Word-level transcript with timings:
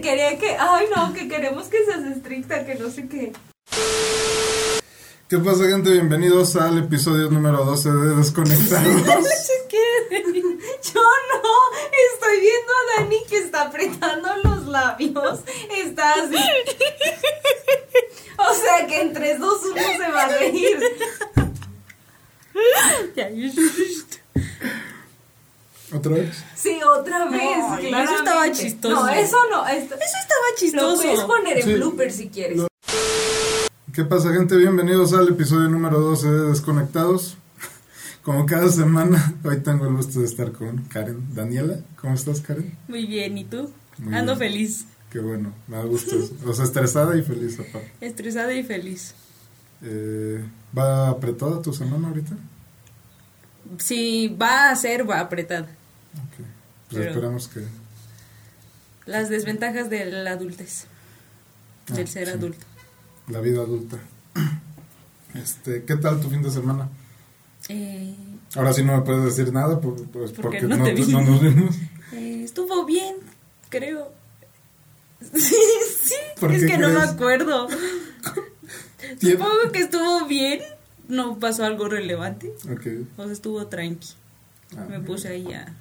Que 0.00 0.08
quería 0.08 0.38
que, 0.38 0.56
ay 0.58 0.86
no, 0.96 1.12
que 1.12 1.28
queremos 1.28 1.66
que 1.66 1.84
seas 1.84 2.02
estricta, 2.04 2.64
que 2.64 2.74
no 2.76 2.88
sé 2.88 3.06
qué. 3.06 3.32
¿Qué 5.28 5.36
pasa, 5.38 5.64
gente? 5.64 5.90
Bienvenidos 5.90 6.56
al 6.56 6.78
episodio 6.78 7.28
número 7.28 7.64
12 7.66 7.90
de 7.90 8.16
Desconectados. 8.16 9.02
Se 9.02 9.66
quiere. 9.68 10.24
Yo 10.32 11.02
no, 11.02 11.42
estoy 12.14 12.40
viendo 12.40 12.72
a 12.72 13.02
Dani 13.02 13.18
que 13.28 13.38
está 13.38 13.62
apretando 13.62 14.28
los 14.42 14.66
labios. 14.68 15.40
Está 15.76 16.14
así. 16.14 16.36
O 18.38 18.54
sea 18.54 18.86
que 18.86 19.02
en 19.02 19.12
3, 19.12 19.38
2, 19.38 19.60
1 19.66 19.74
se 19.98 20.12
va 20.12 20.22
a 20.22 20.28
reír. 20.28 20.80
Ya, 23.14 23.28
yo- 23.28 23.50
¿Otra 25.92 26.12
vez? 26.12 26.36
Sí, 26.54 26.78
otra 26.84 27.24
vez. 27.24 27.42
No, 27.42 27.76
eso 27.76 27.88
claramente. 27.88 28.14
estaba 28.14 28.52
chistoso. 28.52 28.94
No, 28.94 29.08
eso 29.08 29.36
no. 29.50 29.66
Esto, 29.66 29.96
Eso 29.96 30.04
estaba 30.22 30.50
lo 30.52 30.56
chistoso. 30.56 31.02
puedes 31.02 31.20
poner 31.24 31.56
en 31.58 31.64
Sí. 31.64 31.74
blooper 31.74 32.12
si 32.12 32.28
quieres. 32.28 32.58
Lo- 32.58 32.68
¿Qué 34.00 34.06
pasa, 34.06 34.32
gente? 34.32 34.56
Bienvenidos 34.56 35.12
al 35.12 35.28
episodio 35.28 35.68
número 35.68 36.00
12 36.00 36.26
de 36.26 36.48
Desconectados. 36.48 37.36
Como 38.22 38.46
cada 38.46 38.70
semana, 38.70 39.34
hoy 39.44 39.60
tengo 39.60 39.84
el 39.86 39.92
gusto 39.94 40.20
de 40.20 40.24
estar 40.24 40.52
con 40.52 40.78
Karen. 40.84 41.34
Daniela, 41.34 41.80
¿cómo 42.00 42.14
estás, 42.14 42.40
Karen? 42.40 42.78
Muy 42.88 43.04
bien, 43.04 43.36
¿y 43.36 43.44
tú? 43.44 43.70
Muy 43.98 44.14
Ando 44.14 44.36
bien. 44.36 44.52
feliz. 44.52 44.86
Qué 45.10 45.18
bueno, 45.18 45.52
me 45.68 45.76
da 45.76 45.82
gusto. 45.84 46.16
O 46.46 46.54
sea, 46.54 46.64
estresada 46.64 47.14
y 47.14 47.20
feliz 47.20 47.60
aparte. 47.60 47.92
Estresada 48.00 48.54
y 48.54 48.62
feliz. 48.62 49.14
Eh, 49.82 50.42
¿Va 50.76 51.10
apretada 51.10 51.60
tu 51.60 51.74
semana 51.74 52.08
ahorita? 52.08 52.36
Si 53.80 54.28
va 54.28 54.70
a 54.70 54.76
ser, 54.76 55.08
va 55.08 55.20
apretada. 55.20 55.68
Ok. 56.14 56.36
Pues 56.38 56.46
Pero- 56.88 57.10
esperamos 57.10 57.48
que... 57.48 57.64
Las 59.04 59.28
desventajas 59.28 59.90
de 59.90 60.06
la 60.06 60.30
adultez. 60.30 60.86
Del 61.88 62.04
Ah, 62.04 62.06
ser 62.10 62.28
sí. 62.28 62.32
adulto. 62.32 62.64
La 63.30 63.40
vida 63.40 63.60
adulta. 63.62 63.98
Este, 65.34 65.84
¿qué 65.84 65.96
tal 65.96 66.20
tu 66.20 66.28
fin 66.28 66.42
de 66.42 66.50
semana? 66.50 66.88
Eh, 67.68 68.14
Ahora 68.56 68.72
sí 68.72 68.82
no 68.82 68.96
me 68.96 69.02
puedes 69.02 69.24
decir 69.36 69.52
nada 69.52 69.80
pues, 69.80 70.02
Porque 70.12 70.42
porque 70.42 70.62
no 70.62 70.76
no, 70.76 70.84
te 70.84 70.94
vi. 70.94 71.06
no 71.12 71.20
nos 71.22 71.40
vimos. 71.40 71.76
eh, 72.12 72.42
estuvo 72.44 72.84
bien, 72.84 73.16
creo. 73.68 74.12
Sí, 75.34 75.54
sí. 76.02 76.14
¿Por 76.40 76.50
es 76.50 76.64
que 76.64 76.78
no 76.78 76.88
me 76.88 77.00
acuerdo. 77.00 77.68
Supongo 79.20 79.70
que 79.72 79.80
estuvo 79.80 80.26
bien. 80.26 80.60
No 81.08 81.38
pasó 81.38 81.64
algo 81.64 81.88
relevante. 81.88 82.52
Ok. 82.72 82.86
O 83.18 83.24
sea, 83.24 83.32
estuvo 83.32 83.66
tranqui. 83.66 84.08
Ah, 84.76 84.86
Me 84.88 85.00
puse 85.00 85.28
ahí 85.28 85.52
a, 85.52 85.74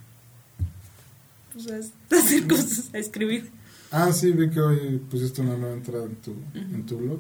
pues, 1.54 1.68
a 1.72 2.16
hacer 2.18 2.48
cosas, 2.50 2.90
a 2.94 2.98
escribir. 2.98 3.50
Ah, 3.92 4.12
sí, 4.12 4.32
vi 4.32 4.50
que 4.50 4.60
hoy 4.60 5.02
pusiste 5.10 5.42
una 5.42 5.56
nueva 5.56 5.76
entrada 5.76 6.06
en 6.06 6.16
tu, 6.18 6.34
en 6.54 6.86
tu 6.86 6.98
blog. 6.98 7.20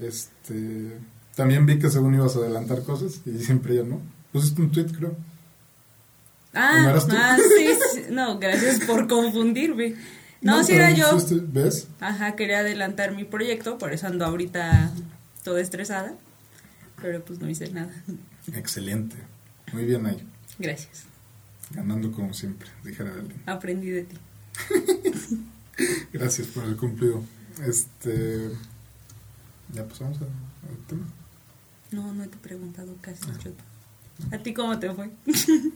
Este, 0.00 0.98
también 1.34 1.66
vi 1.66 1.78
que 1.78 1.90
según 1.90 2.14
ibas 2.14 2.36
a 2.36 2.40
adelantar 2.40 2.82
cosas 2.82 3.20
y 3.26 3.38
siempre 3.38 3.76
ya 3.76 3.82
no. 3.82 4.00
Pusiste 4.32 4.62
un 4.62 4.70
tweet, 4.70 4.86
creo. 4.86 5.16
Ah, 6.52 6.92
¿No 6.94 7.16
ah, 7.16 7.36
sí, 7.36 7.68
sí. 7.94 8.02
No, 8.10 8.38
gracias 8.38 8.80
por 8.80 9.06
confundirme. 9.06 9.94
No, 10.40 10.64
si 10.64 10.72
pero 10.72 10.84
era 10.84 10.96
yo. 10.96 11.18
¿Ves? 11.48 11.88
Ajá, 12.00 12.34
quería 12.34 12.60
adelantar 12.60 13.14
mi 13.14 13.24
proyecto, 13.24 13.78
por 13.78 13.92
eso 13.92 14.06
ando 14.06 14.24
ahorita 14.24 14.92
toda 15.44 15.60
estresada. 15.60 16.14
Pero 17.00 17.24
pues 17.24 17.38
no 17.40 17.48
hice 17.48 17.70
nada. 17.70 17.92
Excelente. 18.54 19.16
Muy 19.72 19.84
bien 19.84 20.06
ahí. 20.06 20.26
Gracias. 20.58 21.04
Ganando 21.70 22.10
como 22.12 22.34
siempre, 22.34 22.68
dijera 22.84 23.12
alguien. 23.12 23.40
Aprendí 23.46 23.90
de 23.90 24.04
ti. 24.04 24.16
Gracias 26.12 26.48
por 26.48 26.64
el 26.64 26.76
cumplido. 26.76 27.22
Este. 27.64 28.50
Ya 29.72 29.86
pasamos 29.86 30.18
a- 30.20 30.24
al 30.24 30.76
tema. 30.86 31.06
No, 31.92 32.12
no 32.12 32.22
te 32.28 32.36
he 32.36 32.40
preguntado 32.40 32.94
casi. 33.00 33.22
yo. 33.44 33.52
¿A 34.32 34.38
ti 34.38 34.52
cómo 34.54 34.78
te 34.78 34.92
fue? 34.92 35.10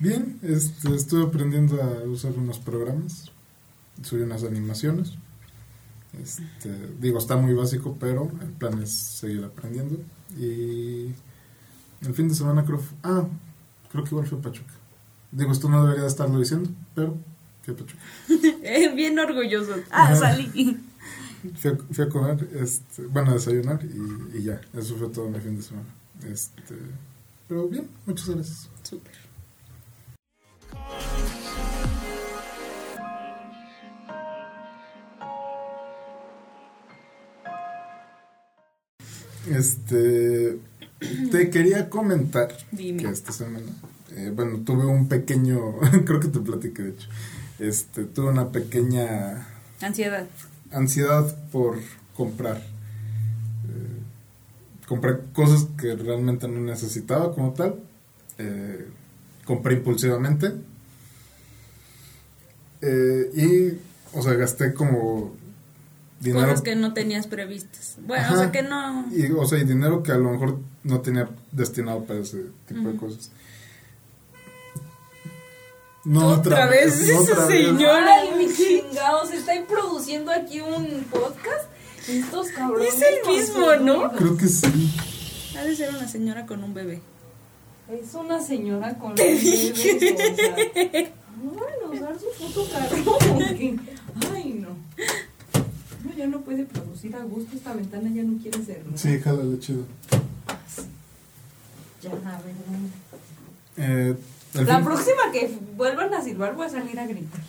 Bien, 0.00 0.38
este, 0.42 0.94
estuve 0.94 1.24
aprendiendo 1.24 1.80
a 1.82 2.02
usar 2.08 2.32
unos 2.32 2.58
programas, 2.58 3.30
subí 4.02 4.22
unas 4.22 4.42
animaciones. 4.42 5.12
Este, 6.20 6.70
digo, 7.00 7.18
está 7.18 7.36
muy 7.36 7.54
básico, 7.54 7.96
pero 8.00 8.30
el 8.40 8.48
plan 8.50 8.82
es 8.82 8.92
seguir 8.92 9.44
aprendiendo. 9.44 9.98
Y 10.36 11.12
el 12.02 12.14
fin 12.14 12.28
de 12.28 12.34
semana 12.34 12.64
creo, 12.64 12.82
ah, 13.02 13.26
creo 13.90 14.04
que 14.04 14.10
igual 14.10 14.26
fue 14.26 14.40
Pachuca. 14.42 14.72
Digo, 15.30 15.52
esto 15.52 15.68
no 15.68 15.84
debería 15.86 16.06
estarlo 16.06 16.38
diciendo, 16.38 16.68
pero 16.94 17.16
a 17.62 17.72
Pachuca. 17.72 18.02
Eh, 18.64 18.92
Bien 18.94 19.18
orgulloso. 19.18 19.74
Ah, 19.90 20.14
salí. 20.16 20.80
Fui 21.56 21.70
a, 21.72 21.76
fui 21.76 22.04
a 22.04 22.08
comer, 22.08 22.48
este, 22.54 23.02
bueno, 23.06 23.32
a 23.32 23.34
desayunar 23.34 23.80
y, 23.84 24.38
y 24.38 24.42
ya, 24.44 24.60
eso 24.74 24.96
fue 24.96 25.08
todo 25.08 25.28
mi 25.28 25.40
fin 25.40 25.56
de 25.56 25.62
semana. 25.62 25.88
Este, 26.30 26.76
pero 27.48 27.68
bien, 27.68 27.88
muchas 28.06 28.28
gracias. 28.28 28.70
Súper. 28.82 29.12
Este, 39.50 40.60
te 41.32 41.50
quería 41.50 41.90
comentar 41.90 42.56
Dime. 42.70 43.02
que 43.02 43.08
esta 43.10 43.32
semana, 43.32 43.66
eh, 44.12 44.32
bueno, 44.34 44.60
tuve 44.64 44.86
un 44.86 45.08
pequeño, 45.08 45.78
creo 46.06 46.20
que 46.20 46.28
te 46.28 46.38
platiqué 46.38 46.82
de 46.82 46.90
hecho, 46.90 47.08
este, 47.58 48.04
tuve 48.04 48.30
una 48.30 48.52
pequeña 48.52 49.48
Ansiedad. 49.80 50.28
Ansiedad 50.72 51.36
por 51.50 51.78
comprar. 52.16 52.56
Eh, 52.58 54.02
compré 54.86 55.18
cosas 55.32 55.68
que 55.78 55.94
realmente 55.94 56.48
no 56.48 56.60
necesitaba 56.60 57.34
como 57.34 57.52
tal. 57.52 57.80
Eh, 58.38 58.86
compré 59.44 59.74
impulsivamente. 59.74 60.52
Eh, 62.80 63.30
y, 63.34 64.16
o 64.16 64.22
sea, 64.22 64.34
gasté 64.34 64.74
como 64.74 65.34
dinero. 66.20 66.46
Cosas 66.46 66.62
que 66.62 66.76
no 66.76 66.92
tenías 66.94 67.26
previstas. 67.26 67.96
Bueno, 68.06 68.24
Ajá. 68.24 68.34
o 68.34 68.38
sea 68.38 68.52
que 68.52 68.62
no. 68.62 69.06
Y, 69.12 69.30
o 69.30 69.46
sea, 69.46 69.58
y 69.58 69.64
dinero 69.64 70.02
que 70.02 70.12
a 70.12 70.16
lo 70.16 70.30
mejor 70.30 70.58
no 70.84 71.00
tenía 71.00 71.28
destinado 71.52 72.04
para 72.04 72.20
ese 72.20 72.46
tipo 72.66 72.88
de 72.88 72.96
cosas. 72.96 73.30
No 76.04 76.26
Otra 76.28 76.66
vez 76.66 76.98
no 76.98 77.04
ese 77.04 77.32
otra 77.32 77.46
vez. 77.46 77.64
señor. 77.66 78.02
Ay, 78.04 78.30
mi 78.36 78.52
chingados, 78.52 79.30
¿están 79.32 79.64
produciendo 79.66 80.32
aquí 80.32 80.60
un 80.60 81.04
podcast? 81.10 81.66
Estos 82.08 82.48
cabrones. 82.48 82.94
Es 82.94 83.02
el 83.02 83.14
no 83.24 83.32
mismo, 83.32 83.76
¿no? 83.76 84.12
Creo 84.12 84.36
que 84.36 84.48
sí. 84.48 84.90
Ha 85.56 85.62
de 85.62 85.76
ser 85.76 85.90
una 85.90 86.08
señora 86.08 86.44
con 86.46 86.64
un 86.64 86.74
bebé. 86.74 87.00
Es 87.88 88.14
una 88.14 88.42
señora 88.42 88.98
con 88.98 89.14
Te 89.14 89.32
dije. 89.34 89.72
O 89.82 90.34
sea, 90.34 90.56
ay, 90.56 91.98
usar 91.98 92.16
su 92.18 92.44
puto 92.44 92.68
carro. 92.72 92.96
porque- 93.04 93.78
Ay, 94.34 94.54
no. 94.54 94.70
No, 96.04 96.16
ya 96.16 96.26
no 96.26 96.40
puede 96.40 96.64
producir 96.64 97.14
a 97.14 97.20
gusto. 97.22 97.54
Esta 97.56 97.74
ventana 97.74 98.10
ya 98.12 98.22
no 98.24 98.40
quiere 98.42 98.64
ser. 98.64 98.82
¿no? 98.86 98.98
Sí, 98.98 99.20
jálale 99.20 99.58
chido. 99.60 99.84
Ya, 102.02 102.10
a 102.10 102.40
ver. 102.42 102.54
no. 102.68 103.84
Eh, 103.84 104.16
La 104.54 104.76
fin- 104.76 104.84
próxima 104.84 105.22
que 105.32 105.58
vuelvan 105.76 106.12
a 106.14 106.22
silbar 106.22 106.54
voy 106.54 106.66
a 106.66 106.70
salir 106.70 106.98
a 107.00 107.06
gritar. 107.06 107.40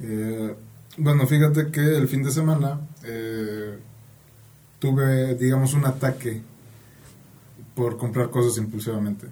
Eh, 0.00 0.54
bueno, 0.98 1.26
fíjate 1.26 1.70
que 1.70 1.80
el 1.96 2.08
fin 2.08 2.22
de 2.22 2.30
semana 2.30 2.80
eh, 3.04 3.78
tuve, 4.78 5.34
digamos, 5.36 5.74
un 5.74 5.86
ataque 5.86 6.42
por 7.74 7.96
comprar 7.96 8.30
cosas 8.30 8.58
impulsivamente. 8.58 9.26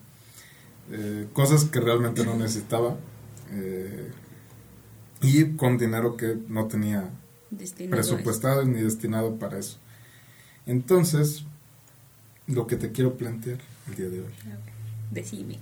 Eh, 0.90 1.28
cosas 1.32 1.64
que 1.64 1.80
realmente 1.80 2.24
no 2.24 2.34
necesitaba. 2.36 2.96
eh, 3.50 4.10
y 5.24 5.54
con 5.56 5.78
dinero 5.78 6.16
que 6.16 6.36
no 6.48 6.66
tenía 6.66 7.08
Destinado 7.50 7.90
presupuestado 7.92 8.64
ni 8.64 8.80
destinado 8.80 9.36
para 9.36 9.56
eso. 9.58 9.78
Entonces, 10.66 11.44
lo 12.48 12.66
que 12.66 12.74
te 12.76 12.90
quiero 12.90 13.16
plantear 13.16 13.58
el 13.88 13.94
día 13.94 14.08
de 14.08 14.20
hoy 14.20 14.26
Decime. 15.12 15.58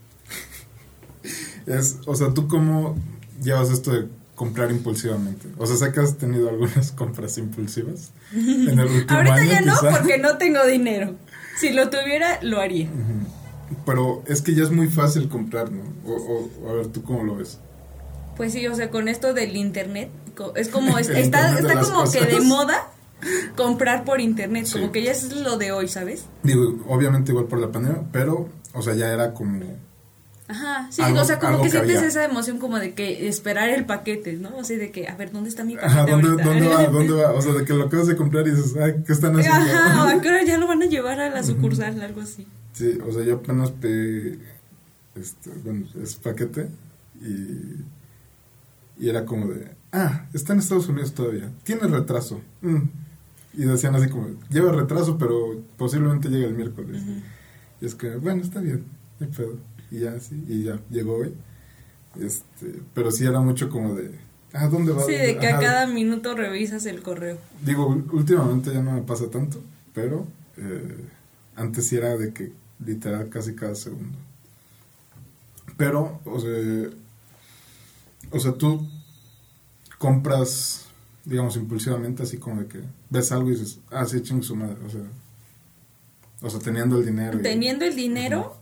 es, 1.67 1.99
o 2.06 2.14
sea, 2.14 2.32
¿tú 2.32 2.49
cómo 2.49 2.97
llevas 3.43 3.70
esto 3.70 3.93
de 3.93 4.06
comprar 4.35 4.70
impulsivamente? 4.70 5.49
O 5.58 5.67
sea, 5.67 5.76
sé 5.76 5.93
que 5.93 6.00
has 6.00 6.17
tenido 6.17 6.49
algunas 6.49 6.93
compras 6.97 7.37
impulsivas 7.38 8.11
en 8.32 8.79
el 8.79 8.87
último 8.87 9.19
Ahorita 9.19 9.35
año, 9.35 9.50
ya 9.50 9.61
no, 9.61 9.75
quizá. 9.79 9.91
porque 9.99 10.19
no 10.19 10.37
tengo 10.38 10.64
dinero. 10.67 11.14
Si 11.58 11.70
lo 11.70 11.91
tuviera, 11.91 12.38
lo 12.43 12.61
haría. 12.61 12.88
Pero 13.85 14.23
es 14.26 14.41
que 14.43 14.55
ya 14.55 14.62
es 14.62 14.70
muy 14.70 14.88
fácil 14.88 15.29
comprar, 15.29 15.70
¿no? 15.70 15.82
O, 16.06 16.12
o- 16.64 16.70
a 16.70 16.73
ver, 16.75 16.87
¿tú 16.88 17.03
cómo 17.03 17.23
lo 17.25 17.37
ves? 17.37 17.58
Pues 18.37 18.53
sí, 18.53 18.67
o 18.67 18.75
sea, 18.75 18.91
con 18.91 19.08
esto 19.08 19.35
del 19.35 19.56
internet, 19.56 20.08
es 20.56 20.69
como, 20.69 20.96
está, 20.99 21.19
está 21.58 21.81
como 21.82 22.11
que 22.11 22.25
de 22.25 22.41
moda 22.41 22.88
comprar 23.56 24.05
por 24.05 24.20
internet, 24.23 24.64
Sí. 24.64 24.73
como 24.81 24.91
que 24.93 25.03
ya 25.03 25.12
es 25.12 25.31
lo 25.35 25.58
de 25.58 25.73
hoy, 25.73 25.88
¿sabes? 25.88 26.25
Digo, 26.43 26.79
obviamente 26.88 27.32
igual 27.32 27.44
por 27.46 27.58
la 27.61 27.70
pandemia, 27.70 28.03
pero, 28.11 28.49
o 28.75 28.82
sea, 28.82 28.94
ya 28.94 29.12
era 29.12 29.32
como... 29.34 29.61
Ajá, 30.49 30.88
sí, 30.90 31.00
Algo- 31.00 31.20
o 31.20 31.25
sea, 31.25 31.38
como 31.38 31.62
que 31.62 31.70
sientes 31.70 32.02
esa 32.02 32.25
emoción 32.25 32.58
como 32.58 32.78
de 32.81 32.93
que 32.94 33.28
esperar 33.28 33.69
el 33.69 33.84
paquete, 33.84 34.32
¿no? 34.32 34.56
O 34.56 34.64
sea, 34.64 34.78
de 34.78 34.90
que, 34.90 35.06
a 35.06 35.14
ver, 35.14 35.31
¿dónde 35.31 35.49
está 35.49 35.62
mi 35.62 35.76
paquete 35.76 35.93
Ajá, 35.93 36.06
¿dónde, 36.06 36.28
ahorita? 36.28 36.44
¿dónde 36.44 36.67
va? 36.69 36.87
¿Dónde 36.87 37.12
va? 37.22 37.31
O 37.32 37.40
sea, 37.40 37.52
de 37.52 37.64
que 37.64 37.72
lo 37.72 37.84
acabas 37.84 38.08
de 38.08 38.17
comprar 38.17 38.49
y 38.49 38.50
dices, 38.50 38.75
ay, 38.76 39.02
¿qué 39.06 39.12
están 39.12 39.38
haciendo? 39.38 39.61
Ajá, 39.61 40.05
o 40.05 40.08
a 40.19 40.20
qué 40.20 40.28
hora 40.28 40.43
ya 40.44 40.58
lo 40.58 40.67
van 40.67 40.82
a 40.82 40.87
llevar 40.87 41.20
a 41.20 41.31
la 41.31 41.43
sucursal, 41.44 42.00
algo 42.00 42.20
así. 42.20 42.49
Sí, 42.72 42.99
o 43.06 43.12
sea, 43.12 43.22
yo 43.22 43.37
apenas 43.37 43.70
pedí, 43.70 44.40
este, 45.14 45.50
bueno, 45.64 45.87
es 46.02 46.17
paquete 46.17 46.69
y, 47.20 47.84
y 49.05 49.08
era 49.08 49.25
como 49.25 49.46
de, 49.52 49.70
ah, 49.93 50.26
está 50.34 50.52
en 50.55 50.58
Estados 50.61 50.88
Unidos 50.88 51.12
todavía, 51.14 51.49
tiene 51.62 51.82
retraso. 51.82 52.40
Mm. 52.62 52.88
Y 53.52 53.64
decían 53.64 53.94
así 53.94 54.08
como, 54.08 54.28
lleva 54.49 54.72
retraso, 54.72 55.17
pero 55.19 55.61
posiblemente 55.76 56.28
llegue 56.28 56.46
el 56.46 56.55
miércoles. 56.55 57.02
Y 57.81 57.87
es 57.87 57.94
que, 57.94 58.17
bueno, 58.17 58.43
está 58.43 58.61
bien, 58.61 58.85
no 59.19 59.27
hay 59.27 59.32
pedo. 59.32 59.56
Y 59.91 60.00
ya, 60.00 60.19
sí, 60.21 60.44
y 60.49 60.65
ya, 60.65 60.79
llegó 60.91 61.17
hoy. 61.17 61.35
Este, 62.21 62.82
pero 62.94 63.11
sí 63.11 63.25
era 63.25 63.41
mucho 63.41 63.71
como 63.71 63.94
de, 63.94 64.11
ah, 64.53 64.69
¿dónde 64.69 64.93
va? 64.93 65.05
Sí, 65.05 65.12
de 65.12 65.38
que 65.38 65.49
a 65.49 65.59
cada 65.59 65.87
minuto 65.87 66.35
revisas 66.35 66.87
el 66.87 67.03
correo. 67.03 67.38
Digo, 67.65 67.87
últimamente 68.12 68.73
ya 68.73 68.82
no 68.82 68.93
me 68.93 69.03
pasa 69.03 69.31
tanto, 69.31 69.61
pero 69.94 70.27
eh, 70.56 70.97
antes 71.56 71.87
sí 71.87 71.97
era 71.97 72.17
de 72.17 72.32
que 72.32 72.53
literal 72.85 73.29
casi 73.29 73.55
cada 73.55 73.75
segundo. 73.75 74.19
Pero, 75.77 76.21
o 76.25 76.41
sea, 76.41 76.91
o 78.31 78.41
sea, 78.41 78.53
tú 78.53 78.87
compras, 79.99 80.87
digamos, 81.25 81.56
impulsivamente, 81.56 82.23
así 82.23 82.38
como 82.38 82.62
de 82.62 82.67
que 82.69 82.81
ves 83.09 83.32
algo 83.32 83.49
y 83.50 83.53
dices, 83.53 83.79
ah, 83.91 84.05
sí, 84.05 84.21
chingue 84.23 84.43
su 84.43 84.56
madre, 84.56 84.77
o 84.85 84.91
sea, 84.91 85.03
o 86.43 86.51
sea, 86.51 86.61
teniendo 86.61 86.99
el 86.99 87.07
dinero. 87.07 87.39
y- 87.39 87.43
Teniendo 87.43 87.85
el 87.85 87.95
dinero, 87.97 88.57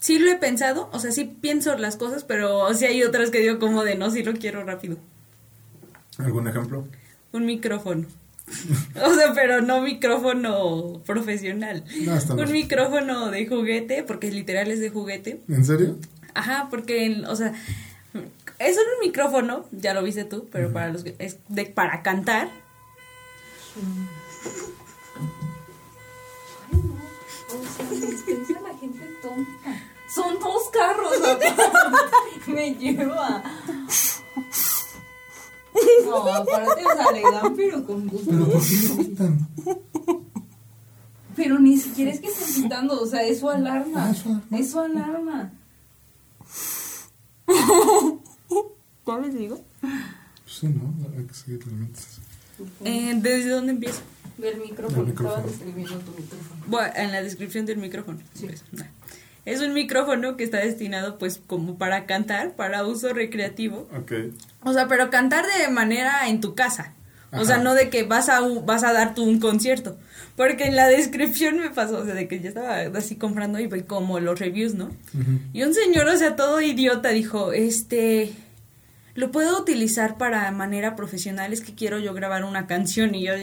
sí 0.00 0.18
lo 0.18 0.30
he 0.30 0.36
pensado, 0.36 0.88
o 0.92 0.98
sea, 0.98 1.12
sí 1.12 1.24
pienso 1.24 1.76
las 1.78 1.96
cosas, 1.96 2.24
pero 2.24 2.72
sí 2.74 2.84
hay 2.86 3.02
otras 3.02 3.30
que 3.30 3.40
digo 3.40 3.58
como 3.58 3.84
de 3.84 3.94
no, 3.96 4.10
sí 4.10 4.22
lo 4.22 4.32
quiero 4.34 4.64
rápido. 4.64 4.96
¿Algún 6.18 6.48
ejemplo? 6.48 6.86
Un 7.32 7.46
micrófono. 7.46 8.06
O 9.04 9.14
sea, 9.14 9.32
pero 9.32 9.60
no 9.62 9.80
micrófono 9.80 11.00
profesional. 11.06 11.84
No, 12.04 12.16
está 12.16 12.32
un 12.34 12.40
mal. 12.40 12.50
micrófono 12.52 13.30
de 13.30 13.46
juguete, 13.46 14.02
porque 14.02 14.30
literal 14.32 14.70
es 14.72 14.80
de 14.80 14.90
juguete. 14.90 15.40
¿En 15.48 15.64
serio? 15.64 15.96
Ajá, 16.34 16.66
porque, 16.68 17.04
en- 17.06 17.24
o 17.26 17.36
sea, 17.36 17.54
es 18.58 18.76
un 18.76 19.06
micrófono, 19.06 19.66
ya 19.70 19.94
lo 19.94 20.02
viste 20.02 20.24
tú, 20.24 20.48
pero 20.50 20.72
para 20.72 20.88
los 20.92 21.04
que, 21.04 21.14
es 21.20 21.38
de, 21.48 21.66
para 21.66 22.02
cantar. 22.02 22.48
Ay, 27.52 27.58
no. 27.58 27.68
O 27.68 27.96
sea, 27.96 28.10
dispensa 28.10 28.58
a 28.58 28.62
la 28.62 28.78
gente 28.78 29.04
tonta. 29.22 29.82
Son 30.14 30.38
dos 30.40 30.70
carros. 30.72 31.12
Me 32.46 32.74
lleva. 32.74 33.42
No, 36.04 36.16
aparte, 36.26 36.84
o 36.84 36.96
sea, 36.96 37.12
le 37.12 37.22
dan, 37.22 37.54
pero 37.54 37.86
con 37.86 38.08
gusto. 38.08 38.30
¿Pero 38.30 38.46
por 38.46 38.60
qué? 38.60 39.78
Pero 41.36 41.58
ni 41.58 41.78
siquiera 41.78 42.10
es 42.10 42.20
que 42.20 42.26
estén 42.26 42.62
gritando, 42.62 43.00
o 43.00 43.06
sea, 43.06 43.22
es 43.22 43.38
su 43.40 43.48
alarma. 43.48 44.06
Ah, 44.06 44.10
es 44.10 44.18
su 44.18 44.28
alarma. 44.28 44.58
Es 44.58 44.70
su 44.70 44.80
alarma. 44.80 45.52
¿Ya 49.06 49.18
les 49.18 49.34
digo? 49.34 49.60
Sí, 50.46 50.66
¿no? 50.68 50.92
Hay 51.16 51.24
que 51.24 51.34
seguir 51.34 51.66
metas. 51.66 52.20
Eh, 52.84 53.14
¿Desde 53.16 53.50
dónde 53.50 53.72
empiezo? 53.72 54.00
Del 54.40 54.60
micrófono, 54.60 55.04
micrófono. 55.04 55.36
estaba 55.36 55.46
describiendo 55.46 55.98
tu 55.98 56.10
micrófono. 56.12 56.64
Bueno, 56.66 56.92
en 56.96 57.12
la 57.12 57.22
descripción 57.22 57.66
del 57.66 57.78
micrófono. 57.78 58.18
Sí. 58.34 58.46
pues, 58.46 58.64
nah. 58.72 58.86
Es 59.44 59.60
un 59.60 59.72
micrófono 59.72 60.36
que 60.36 60.44
está 60.44 60.58
destinado 60.58 61.18
pues 61.18 61.40
como 61.46 61.76
para 61.78 62.06
cantar, 62.06 62.54
para 62.56 62.84
uso 62.86 63.12
recreativo. 63.12 63.88
Ok. 63.96 64.12
O 64.62 64.72
sea, 64.72 64.86
pero 64.86 65.10
cantar 65.10 65.44
de 65.58 65.68
manera 65.72 66.28
en 66.28 66.40
tu 66.40 66.54
casa. 66.54 66.94
O 67.32 67.44
sea, 67.44 67.58
no 67.58 67.74
de 67.74 67.90
que 67.90 68.02
vas 68.02 68.28
a, 68.28 68.40
vas 68.40 68.82
a 68.82 68.92
dar 68.92 69.14
tú 69.14 69.22
un 69.22 69.38
concierto. 69.38 69.96
Porque 70.36 70.64
en 70.64 70.74
la 70.74 70.88
descripción 70.88 71.58
me 71.58 71.70
pasó, 71.70 71.98
o 71.98 72.04
sea, 72.04 72.14
de 72.14 72.26
que 72.26 72.40
yo 72.40 72.48
estaba 72.48 72.80
así 72.96 73.16
comprando 73.16 73.60
y 73.60 73.68
como 73.82 74.18
los 74.20 74.38
reviews, 74.38 74.74
¿no? 74.74 74.90
Y 75.52 75.62
un 75.62 75.74
señor, 75.74 76.08
o 76.08 76.16
sea, 76.16 76.34
todo 76.34 76.60
idiota, 76.60 77.10
dijo, 77.10 77.52
este, 77.52 78.32
lo 79.14 79.30
puedo 79.30 79.60
utilizar 79.60 80.18
para 80.18 80.50
manera 80.50 80.96
profesional, 80.96 81.52
es 81.52 81.60
que 81.60 81.74
quiero 81.74 81.98
yo 81.98 82.14
grabar 82.14 82.44
una 82.44 82.66
canción 82.66 83.14
y 83.14 83.26
yo 83.26 83.34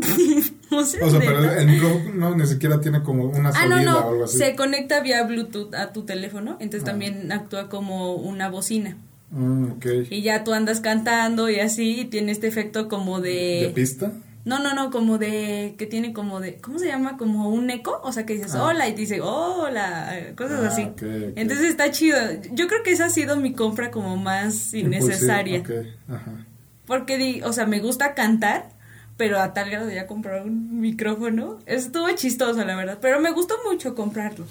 no 0.70 0.84
sé. 0.84 1.02
O 1.02 1.10
sea, 1.10 1.20
pero 1.20 1.52
el 1.52 1.66
micrófono 1.66 2.12
no, 2.30 2.34
ni 2.36 2.46
siquiera 2.46 2.80
tiene 2.80 3.02
como 3.02 3.24
una 3.24 3.50
Ah, 3.50 3.52
salida 3.52 3.82
no, 3.82 3.98
o 3.98 4.10
algo 4.10 4.24
así. 4.24 4.38
se 4.38 4.54
conecta 4.56 5.00
vía 5.00 5.22
Bluetooth 5.24 5.74
a 5.74 5.92
tu 5.92 6.02
teléfono, 6.04 6.56
entonces 6.60 6.82
Ah. 6.82 6.92
también 6.92 7.30
actúa 7.32 7.68
como 7.68 8.14
una 8.16 8.48
bocina. 8.48 8.96
Mm. 9.30 9.72
Y 10.10 10.22
ya 10.22 10.42
tú 10.44 10.54
andas 10.54 10.80
cantando 10.80 11.50
y 11.50 11.60
así, 11.60 12.00
y 12.00 12.04
tiene 12.06 12.32
este 12.32 12.46
efecto 12.46 12.88
como 12.88 13.20
de... 13.20 13.64
¿De 13.66 13.72
pista? 13.74 14.12
No, 14.46 14.58
no, 14.62 14.72
no, 14.74 14.90
como 14.90 15.18
de... 15.18 15.74
que 15.76 15.84
tiene 15.84 16.14
como 16.14 16.40
de... 16.40 16.54
¿Cómo 16.56 16.78
se 16.78 16.86
llama? 16.86 17.18
Como 17.18 17.50
un 17.50 17.68
eco, 17.68 18.00
o 18.02 18.12
sea, 18.12 18.24
que 18.24 18.32
dices 18.34 18.54
Ah. 18.54 18.64
hola 18.64 18.88
y 18.88 18.92
te 18.94 19.02
dice 19.02 19.20
hola, 19.20 20.14
cosas 20.34 20.60
Ah, 20.64 20.68
así. 20.68 20.88
Entonces 21.36 21.66
está 21.66 21.90
chido. 21.90 22.16
Yo 22.52 22.66
creo 22.68 22.82
que 22.82 22.92
esa 22.92 23.06
ha 23.06 23.10
sido 23.10 23.36
mi 23.36 23.52
compra 23.52 23.90
como 23.90 24.16
más 24.16 24.72
innecesaria. 24.72 25.62
Ajá. 26.08 26.46
Porque, 26.86 27.18
di, 27.18 27.42
o 27.42 27.52
sea, 27.52 27.66
me 27.66 27.80
gusta 27.80 28.14
cantar, 28.14 28.70
pero 29.18 29.38
a 29.38 29.52
tal 29.52 29.68
grado 29.68 29.90
ya 29.90 30.06
comprar 30.06 30.42
un 30.46 30.80
micrófono. 30.80 31.58
Estuvo 31.66 32.10
chistoso, 32.12 32.64
la 32.64 32.74
verdad. 32.76 32.98
Pero 33.02 33.20
me 33.20 33.30
gustó 33.32 33.56
mucho 33.70 33.94
comprarlo. 33.94 34.46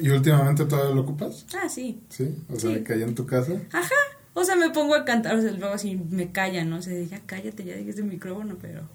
¿Y 0.00 0.08
últimamente 0.08 0.64
todavía 0.64 0.94
lo 0.94 1.02
ocupas? 1.02 1.44
Ah, 1.62 1.68
sí. 1.68 2.00
Sí. 2.08 2.34
O 2.48 2.58
sea, 2.58 2.74
Sí. 2.74 2.82
que 2.84 2.94
allá 2.94 3.04
en 3.04 3.14
tu 3.14 3.26
casa. 3.26 3.52
Ajá. 3.72 3.90
O 4.32 4.42
sea, 4.44 4.56
me 4.56 4.70
pongo 4.70 4.94
a 4.94 5.04
cantar, 5.04 5.36
o 5.36 5.42
sea, 5.42 5.50
luego 5.52 5.74
así 5.74 5.94
me 5.96 6.32
callan, 6.32 6.70
¿no? 6.70 6.76
O 6.78 6.82
sea, 6.82 6.98
ya 7.02 7.20
cállate, 7.26 7.64
ya 7.64 7.74
el 7.74 8.04
micrófono, 8.04 8.56
pero 8.58 8.88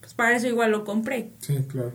pues 0.00 0.12
para 0.14 0.36
eso 0.36 0.48
igual 0.48 0.72
lo 0.72 0.84
compré. 0.84 1.30
Sí, 1.38 1.56
claro. 1.68 1.92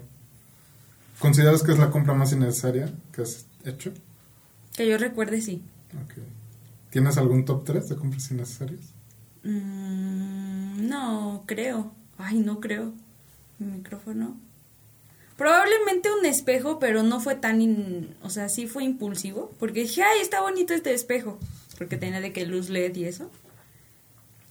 ¿Consideras 1.20 1.64
que 1.64 1.74
es 1.74 1.80
la 1.80 1.90
compra 1.92 2.14
más 2.14 2.32
innecesaria 2.32 2.90
que 3.12 3.24
has 3.24 3.46
hecho? 3.66 3.92
Que 4.76 4.88
yo 4.88 4.98
recuerde, 4.98 5.42
sí. 5.42 5.62
Ok. 6.06 6.14
¿Tienes 6.92 7.18
algún 7.18 7.44
top 7.44 7.66
3 7.66 7.90
de 7.90 7.96
compras 7.98 8.32
innecesarias? 8.32 8.94
Mm, 9.44 10.88
no, 10.88 11.44
creo. 11.46 11.92
Ay, 12.18 12.40
no 12.40 12.60
creo. 12.60 12.94
Mi 13.60 13.68
micrófono. 13.68 14.38
Probablemente 15.38 16.10
un 16.12 16.26
espejo, 16.26 16.80
pero 16.80 17.04
no 17.04 17.20
fue 17.20 17.36
tan, 17.36 17.62
in- 17.62 18.16
o 18.24 18.30
sea, 18.30 18.50
sí 18.50 18.66
fue 18.68 18.84
impulsivo, 18.84 19.52
porque 19.60 19.82
dije, 19.82 20.02
ay, 20.04 20.20
está 20.22 20.42
bonito 20.42 20.74
este 20.74 20.94
espejo, 20.94 21.38
porque 21.78 21.96
tenía 21.98 22.20
de 22.22 22.34
que 22.34 22.46
luz 22.46 22.70
LED 22.70 22.96
y 22.96 23.06
eso. 23.06 23.30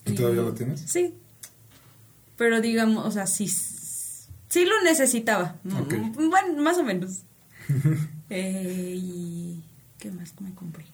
¿Y 0.04 0.12
todavía 0.12 0.42
lo 0.42 0.54
tienes? 0.54 0.80
Sí. 0.82 1.12
Pero 2.37 2.61
digamos, 2.61 3.04
o 3.04 3.11
sea, 3.11 3.26
sí, 3.26 3.49
sí 3.49 4.64
lo 4.64 4.80
necesitaba. 4.85 5.56
Bueno, 5.64 6.62
más 6.62 6.78
o 6.78 6.82
menos. 6.85 7.23
Eh, 8.28 8.94
y 9.00 9.62
¿qué 10.00 10.11
más 10.11 10.35
me 10.40 10.52
compré? 10.52 10.85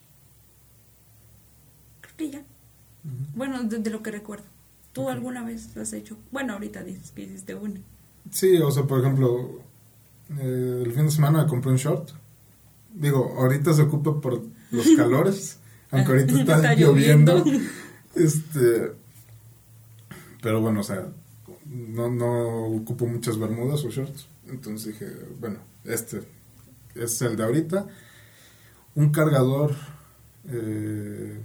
Creo 2.03 2.17
que 2.19 2.31
ya. 2.31 2.43
Bueno, 3.35 3.63
de, 3.63 3.79
de 3.79 3.89
lo 3.89 4.03
que 4.03 4.11
recuerdo. 4.11 4.45
¿Tú 4.93 5.09
alguna 5.09 5.43
vez 5.45 5.77
has 5.77 5.93
hecho? 5.93 6.17
Bueno, 6.31 6.53
ahorita 6.55 6.83
dices 6.85 7.13
que 7.13 7.23
hiciste 7.23 7.55
una. 7.55 7.81
Sí, 8.31 8.57
o 8.59 8.71
sea, 8.71 8.85
por 8.85 9.01
ejemplo, 9.01 9.61
eh, 10.39 10.83
el 10.85 10.93
fin 10.93 11.07
de 11.07 11.11
semana 11.11 11.47
compré 11.47 11.71
un 11.71 11.79
short. 11.79 12.11
Digo, 12.95 13.35
ahorita 13.39 13.73
se 13.73 13.83
ocupa 13.83 14.21
por 14.21 14.43
los 14.71 14.87
calores, 14.97 15.59
aunque 15.91 16.13
ahorita 16.13 16.41
está, 16.41 16.57
Está 16.57 16.75
lloviendo. 16.75 17.39
lloviendo. 17.39 17.69
Este, 18.15 18.93
pero 20.43 20.61
bueno, 20.61 20.81
o 20.81 20.85
sea, 20.85 21.09
no, 21.67 22.11
no 22.11 22.67
ocupo 22.67 23.07
muchas 23.07 23.39
bermudas 23.39 23.85
o 23.85 23.91
shorts. 23.91 24.29
Entonces 24.49 24.93
dije, 24.93 25.07
bueno, 25.41 25.59
este 25.85 26.21
es 26.95 27.23
el 27.23 27.37
de 27.37 27.45
ahorita. 27.45 27.87
Un 28.95 29.11
cargador, 29.11 29.75
eh, 30.49 31.41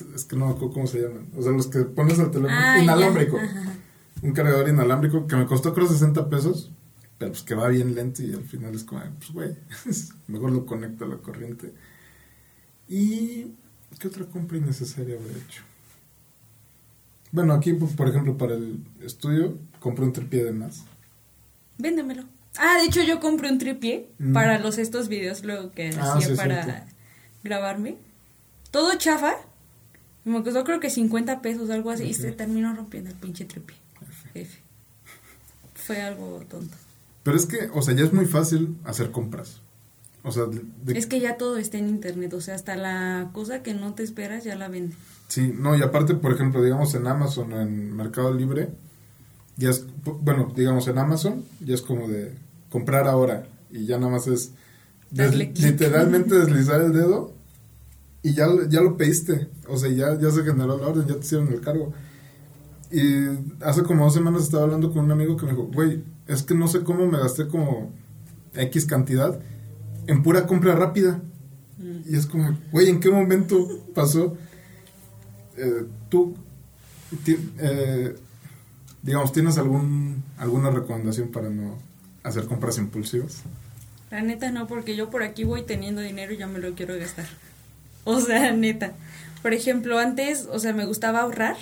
es- 0.00 0.24
que 0.24 0.36
no 0.36 0.46
me 0.46 0.52
acuerdo 0.52 0.72
cómo 0.72 0.86
se 0.86 1.00
llaman. 1.02 1.28
O 1.36 1.42
sea, 1.42 1.52
los 1.52 1.66
que 1.66 1.80
pones 1.80 2.18
al 2.18 2.30
teléfono, 2.30 2.56
Ah, 2.58 2.78
inalámbrico. 2.82 3.38
Un 4.22 4.32
cargador 4.32 4.68
inalámbrico 4.68 5.26
que 5.26 5.36
me 5.36 5.46
costó 5.46 5.74
creo 5.74 5.86
60 5.88 6.28
pesos, 6.30 6.70
pero 7.18 7.32
pues 7.32 7.42
que 7.42 7.54
va 7.54 7.68
bien 7.68 7.94
lento 7.94 8.22
y 8.22 8.32
al 8.32 8.44
final 8.44 8.74
es 8.74 8.84
como, 8.84 9.02
pues 9.18 9.32
güey, 9.32 9.56
mejor 10.28 10.52
lo 10.52 10.64
conecto 10.64 11.04
a 11.04 11.08
la 11.08 11.16
corriente. 11.16 11.72
¿Y 12.88 13.52
qué 13.98 14.08
otra 14.08 14.24
compra 14.26 14.58
innecesaria 14.58 15.16
habré 15.16 15.32
hecho? 15.32 15.62
Bueno, 17.30 17.54
aquí 17.54 17.72
por 17.72 17.88
por 17.96 18.08
ejemplo 18.08 18.36
para 18.36 18.54
el 18.54 18.84
estudio 19.02 19.58
compré 19.80 20.04
un 20.04 20.12
tripié 20.12 20.44
de 20.44 20.52
más. 20.52 20.84
Véndemelo. 21.78 22.24
Ah, 22.58 22.78
de 22.78 22.84
hecho 22.86 23.02
yo 23.02 23.18
compré 23.20 23.50
un 23.50 23.58
tripié 23.58 24.10
Mm. 24.18 24.32
para 24.34 24.58
los 24.58 24.76
estos 24.78 25.08
videos 25.08 25.42
luego 25.42 25.70
que 25.72 25.88
Ah, 25.98 26.14
hacía 26.14 26.28
sí, 26.28 26.34
para 26.36 26.62
cierto. 26.64 26.84
grabarme. 27.42 27.96
Todo 28.70 28.94
chafa. 28.98 29.34
Me 30.24 30.42
costó 30.42 30.64
creo 30.64 30.78
que 30.80 30.90
50 30.90 31.42
pesos, 31.42 31.68
algo 31.70 31.90
así, 31.90 32.04
y 32.04 32.14
se 32.14 32.32
terminó 32.32 32.74
rompiendo 32.74 33.10
el 33.10 33.16
pinche 33.16 33.44
tripié. 33.44 33.76
fue 35.74 36.00
algo 36.00 36.42
tonto. 36.48 36.76
Pero 37.24 37.36
es 37.36 37.46
que, 37.46 37.70
o 37.72 37.82
sea, 37.82 37.94
ya 37.94 38.04
es 38.04 38.12
muy 38.12 38.26
fácil 38.26 38.76
hacer 38.84 39.10
compras. 39.10 39.60
O 40.24 40.30
sea, 40.30 40.44
de- 40.46 40.96
Es 40.98 41.06
que 41.06 41.18
ya 41.18 41.36
todo 41.36 41.56
está 41.56 41.78
en 41.78 41.88
internet, 41.88 42.32
o 42.34 42.40
sea, 42.40 42.54
hasta 42.54 42.76
la 42.76 43.30
cosa 43.32 43.62
que 43.62 43.74
no 43.74 43.94
te 43.94 44.04
esperas 44.04 44.44
ya 44.44 44.54
la 44.54 44.68
vende. 44.68 44.94
Sí, 45.28 45.52
no, 45.56 45.76
y 45.76 45.82
aparte, 45.82 46.14
por 46.14 46.32
ejemplo, 46.32 46.62
digamos 46.62 46.94
en 46.94 47.06
Amazon 47.08 47.52
o 47.52 47.60
en 47.60 47.96
Mercado 47.96 48.32
Libre, 48.32 48.68
ya 49.56 49.70
es, 49.70 49.84
bueno, 50.04 50.52
digamos 50.54 50.86
en 50.88 50.98
Amazon, 50.98 51.44
ya 51.60 51.74
es 51.74 51.82
como 51.82 52.06
de 52.08 52.32
comprar 52.70 53.08
ahora 53.08 53.46
y 53.70 53.86
ya 53.86 53.98
nada 53.98 54.12
más 54.12 54.26
es 54.28 54.52
literalmente 55.10 56.34
deslizar 56.36 56.80
el 56.80 56.92
dedo 56.92 57.34
y 58.22 58.34
ya, 58.34 58.46
ya 58.68 58.80
lo 58.80 58.96
pediste, 58.96 59.48
o 59.68 59.76
sea, 59.76 59.90
ya, 59.90 60.18
ya 60.18 60.30
se 60.30 60.44
generó 60.44 60.78
la 60.78 60.88
orden, 60.88 61.06
ya 61.06 61.14
te 61.14 61.20
hicieron 61.20 61.48
el 61.48 61.60
cargo. 61.60 61.92
Y 62.90 63.26
hace 63.64 63.82
como 63.82 64.04
dos 64.04 64.14
semanas 64.14 64.42
estaba 64.42 64.64
hablando 64.64 64.92
con 64.92 65.04
un 65.04 65.10
amigo 65.10 65.36
que 65.36 65.46
me 65.46 65.52
dijo, 65.52 65.64
güey, 65.72 66.04
es 66.28 66.42
que 66.42 66.54
no 66.54 66.68
sé 66.68 66.82
cómo 66.82 67.06
me 67.06 67.18
gasté 67.18 67.48
como 67.48 67.92
X 68.54 68.86
cantidad 68.86 69.40
en 70.06 70.22
pura 70.22 70.46
compra 70.46 70.74
rápida. 70.74 71.20
Y 72.06 72.16
es 72.16 72.26
como, 72.26 72.56
güey, 72.70 72.88
¿en 72.88 73.00
qué 73.00 73.10
momento 73.10 73.86
pasó? 73.94 74.36
Eh, 75.56 75.86
tú, 76.08 76.34
eh, 77.26 78.16
digamos, 79.02 79.32
¿tienes 79.32 79.58
algún 79.58 80.22
alguna 80.38 80.70
recomendación 80.70 81.28
para 81.28 81.50
no 81.50 81.78
hacer 82.22 82.46
compras 82.46 82.78
impulsivas? 82.78 83.42
La 84.10 84.22
neta 84.22 84.50
no, 84.50 84.66
porque 84.66 84.94
yo 84.94 85.10
por 85.10 85.22
aquí 85.22 85.44
voy 85.44 85.62
teniendo 85.62 86.00
dinero 86.02 86.32
y 86.34 86.36
ya 86.36 86.46
me 86.46 86.58
lo 86.58 86.74
quiero 86.74 86.96
gastar. 86.96 87.26
O 88.04 88.20
sea, 88.20 88.52
neta. 88.56 88.92
Por 89.42 89.52
ejemplo, 89.54 89.98
antes, 89.98 90.48
o 90.50 90.58
sea, 90.58 90.72
me 90.72 90.84
gustaba 90.86 91.20
ahorrar 91.20 91.56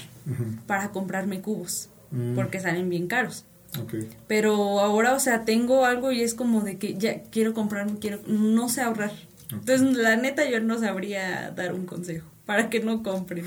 para 0.67 0.91
comprarme 0.91 1.41
cubos, 1.41 1.89
Mm. 2.13 2.35
porque 2.35 2.59
salen 2.61 2.89
bien 2.91 3.07
caros. 3.07 3.45
Ok. 3.81 3.95
Pero 4.27 4.81
ahora, 4.81 5.15
o 5.15 5.21
sea, 5.21 5.45
tengo 5.45 5.85
algo 5.85 6.11
y 6.11 6.23
es 6.23 6.35
como 6.35 6.61
de 6.63 6.77
que 6.77 6.95
ya 6.99 7.23
quiero 7.31 7.55
comprarme, 7.55 7.99
quiero, 8.01 8.19
no 8.27 8.69
sé 8.69 8.81
ahorrar. 8.81 9.13
Entonces, 9.53 9.97
la 9.97 10.17
neta, 10.17 10.49
yo 10.49 10.61
no 10.61 10.79
sabría 10.79 11.53
dar 11.55 11.73
un 11.73 11.87
consejo 11.87 12.27
para 12.47 12.69
que 12.69 12.81
no 12.81 13.03
compren. 13.05 13.45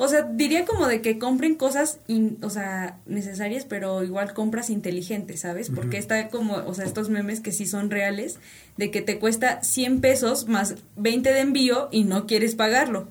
O 0.00 0.06
sea, 0.06 0.22
diría 0.22 0.64
como 0.64 0.86
de 0.86 1.02
que 1.02 1.18
compren 1.18 1.56
cosas, 1.56 1.98
in- 2.06 2.38
o 2.42 2.50
sea, 2.50 2.98
necesarias, 3.06 3.64
pero 3.68 4.04
igual 4.04 4.32
compras 4.32 4.70
inteligentes, 4.70 5.40
¿sabes? 5.40 5.70
Porque 5.70 5.98
está 5.98 6.28
como, 6.28 6.54
o 6.54 6.72
sea, 6.72 6.84
estos 6.84 7.08
memes 7.10 7.40
que 7.40 7.50
sí 7.50 7.66
son 7.66 7.90
reales, 7.90 8.38
de 8.76 8.92
que 8.92 9.02
te 9.02 9.18
cuesta 9.18 9.60
100 9.62 10.00
pesos 10.00 10.46
más 10.46 10.76
20 10.96 11.32
de 11.32 11.40
envío 11.40 11.88
y 11.90 12.04
no 12.04 12.26
quieres 12.26 12.54
pagarlo. 12.54 13.08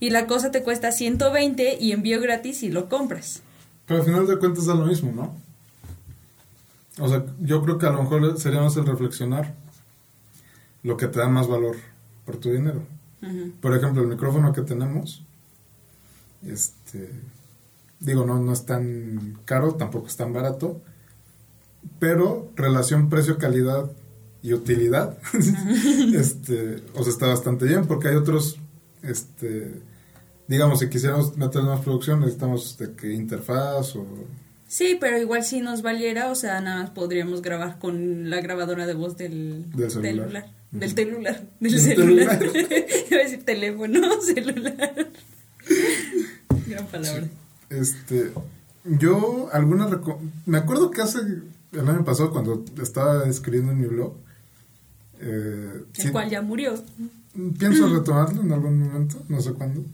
Y 0.00 0.08
la 0.10 0.26
cosa 0.26 0.50
te 0.50 0.62
cuesta 0.62 0.92
120 0.92 1.76
y 1.78 1.92
envío 1.92 2.20
gratis 2.22 2.62
y 2.62 2.70
lo 2.70 2.88
compras. 2.88 3.42
Pero 3.84 4.00
al 4.00 4.06
final 4.06 4.26
de 4.26 4.38
cuentas 4.38 4.62
es 4.62 4.68
lo 4.68 4.86
mismo, 4.86 5.12
¿no? 5.12 5.34
O 7.04 7.08
sea, 7.08 7.24
yo 7.40 7.62
creo 7.62 7.76
que 7.76 7.84
a 7.86 7.90
lo 7.90 8.02
mejor 8.02 8.40
sería 8.40 8.60
más 8.62 8.76
el 8.78 8.86
reflexionar 8.86 9.54
lo 10.82 10.96
que 10.96 11.06
te 11.06 11.18
da 11.18 11.28
más 11.28 11.48
valor 11.48 11.76
por 12.24 12.38
tu 12.38 12.50
dinero. 12.50 12.82
Por 13.60 13.76
ejemplo, 13.76 14.00
el 14.02 14.08
micrófono 14.08 14.54
que 14.54 14.62
tenemos, 14.62 15.22
este, 16.46 17.10
digo, 18.00 18.24
no, 18.24 18.38
no 18.40 18.52
es 18.52 18.64
tan 18.64 19.38
caro, 19.44 19.74
tampoco 19.74 20.06
es 20.08 20.16
tan 20.16 20.32
barato, 20.32 20.80
pero 21.98 22.50
relación 22.56 23.08
precio-calidad 23.08 23.90
y 24.42 24.54
utilidad, 24.54 25.18
este, 26.14 26.82
o 26.94 27.02
sea, 27.02 27.12
está 27.12 27.26
bastante 27.26 27.66
bien, 27.66 27.86
porque 27.86 28.08
hay 28.08 28.16
otros, 28.16 28.58
este, 29.02 29.82
digamos, 30.48 30.80
si 30.80 30.88
quisiéramos 30.88 31.36
meter 31.36 31.62
más 31.62 31.80
producción, 31.80 32.20
necesitamos 32.20 32.78
de 32.78 32.92
que 32.92 33.12
interfaz 33.12 33.96
o... 33.96 34.06
Sí, 34.66 34.96
pero 35.00 35.18
igual 35.18 35.42
si 35.42 35.60
nos 35.60 35.82
valiera, 35.82 36.30
o 36.30 36.34
sea, 36.36 36.60
nada 36.60 36.82
más 36.82 36.90
podríamos 36.90 37.42
grabar 37.42 37.78
con 37.78 38.30
la 38.30 38.40
grabadora 38.40 38.86
de 38.86 38.94
voz 38.94 39.16
del, 39.16 39.68
Del 39.72 39.90
celular. 39.90 40.46
Del 40.70 40.90
celular. 40.90 41.44
Del 41.58 41.72
Del 41.72 41.80
celular. 41.80 42.38
celular. 42.38 42.42
Iba 43.10 43.20
a 43.20 43.24
decir 43.24 43.44
teléfono, 43.44 44.20
celular. 44.22 45.08
Gran 46.70 46.86
palabra. 46.86 47.28
Este, 47.68 48.32
yo 48.84 49.48
alguna 49.52 49.88
me 50.46 50.58
acuerdo 50.58 50.90
que 50.90 51.02
hace 51.02 51.18
el 51.20 51.88
año 51.88 52.04
pasado 52.04 52.30
cuando 52.30 52.64
estaba 52.82 53.28
escribiendo 53.28 53.72
en 53.72 53.80
mi 53.80 53.86
blog, 53.86 54.14
eh, 55.20 55.84
El 55.96 56.02
sí, 56.02 56.10
cual 56.10 56.30
ya 56.30 56.42
murió. 56.42 56.74
pienso 57.58 57.88
retomarlo 57.88 58.42
en 58.42 58.52
algún 58.52 58.78
momento, 58.78 59.22
no 59.28 59.40
sé 59.40 59.52
cuándo, 59.52 59.84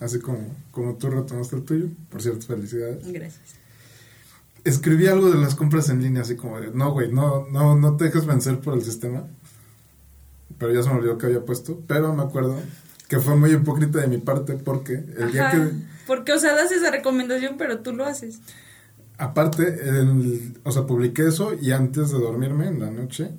así 0.00 0.18
como, 0.18 0.54
como 0.70 0.94
tú 0.96 1.08
retomaste 1.10 1.56
el 1.56 1.62
tuyo, 1.62 1.86
por 2.10 2.20
cierto, 2.20 2.46
felicidades. 2.46 3.06
Gracias. 3.06 3.54
Escribí 4.64 5.06
algo 5.06 5.30
de 5.30 5.38
las 5.38 5.54
compras 5.54 5.88
en 5.90 6.02
línea, 6.02 6.22
así 6.22 6.36
como 6.36 6.60
de, 6.60 6.70
no, 6.70 6.92
güey, 6.92 7.12
no, 7.12 7.46
no, 7.48 7.76
no 7.76 7.96
te 7.96 8.04
dejes 8.04 8.26
vencer 8.26 8.60
por 8.60 8.74
el 8.74 8.82
sistema, 8.82 9.24
pero 10.58 10.72
ya 10.72 10.82
se 10.82 10.88
me 10.88 10.96
olvidó 10.96 11.18
que 11.18 11.26
había 11.26 11.44
puesto, 11.44 11.80
pero 11.86 12.14
me 12.14 12.22
acuerdo 12.22 12.58
que 13.08 13.20
fue 13.20 13.36
muy 13.36 13.52
hipócrita 13.52 14.00
de 14.00 14.08
mi 14.08 14.18
parte 14.18 14.54
porque 14.54 14.94
el 14.94 15.32
día 15.32 15.50
que... 15.50 15.93
Porque, 16.06 16.32
o 16.32 16.38
sea, 16.38 16.54
das 16.54 16.72
esa 16.72 16.90
recomendación, 16.90 17.56
pero 17.56 17.80
tú 17.80 17.92
lo 17.94 18.04
haces. 18.04 18.40
Aparte, 19.18 19.62
el- 19.88 20.58
o 20.64 20.72
sea, 20.72 20.86
publiqué 20.86 21.28
eso 21.28 21.54
y 21.54 21.70
antes 21.72 22.10
de 22.10 22.18
dormirme 22.18 22.66
en 22.66 22.80
la 22.80 22.90
noche 22.90 23.30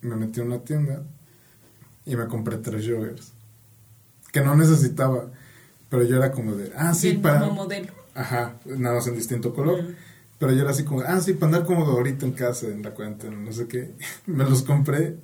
me 0.00 0.16
metí 0.16 0.40
a 0.40 0.44
una 0.44 0.60
tienda 0.60 1.02
y 2.06 2.16
me 2.16 2.26
compré 2.26 2.56
tres 2.58 2.86
joggers 2.88 3.32
que 4.32 4.40
no 4.40 4.56
necesitaba, 4.56 5.30
pero 5.90 6.04
yo 6.04 6.16
era 6.16 6.32
como 6.32 6.54
de, 6.54 6.72
ah, 6.76 6.94
sí, 6.94 7.08
el 7.10 7.20
para... 7.20 7.40
mismo 7.40 7.54
modelo. 7.54 7.92
Ajá, 8.14 8.56
nada 8.64 8.96
más 8.96 9.06
en 9.06 9.14
distinto 9.16 9.54
color. 9.54 9.84
Pero 10.38 10.52
yo 10.54 10.62
era 10.62 10.70
así 10.70 10.84
como, 10.84 11.02
ah, 11.02 11.20
sí, 11.20 11.34
para 11.34 11.46
andar 11.52 11.66
cómodo 11.66 11.92
ahorita 11.92 12.26
en 12.26 12.32
casa, 12.32 12.66
en 12.66 12.82
la 12.82 12.92
cuarentena, 12.92 13.36
no 13.36 13.52
sé 13.52 13.68
qué. 13.68 13.92
me 14.26 14.44
los 14.44 14.62
compré 14.62 15.18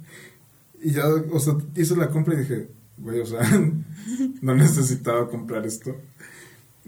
y 0.81 0.93
ya, 0.93 1.07
o 1.09 1.41
sea, 1.41 1.55
hice 1.75 1.97
la 1.97 2.09
compra 2.09 2.35
y 2.35 2.39
dije, 2.39 2.69
güey, 2.99 3.21
o 3.21 3.27
sea, 3.27 3.41
no 4.43 4.55
necesitaba 4.55 5.29
comprar 5.29 5.67
esto. 5.67 5.97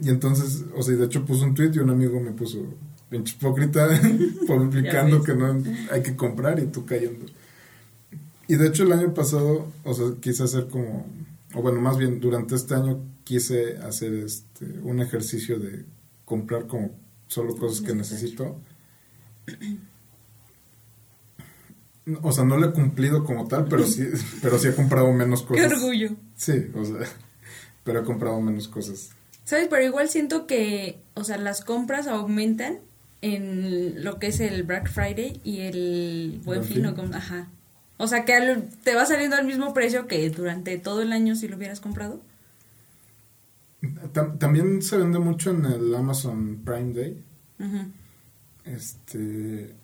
Y 0.03 0.09
entonces, 0.09 0.65
o 0.75 0.83
sea, 0.83 0.97
de 0.97 1.05
hecho 1.05 1.25
puse 1.25 1.45
un 1.45 1.55
tweet 1.55 1.73
y 1.75 1.79
un 1.79 1.91
amigo 1.91 2.21
me 2.21 2.33
puso, 2.33 2.65
pinche 3.11 3.37
hipócrita, 3.37 3.89
publicando 4.47 5.23
que 5.23 5.35
no 5.35 5.63
hay 5.91 6.03
que 6.03 6.17
comprar 6.17 6.59
y 6.59 6.67
tú 6.67 6.87
cayendo. 6.87 7.27
Y 8.49 8.57
de 8.57 8.67
hecho 8.67 8.85
el 8.85 8.93
año 8.93 9.13
pasado, 9.15 9.71
o 9.85 9.95
sea, 9.95 10.07
quise 10.21 10.43
hacer 10.43 10.69
como, 10.69 11.07
o 11.55 11.63
bueno, 11.63 11.81
más 11.81 11.99
bien 11.99 12.19
durante 12.21 12.55
este 12.55 12.75
año 12.75 13.01
quise 13.25 13.77
hacer 13.79 14.13
este 14.15 14.65
un 14.83 15.01
ejercicio 15.01 15.59
de 15.59 15.85
comprar 16.25 16.67
como 16.67 16.91
solo 17.29 17.55
cosas 17.57 17.81
que 17.81 17.95
necesito. 17.95 18.61
O 22.23 22.33
sea, 22.33 22.45
no 22.45 22.57
lo 22.57 22.69
he 22.69 22.73
cumplido 22.73 23.25
como 23.25 23.47
tal, 23.47 23.67
pero 23.67 23.87
sí, 23.87 24.05
pero 24.43 24.59
sí 24.59 24.69
he 24.69 24.75
comprado 24.75 25.13
menos 25.13 25.43
Qué 25.43 25.49
cosas. 25.49 25.73
orgullo. 25.75 26.11
Sí, 26.35 26.67
o 26.75 26.85
sea, 26.85 27.07
pero 27.85 28.01
he 28.01 28.05
comprado 28.05 28.41
menos 28.41 28.67
cosas. 28.67 29.11
¿Sabes? 29.51 29.67
Pero 29.69 29.85
igual 29.85 30.09
siento 30.09 30.47
que, 30.47 31.01
o 31.15 31.25
sea, 31.25 31.37
las 31.37 31.65
compras 31.65 32.07
aumentan 32.07 32.79
en 33.21 34.05
lo 34.05 34.21
que 34.21 34.29
es 34.29 34.39
el 34.39 34.63
Black 34.63 34.89
Friday 34.89 35.41
y 35.43 35.63
el 35.63 36.41
Buen 36.45 36.63
Fin. 36.63 36.87
O 36.87 36.95
como- 36.95 37.13
Ajá. 37.13 37.49
O 37.97 38.07
sea, 38.07 38.25
que 38.25 38.33
al- 38.35 38.69
te 38.85 38.95
va 38.95 39.05
saliendo 39.07 39.35
al 39.35 39.45
mismo 39.47 39.75
precio 39.75 40.07
que 40.07 40.31
durante 40.31 40.79
todo 40.79 41.03
el 41.03 41.11
año 41.13 41.35
si 41.35 41.49
lo 41.49 41.57
hubieras 41.57 41.81
comprado. 41.81 42.23
Tam- 44.13 44.39
también 44.39 44.83
se 44.83 44.97
vende 44.97 45.19
mucho 45.19 45.51
en 45.51 45.65
el 45.65 45.93
Amazon 45.97 46.63
Prime 46.65 46.93
Day. 46.95 47.25
Este. 48.65 49.75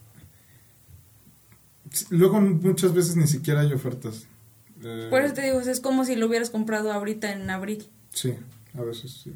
Luego 2.11 2.41
muchas 2.41 2.95
veces 2.95 3.17
ni 3.17 3.27
siquiera 3.27 3.63
hay 3.63 3.73
ofertas. 3.73 4.29
Eh, 4.85 5.09
Por 5.11 5.23
eso 5.23 5.35
te 5.35 5.43
digo, 5.43 5.59
es 5.61 5.81
como 5.81 6.05
si 6.05 6.15
lo 6.15 6.27
hubieras 6.29 6.51
comprado 6.51 6.93
ahorita 6.93 7.33
en 7.33 7.51
abril. 7.51 7.89
Sí, 8.13 8.35
a 8.79 8.83
veces 8.83 9.11
sí. 9.25 9.33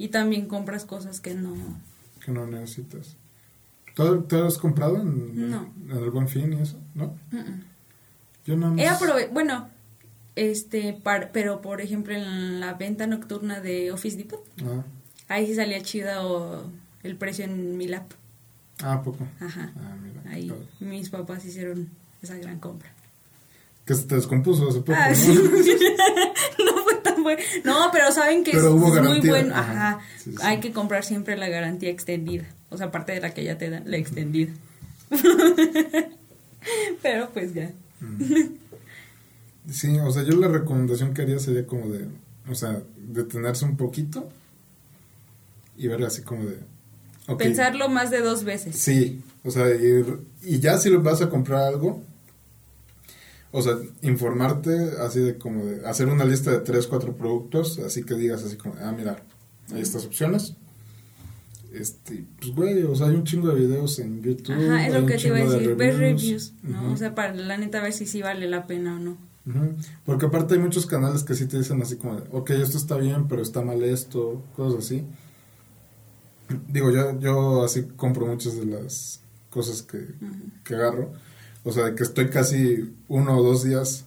Y 0.00 0.08
también 0.08 0.46
compras 0.46 0.86
cosas 0.86 1.20
que 1.20 1.34
no... 1.34 1.54
Que 2.24 2.32
no 2.32 2.46
necesitas. 2.46 3.16
¿Tú, 3.94 4.22
tú 4.22 4.36
has 4.44 4.56
comprado 4.56 4.96
en, 4.96 5.50
No. 5.50 5.70
en 5.90 5.90
el 5.90 6.10
Buen 6.10 6.26
Fin 6.26 6.52
y 6.54 6.62
eso? 6.62 6.78
¿No? 6.94 7.14
Mm-mm. 7.32 7.64
Yo 8.46 8.56
nada 8.56 8.72
más. 8.72 8.80
He 8.82 8.88
aprove- 8.88 9.28
bueno, 9.30 9.68
este, 10.36 10.94
par- 10.94 11.30
pero 11.32 11.60
por 11.60 11.82
ejemplo 11.82 12.14
en 12.14 12.60
la 12.60 12.72
venta 12.74 13.06
nocturna 13.06 13.60
de 13.60 13.92
Office 13.92 14.16
Depot, 14.16 14.42
Ah, 14.64 14.84
ahí 15.28 15.46
sí 15.46 15.54
salía 15.54 15.82
chida 15.82 16.24
o 16.26 16.62
el 17.02 17.16
precio 17.16 17.44
en 17.44 17.76
mi 17.76 17.86
lap. 17.86 18.10
ah, 18.82 18.94
¿a 18.94 19.02
poco. 19.02 19.28
Ajá. 19.40 19.72
Ah, 19.76 19.96
mira. 20.02 20.22
Ahí 20.34 20.50
mis 20.80 21.10
papás 21.10 21.44
hicieron 21.44 21.90
esa 22.22 22.36
gran 22.38 22.58
compra. 22.58 22.90
Que 23.90 23.96
se 23.96 24.04
te 24.04 24.14
descompuso 24.14 24.68
hace 24.68 24.78
poco. 24.82 24.92
Ah, 24.94 25.08
¿no? 25.08 25.14
sí. 25.16 25.34
no 26.64 26.84
fue 26.84 26.94
tan 27.02 27.24
bueno. 27.24 27.42
No, 27.64 27.90
pero 27.90 28.12
saben 28.12 28.44
que 28.44 28.52
Pero 28.52 28.68
es, 28.68 28.72
hubo 28.72 29.02
muy 29.02 29.18
bueno. 29.18 29.52
Ajá. 29.52 29.72
Ajá. 29.72 30.00
Sí, 30.16 30.30
sí. 30.30 30.36
Hay 30.44 30.60
que 30.60 30.70
comprar 30.70 31.04
siempre 31.04 31.36
la 31.36 31.48
garantía 31.48 31.90
extendida. 31.90 32.44
O 32.68 32.76
sea, 32.76 32.86
aparte 32.86 33.10
de 33.10 33.20
la 33.20 33.34
que 33.34 33.42
ya 33.42 33.58
te 33.58 33.68
dan, 33.68 33.90
la 33.90 33.96
extendida. 33.96 34.52
pero 37.02 37.30
pues 37.30 37.52
ya. 37.52 37.72
Sí, 39.68 39.98
o 39.98 40.12
sea, 40.12 40.22
yo 40.22 40.36
la 40.36 40.46
recomendación 40.46 41.12
que 41.12 41.22
haría 41.22 41.40
sería 41.40 41.66
como 41.66 41.88
de, 41.88 42.06
o 42.48 42.54
sea, 42.54 42.80
detenerse 42.96 43.64
un 43.64 43.76
poquito 43.76 44.30
y 45.76 45.88
ver 45.88 46.04
así 46.04 46.22
como 46.22 46.44
de, 46.44 46.58
Ok. 47.26 47.38
Pensarlo 47.38 47.88
más 47.88 48.12
de 48.12 48.20
dos 48.20 48.44
veces. 48.44 48.76
Sí, 48.76 49.20
o 49.42 49.50
sea, 49.50 49.68
y, 49.68 50.04
y 50.42 50.60
ya 50.60 50.78
si 50.78 50.90
lo 50.90 51.02
vas 51.02 51.22
a 51.22 51.28
comprar 51.28 51.64
algo, 51.64 52.04
o 53.52 53.62
sea, 53.62 53.74
informarte 54.02 54.92
así 55.00 55.20
de 55.20 55.38
como 55.38 55.64
de 55.64 55.86
hacer 55.86 56.08
una 56.08 56.24
lista 56.24 56.50
de 56.50 56.58
tres, 56.60 56.86
cuatro 56.86 57.16
productos, 57.16 57.78
así 57.80 58.04
que 58.04 58.14
digas 58.14 58.44
así 58.44 58.56
como, 58.56 58.74
ah, 58.80 58.92
mira, 58.96 59.22
hay 59.72 59.80
estas 59.80 60.06
opciones. 60.06 60.54
Este, 61.72 62.24
pues 62.40 62.52
güey, 62.52 62.82
o 62.82 62.94
sea, 62.96 63.08
hay 63.08 63.14
un 63.14 63.24
chingo 63.24 63.48
de 63.48 63.54
videos 63.54 63.98
en 64.00 64.22
YouTube. 64.22 64.54
Ajá, 64.54 64.86
es 64.86 64.94
lo 64.94 65.06
que 65.06 65.16
te 65.16 65.28
iba 65.28 65.36
a 65.36 65.44
decir, 65.44 65.74
ver 65.76 65.96
reviews. 65.96 66.52
¿no? 66.62 66.82
Ujú. 66.82 66.92
O 66.92 66.96
sea, 66.96 67.14
para 67.14 67.34
la 67.34 67.56
neta 67.56 67.80
ver 67.80 67.92
si 67.92 68.06
sí 68.06 68.22
vale 68.22 68.48
la 68.48 68.66
pena 68.66 68.96
o 68.96 68.98
no. 68.98 69.16
Ujú. 69.46 69.76
Porque 70.04 70.26
aparte 70.26 70.54
hay 70.54 70.60
muchos 70.60 70.86
canales 70.86 71.22
que 71.22 71.34
sí 71.34 71.46
te 71.46 71.58
dicen 71.58 71.80
así 71.80 71.96
como, 71.96 72.16
de, 72.16 72.28
ok, 72.32 72.50
esto 72.50 72.76
está 72.76 72.96
bien, 72.96 73.28
pero 73.28 73.42
está 73.42 73.62
mal 73.62 73.82
esto, 73.84 74.42
cosas 74.56 74.84
así. 74.84 75.04
Digo, 76.68 76.90
yo, 76.90 77.18
yo 77.20 77.64
así 77.64 77.84
compro 77.96 78.26
muchas 78.26 78.56
de 78.56 78.66
las 78.66 79.20
cosas 79.50 79.82
que, 79.82 80.08
que 80.64 80.74
agarro. 80.74 81.12
O 81.64 81.72
sea, 81.72 81.94
que 81.94 82.02
estoy 82.02 82.30
casi 82.30 82.94
uno 83.08 83.38
o 83.38 83.42
dos 83.42 83.64
días 83.64 84.06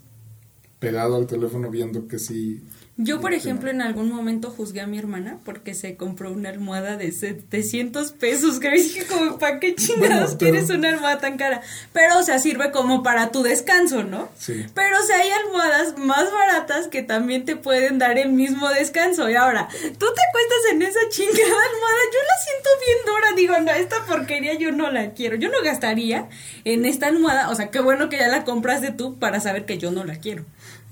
pegado 0.80 1.16
al 1.16 1.28
teléfono 1.28 1.70
viendo 1.70 2.08
que 2.08 2.20
sí. 2.20 2.62
Yo, 2.96 3.20
por 3.20 3.34
ejemplo, 3.34 3.72
en 3.72 3.82
algún 3.82 4.12
momento 4.12 4.52
juzgué 4.52 4.82
a 4.82 4.86
mi 4.88 5.00
hermana 5.00 5.40
porque 5.44 5.74
se 5.74 5.98
compró 5.98 6.32
una 6.32 6.50
almohada 6.50 6.96
de 6.96 7.12
700 7.12 8.12
pesos. 8.12 8.60
Que 8.60 8.70
dije, 8.70 9.06
como, 9.08 9.40
¿para 9.40 9.60
qué 9.60 9.74
chingados 9.76 10.00
Bueno, 10.00 10.26
pero- 10.28 10.38
quieres 10.38 10.70
una 10.70 10.90
almohada 10.90 11.18
tan 11.18 11.38
cara? 11.38 11.62
Pero, 11.92 12.20
o 12.20 12.24
sea, 12.24 12.38
sirve 12.38 12.72
como 12.72 13.02
para 13.02 13.32
tu 13.32 13.42
descanso, 13.42 14.04
¿no? 14.04 14.30
Sí. 14.38 14.66
Pero, 14.76 15.00
o 15.00 15.04
sea, 15.08 15.18
hay 15.18 15.30
almohadas 15.32 15.98
más 15.98 16.32
baratas 16.32 16.88
que 16.88 17.02
también 17.02 17.46
te 17.46 17.56
pueden 17.56 17.98
dar 17.98 18.20
el 18.20 18.30
mismo 18.32 18.70
descanso. 18.70 19.28
Y 19.28 19.36
ahora, 19.36 19.68
tú 19.72 20.06
te 20.06 20.22
acuestas 20.30 20.72
en 20.74 20.82
esa 20.84 21.00
chingada 21.10 21.34
almohada. 21.42 22.00
Yo 22.14 22.20
la 22.20 22.44
siento 22.46 22.70
bien 22.86 22.98
dura. 23.08 23.28
Digo, 23.36 23.56
no, 23.60 23.72
esta 23.72 24.06
porquería 24.06 24.54
yo 24.54 24.72
no 24.72 24.92
la 24.92 25.14
quiero. 25.14 25.36
Yo 25.36 25.50
no 25.50 25.64
gastaría 25.64 26.30
en 26.64 26.86
esta 26.86 27.08
almohada. 27.08 27.50
O 27.50 27.56
sea, 27.56 27.72
qué 27.72 27.80
bueno 27.80 28.10
que 28.10 28.18
ya 28.18 28.28
la 28.28 28.44
compraste 28.44 28.92
tú 28.92 29.18
para 29.18 29.40
saber 29.40 29.66
que 29.66 29.80
yo 29.80 29.90
no 29.90 30.04
la 30.04 30.18
quiero. 30.18 30.46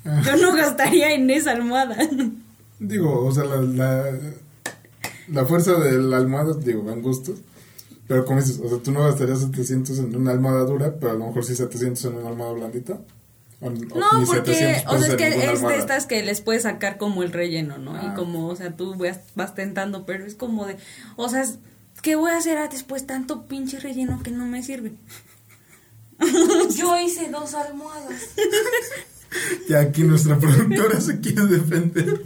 Yo 0.26 0.38
no 0.38 0.56
gastaría 0.56 1.14
en 1.14 1.30
esa 1.30 1.52
almohada. 1.52 1.98
Digo, 2.80 3.26
o 3.26 3.32
sea, 3.32 3.44
la, 3.44 3.62
la, 3.62 4.20
la 5.28 5.46
fuerza 5.46 5.80
de 5.80 6.00
la 6.00 6.18
almohada, 6.18 6.56
digo, 6.56 6.84
van 6.84 7.02
gustos. 7.02 7.40
Pero 8.08 8.26
como 8.26 8.42
dices, 8.42 8.60
o 8.62 8.68
sea, 8.68 8.80
tú 8.80 8.92
no 8.92 9.04
gastarías 9.04 9.40
700 9.40 10.00
en 10.00 10.16
una 10.16 10.32
almohada 10.32 10.66
dura, 10.66 10.96
pero 11.00 11.12
a 11.12 11.16
lo 11.16 11.28
mejor 11.28 11.46
sí 11.46 11.56
700 11.56 12.04
en 12.06 12.16
una 12.16 12.30
almohada 12.30 12.54
blandita. 12.54 13.00
O, 13.62 13.70
No, 13.70 14.20
ni 14.20 14.26
porque, 14.26 14.54
700 14.54 14.94
o 14.94 15.00
sea, 15.00 15.08
es 15.08 15.16
que 15.16 15.52
es 15.54 15.62
de 15.62 15.78
estas 15.78 16.08
que 16.08 16.22
les 16.24 16.42
puedes 16.42 16.64
sacar 16.64 16.98
como 16.98 17.24
el 17.24 17.32
relleno, 17.32 17.78
¿no? 17.78 17.96
Ah. 17.96 18.12
Y 18.12 18.16
como, 18.16 18.48
o 18.48 18.56
sea, 18.56 18.76
tú 18.76 18.96
vas, 18.96 19.20
vas 19.36 19.56
tentando, 19.56 20.06
pero 20.06 20.26
es 20.26 20.36
como 20.36 20.66
de, 20.66 20.78
o 21.16 21.30
sea, 21.30 21.46
¿qué 22.02 22.16
voy 22.16 22.32
a 22.32 22.38
hacer 22.38 22.58
ah, 22.58 22.68
después 22.68 23.06
tanto 23.06 23.46
pinche 23.46 23.80
relleno 23.80 24.22
que 24.24 24.32
no 24.32 24.46
me 24.46 24.62
sirve? 24.62 24.94
Yo 26.76 27.00
hice 27.00 27.30
dos 27.30 27.54
almohadas. 27.54 28.22
Y 29.70 29.74
aquí 29.74 30.04
nuestra 30.04 30.38
productora 30.38 31.00
se 31.02 31.20
quiere 31.20 31.46
defender. 31.46 32.24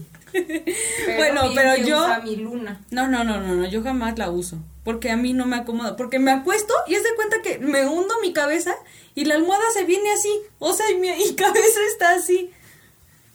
Bueno, 1.18 1.44
pero 1.56 1.78
yo- 1.78 1.98
usa 2.04 2.20
mi 2.22 2.36
luna. 2.36 2.82
No, 2.92 3.08
no, 3.08 3.24
no, 3.24 3.40
no, 3.40 3.56
no, 3.56 3.70
yo 3.70 3.82
jamás 3.84 4.18
la 4.18 4.30
uso, 4.32 4.58
porque 4.84 5.10
a 5.12 5.16
mí 5.18 5.34
no 5.34 5.46
me 5.46 5.56
acomoda, 5.56 5.96
porque 5.96 6.20
me 6.20 6.32
acuesto 6.32 6.74
y 6.88 6.96
es 6.96 7.04
de 7.04 7.10
cuenta 7.16 7.38
que 7.42 7.60
me 7.60 7.86
hundo 7.88 8.14
mi 8.22 8.34
cabeza 8.34 8.74
y 9.14 9.26
la 9.26 9.36
almohada 9.36 9.64
se 9.74 9.86
viene 9.86 10.12
así, 10.12 10.30
o 10.60 10.74
sea, 10.74 10.90
y 10.92 10.96
mi 10.98 11.08
y 11.10 11.36
cabeza 11.36 11.80
está 11.92 12.16
así. 12.16 12.50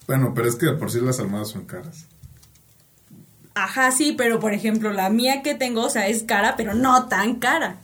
Bueno, 0.05 0.33
pero 0.35 0.47
es 0.47 0.55
que 0.55 0.65
de 0.67 0.73
por 0.73 0.91
sí 0.91 0.99
las 1.01 1.19
almohadas 1.19 1.49
son 1.49 1.65
caras. 1.65 2.05
Ajá, 3.53 3.91
sí, 3.91 4.13
pero 4.17 4.39
por 4.39 4.53
ejemplo, 4.53 4.93
la 4.93 5.09
mía 5.09 5.41
que 5.41 5.55
tengo, 5.55 5.83
o 5.83 5.89
sea, 5.89 6.07
es 6.07 6.23
cara, 6.23 6.55
pero 6.55 6.73
no 6.73 7.07
tan 7.07 7.35
cara. 7.39 7.77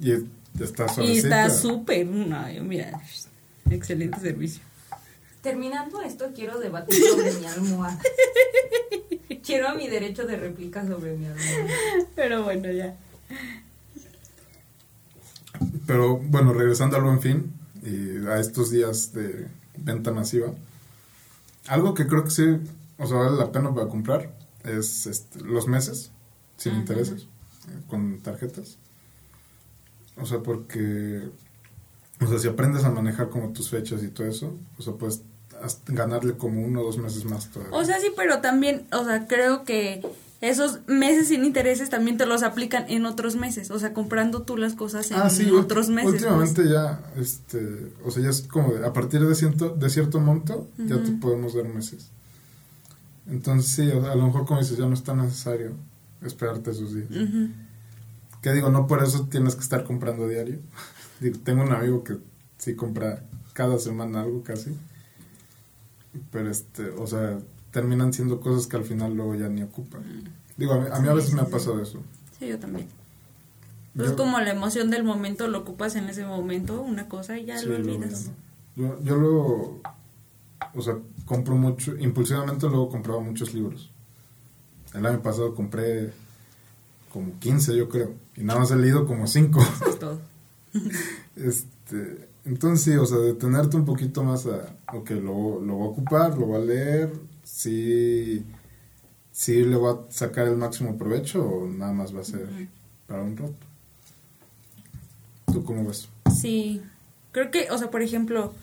Y 0.00 0.12
es- 0.12 0.22
está 0.60 0.88
suavecita. 0.88 1.04
Y 1.04 1.16
está 1.46 1.50
súper, 1.50 2.06
no, 2.06 2.44
mira, 2.62 2.92
excelente 3.70 4.20
servicio. 4.20 4.62
Terminando 5.42 6.00
esto, 6.02 6.30
quiero 6.34 6.60
debatir 6.60 7.02
sobre 7.04 7.32
mi 7.32 7.46
almohada. 7.46 7.98
Quiero 9.44 9.74
mi 9.74 9.88
derecho 9.88 10.24
de 10.24 10.36
réplica 10.36 10.86
sobre 10.86 11.16
mi 11.16 11.26
almohada. 11.26 11.74
Pero 12.14 12.44
bueno, 12.44 12.70
ya. 12.70 12.96
Pero 15.86 16.18
bueno, 16.18 16.52
regresando 16.52 16.96
al 16.96 17.02
buen 17.02 17.20
fin 17.20 17.52
y 17.82 18.24
a 18.26 18.38
estos 18.38 18.70
días 18.70 19.12
de 19.12 19.48
venta 19.76 20.12
masiva, 20.12 20.54
algo 21.66 21.94
que 21.94 22.06
creo 22.06 22.22
que 22.22 22.30
sí, 22.30 22.44
o 22.98 23.06
sea, 23.08 23.16
vale 23.16 23.36
la 23.36 23.50
pena 23.50 23.74
para 23.74 23.88
comprar 23.88 24.32
es 24.64 25.06
este, 25.06 25.40
los 25.40 25.66
meses 25.66 26.12
sin 26.56 26.72
Ajá. 26.72 26.80
intereses, 26.80 27.22
eh, 27.22 27.82
con 27.88 28.20
tarjetas. 28.20 28.78
O 30.16 30.26
sea, 30.26 30.38
porque, 30.38 31.28
o 32.20 32.26
sea, 32.26 32.38
si 32.38 32.46
aprendes 32.46 32.84
a 32.84 32.90
manejar 32.90 33.28
como 33.28 33.52
tus 33.52 33.70
fechas 33.70 34.02
y 34.04 34.08
todo 34.08 34.28
eso, 34.28 34.56
o 34.78 34.82
sea, 34.82 34.92
puedes 34.94 35.22
ganarle 35.86 36.34
como 36.36 36.62
uno 36.64 36.80
o 36.80 36.84
dos 36.84 36.98
meses 36.98 37.24
más 37.24 37.48
todavía. 37.50 37.76
O 37.76 37.84
sea, 37.84 38.00
sí, 38.00 38.08
pero 38.16 38.40
también, 38.40 38.86
o 38.92 39.04
sea, 39.04 39.26
creo 39.26 39.64
que 39.64 40.02
esos 40.40 40.80
meses 40.88 41.28
sin 41.28 41.44
intereses 41.44 41.88
también 41.88 42.16
te 42.16 42.26
los 42.26 42.42
aplican 42.42 42.84
en 42.88 43.06
otros 43.06 43.36
meses, 43.36 43.70
o 43.70 43.78
sea, 43.78 43.92
comprando 43.94 44.42
tú 44.42 44.56
las 44.56 44.74
cosas 44.74 45.08
en 45.12 45.18
Ah, 45.18 45.30
sí, 45.30 45.48
otros 45.52 45.88
meses. 45.88 46.10
pues. 46.10 46.22
Últimamente 46.22 46.68
ya, 46.68 47.00
este, 47.16 47.92
o 48.04 48.10
sea, 48.10 48.24
ya 48.24 48.30
es 48.30 48.42
como 48.42 48.72
de, 48.74 48.84
a 48.84 48.92
partir 48.92 49.24
de 49.24 49.34
cierto, 49.36 49.68
de 49.70 49.88
cierto 49.88 50.18
monto, 50.20 50.66
ya 50.78 51.00
te 51.02 51.12
podemos 51.12 51.54
dar 51.54 51.66
meses. 51.68 52.08
Entonces 53.30 53.70
sí, 53.70 53.88
o 53.88 54.02
sea, 54.02 54.12
a 54.12 54.16
lo 54.16 54.26
mejor 54.26 54.44
como 54.46 54.60
dices, 54.60 54.76
ya 54.78 54.86
no 54.86 54.94
es 54.94 55.04
tan 55.04 55.18
necesario 55.18 55.72
esperarte 56.22 56.72
esos 56.72 56.92
días. 56.94 57.08
Ujú. 57.10 57.48
Que 58.42 58.52
digo, 58.52 58.68
no 58.70 58.88
por 58.88 59.02
eso 59.04 59.28
tienes 59.30 59.54
que 59.54 59.60
estar 59.62 59.84
comprando 59.84 60.26
diario. 60.26 60.58
digo, 61.20 61.38
tengo 61.44 61.62
un 61.62 61.72
amigo 61.72 62.02
que 62.02 62.16
sí 62.58 62.74
compra 62.74 63.22
cada 63.52 63.78
semana 63.78 64.22
algo 64.22 64.42
casi. 64.42 64.76
Pero 66.30 66.50
este, 66.50 66.90
o 66.90 67.06
sea, 67.06 67.38
terminan 67.70 68.12
siendo 68.12 68.40
cosas 68.40 68.66
que 68.66 68.76
al 68.76 68.84
final 68.84 69.14
luego 69.14 69.34
ya 69.34 69.48
ni 69.48 69.62
ocupan. 69.62 70.02
Digo, 70.56 70.74
a 70.74 70.80
mí, 70.80 70.86
a, 70.92 70.98
mí 71.00 71.08
a 71.08 71.14
veces 71.14 71.32
me 71.34 71.40
ha 71.42 71.46
pasado 71.46 71.80
eso. 71.82 72.00
Sí, 72.38 72.48
yo 72.48 72.58
también. 72.58 72.86
Pues 73.94 74.06
Yo- 74.08 74.12
es 74.12 74.16
como 74.16 74.38
la 74.40 74.50
emoción 74.50 74.90
del 74.90 75.04
momento, 75.04 75.48
lo 75.48 75.58
ocupas 75.60 75.96
en 75.96 76.08
ese 76.08 76.24
momento, 76.24 76.80
una 76.82 77.08
cosa 77.08 77.38
y 77.38 77.46
ya 77.46 77.58
Sí, 77.58 77.66
lo 77.66 77.76
olvidas. 77.76 78.30
Yo, 78.76 78.98
yo 79.02 79.16
luego, 79.16 79.80
o 80.74 80.82
sea, 80.82 80.96
compro 81.26 81.54
mucho, 81.56 81.96
impulsivamente 81.98 82.66
luego 82.68 82.88
compraba 82.88 83.20
muchos 83.20 83.52
libros. 83.54 83.90
El 84.94 85.04
año 85.06 85.20
pasado 85.22 85.54
compré 85.54 86.12
como 87.12 87.38
15, 87.38 87.76
yo 87.76 87.88
creo, 87.88 88.12
y 88.36 88.42
nada 88.44 88.60
más 88.60 88.70
he 88.70 88.76
leído 88.76 89.06
como 89.06 89.26
5. 89.26 89.60
Eso 89.60 89.88
es 89.88 89.98
todo. 89.98 90.20
este, 91.36 91.66
entonces 92.44 92.84
sí, 92.84 92.96
o 92.98 93.06
sea, 93.06 93.18
detenerte 93.18 93.76
un 93.76 93.84
poquito 93.84 94.22
más 94.24 94.46
a, 94.46 94.76
ok, 94.92 95.10
lo, 95.10 95.60
lo 95.60 95.74
voy 95.74 95.86
a 95.86 95.90
ocupar, 95.90 96.38
lo 96.38 96.46
voy 96.46 96.62
a 96.62 96.64
leer, 96.64 97.12
sí, 97.44 98.44
sí 99.30 99.64
le 99.64 99.76
voy 99.76 99.94
a 99.94 100.12
sacar 100.12 100.48
el 100.48 100.56
máximo 100.56 100.96
provecho 100.96 101.44
o 101.44 101.68
nada 101.68 101.92
más 101.92 102.14
va 102.14 102.20
a 102.20 102.24
ser 102.24 102.46
para 103.06 103.22
un 103.22 103.36
rato. 103.36 103.54
¿Tú 105.52 105.64
cómo 105.64 105.84
ves? 105.86 106.08
Sí, 106.34 106.82
creo 107.32 107.50
que, 107.50 107.70
o 107.70 107.78
sea, 107.78 107.90
por 107.90 108.02
ejemplo, 108.02 108.54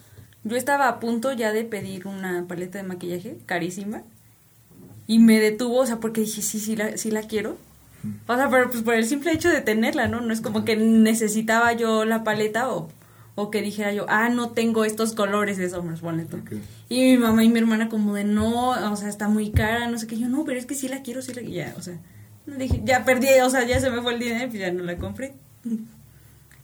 yo 0.43 0.57
estaba 0.57 0.87
a 0.87 0.99
punto 0.99 1.31
ya 1.33 1.51
de 1.51 1.63
pedir 1.65 2.07
una 2.07 2.45
paleta 2.47 2.77
de 2.77 2.83
maquillaje 2.83 3.37
carísima 3.45 4.03
y 5.07 5.19
me 5.19 5.39
detuvo, 5.39 5.79
o 5.79 5.85
sea, 5.85 5.99
porque 5.99 6.21
dije, 6.21 6.41
sí, 6.41 6.59
sí 6.59 6.75
la, 6.75 6.97
sí 6.97 7.11
la 7.11 7.23
quiero. 7.23 7.57
O 8.27 8.35
sea, 8.35 8.49
pero 8.49 8.69
pues 8.69 8.83
por 8.83 8.93
el 8.93 9.05
simple 9.05 9.33
hecho 9.33 9.49
de 9.49 9.61
tenerla, 9.61 10.07
¿no? 10.07 10.21
No 10.21 10.31
es 10.31 10.39
como 10.39 10.63
que 10.63 10.77
necesitaba 10.77 11.73
yo 11.73 12.05
la 12.05 12.23
paleta 12.23 12.71
o, 12.71 12.89
o 13.41 13.49
que 13.49 13.61
dijera 13.61 13.93
yo, 13.93 14.05
ah, 14.09 14.27
no 14.27 14.49
tengo 14.51 14.83
estos 14.83 15.13
colores 15.13 15.57
de 15.57 15.69
tú. 15.69 16.37
Ok. 16.37 16.51
Y 16.89 17.11
mi 17.11 17.17
mamá 17.17 17.41
y 17.45 17.49
mi 17.49 17.59
hermana 17.59 17.87
como 17.87 18.13
de, 18.13 18.25
no, 18.25 18.71
o 18.91 18.95
sea, 18.97 19.07
está 19.07 19.29
muy 19.29 19.51
cara, 19.51 19.89
no 19.89 19.97
sé 19.97 20.07
qué. 20.07 20.19
Yo, 20.19 20.27
no, 20.27 20.43
pero 20.43 20.59
es 20.59 20.65
que 20.65 20.75
sí 20.75 20.89
la 20.89 21.01
quiero, 21.03 21.21
sí 21.21 21.33
la 21.33 21.41
Ya, 21.41 21.73
o 21.77 21.81
sea, 21.81 21.97
dije, 22.45 22.81
ya 22.83 23.05
perdí, 23.05 23.27
o 23.41 23.49
sea, 23.49 23.65
ya 23.65 23.79
se 23.79 23.89
me 23.91 24.01
fue 24.01 24.13
el 24.13 24.19
dinero 24.19 24.43
y 24.43 24.47
pues 24.47 24.59
ya 24.59 24.73
no 24.73 24.83
la 24.83 24.97
compré. 24.97 25.35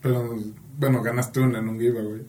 Pero, 0.01 0.37
bueno, 0.77 1.01
ganaste 1.01 1.39
una 1.39 1.59
en 1.59 1.69
un 1.69 1.79
giveaway. 1.79 2.23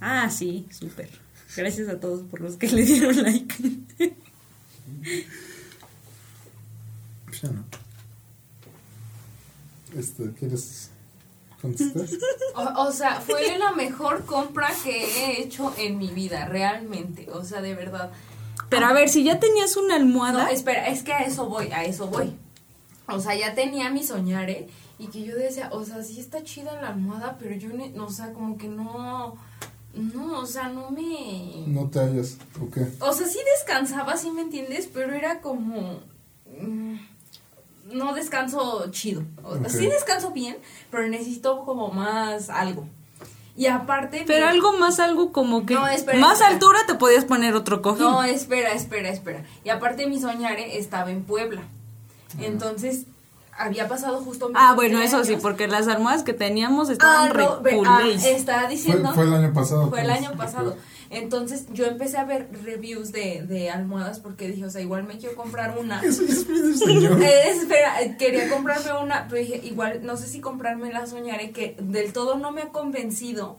Ah, 0.00 0.30
sí, 0.30 0.68
súper. 0.70 1.10
Gracias 1.56 1.88
a 1.88 1.98
todos 1.98 2.22
por 2.28 2.40
los 2.40 2.56
que 2.56 2.68
le 2.68 2.84
dieron 2.84 3.20
like. 3.24 3.56
Pues 7.26 7.42
ya 7.42 7.50
no. 7.50 7.64
Este, 9.98 10.30
¿quieres 10.38 10.92
O, 12.54 12.86
o 12.88 12.92
sea, 12.92 13.20
fue 13.20 13.58
la 13.58 13.72
mejor 13.72 14.24
compra 14.24 14.70
que 14.84 15.04
he 15.04 15.42
hecho 15.42 15.72
en 15.76 15.98
mi 15.98 16.08
vida, 16.08 16.46
realmente. 16.46 17.28
O 17.32 17.44
sea, 17.44 17.60
de 17.60 17.74
verdad. 17.74 18.10
Pero 18.68 18.86
a 18.86 18.92
ver, 18.92 19.08
si 19.08 19.24
ya 19.24 19.40
tenías 19.40 19.76
una 19.76 19.98
No, 19.98 20.04
almohada. 20.04 20.50
espera, 20.50 20.88
es 20.88 21.02
que 21.02 21.12
a 21.12 21.20
eso 21.20 21.46
voy, 21.48 21.68
a 21.72 21.84
eso 21.84 22.06
voy. 22.08 22.32
O 23.06 23.20
sea, 23.20 23.34
ya 23.34 23.54
tenía 23.54 23.90
mi 23.90 24.04
soñare 24.04 24.68
y 24.98 25.06
que 25.06 25.22
yo 25.24 25.34
decía, 25.34 25.70
o 25.72 25.84
sea, 25.84 26.02
sí 26.02 26.20
está 26.20 26.42
chida 26.44 26.80
la 26.80 26.88
almohada, 26.88 27.36
pero 27.40 27.54
yo, 27.56 27.70
ne- 27.70 27.98
o 27.98 28.10
sea, 28.10 28.32
como 28.34 28.58
que 28.58 28.68
no, 28.68 29.36
no, 29.94 30.38
o 30.40 30.46
sea, 30.46 30.68
no 30.68 30.90
me... 30.90 31.64
No 31.66 31.88
te 31.88 32.00
hallas, 32.00 32.36
¿o 32.60 32.70
qué? 32.70 32.86
O 33.00 33.12
sea, 33.12 33.26
sí 33.26 33.38
descansaba, 33.56 34.16
sí 34.16 34.30
me 34.30 34.42
entiendes, 34.42 34.88
pero 34.92 35.14
era 35.14 35.40
como... 35.40 36.00
mm, 36.60 36.96
no 37.92 38.14
descanso 38.14 38.90
chido. 38.90 39.22
Sí 39.68 39.86
descanso 39.86 40.30
bien, 40.30 40.58
pero 40.90 41.06
necesito 41.08 41.64
como 41.64 41.88
más 41.88 42.50
algo. 42.50 42.86
Y 43.56 43.66
aparte... 43.66 44.22
Pero 44.24 44.46
algo 44.46 44.78
más, 44.78 45.00
algo 45.00 45.32
como 45.32 45.66
que... 45.66 45.74
No, 45.74 45.88
espera, 45.88 46.20
más 46.20 46.34
espera. 46.34 46.50
altura 46.52 46.78
te 46.86 46.94
podías 46.94 47.24
poner 47.24 47.56
otro 47.56 47.82
cojín. 47.82 48.04
No, 48.04 48.22
espera, 48.22 48.72
espera, 48.72 49.08
espera. 49.08 49.42
Y 49.64 49.70
aparte 49.70 50.06
mi 50.06 50.20
soñare 50.20 50.78
estaba 50.78 51.10
en 51.10 51.24
Puebla. 51.24 51.62
Entonces, 52.40 53.06
había 53.58 53.88
pasado 53.88 54.20
justo... 54.20 54.52
ah, 54.54 54.74
bueno, 54.76 55.00
eso 55.00 55.24
sí, 55.24 55.36
porque 55.42 55.66
las 55.66 55.88
almohadas 55.88 56.22
que 56.22 56.34
teníamos 56.34 56.88
Ah, 56.88 56.92
estaban 56.92 57.36
no, 57.36 57.60
ah, 57.84 58.02
estaba 58.12 58.60
Fue, 58.60 58.68
diciendo... 58.68 59.12
fue 59.12 59.24
el 59.24 59.34
año 59.34 59.52
pasado. 59.52 59.90
Fue 59.90 60.02
el 60.02 60.06
pues. 60.06 60.18
año 60.18 60.36
pasado. 60.36 60.76
Entonces 61.10 61.66
yo 61.72 61.86
empecé 61.86 62.18
a 62.18 62.24
ver 62.24 62.48
reviews 62.62 63.12
de, 63.12 63.42
de 63.46 63.70
almohadas 63.70 64.20
porque 64.20 64.48
dije, 64.48 64.64
o 64.64 64.70
sea, 64.70 64.82
igual 64.82 65.04
me 65.04 65.16
quiero 65.16 65.34
comprar 65.36 65.78
una. 65.78 66.00
Eso 66.04 66.22
ya 66.24 66.34
es 66.34 66.48
mi 66.48 66.74
señor. 66.78 67.22
Eh, 67.22 67.50
espera, 67.50 68.02
eh, 68.02 68.16
quería 68.18 68.48
comprarme 68.50 68.92
una, 69.02 69.26
pero 69.28 69.40
dije, 69.40 69.60
igual 69.64 70.00
no 70.04 70.16
sé 70.16 70.26
si 70.26 70.40
comprarme 70.40 70.92
la 70.92 71.06
soñaré 71.06 71.50
que 71.50 71.76
del 71.80 72.12
todo 72.12 72.36
no 72.36 72.52
me 72.52 72.62
ha 72.62 72.68
convencido. 72.68 73.56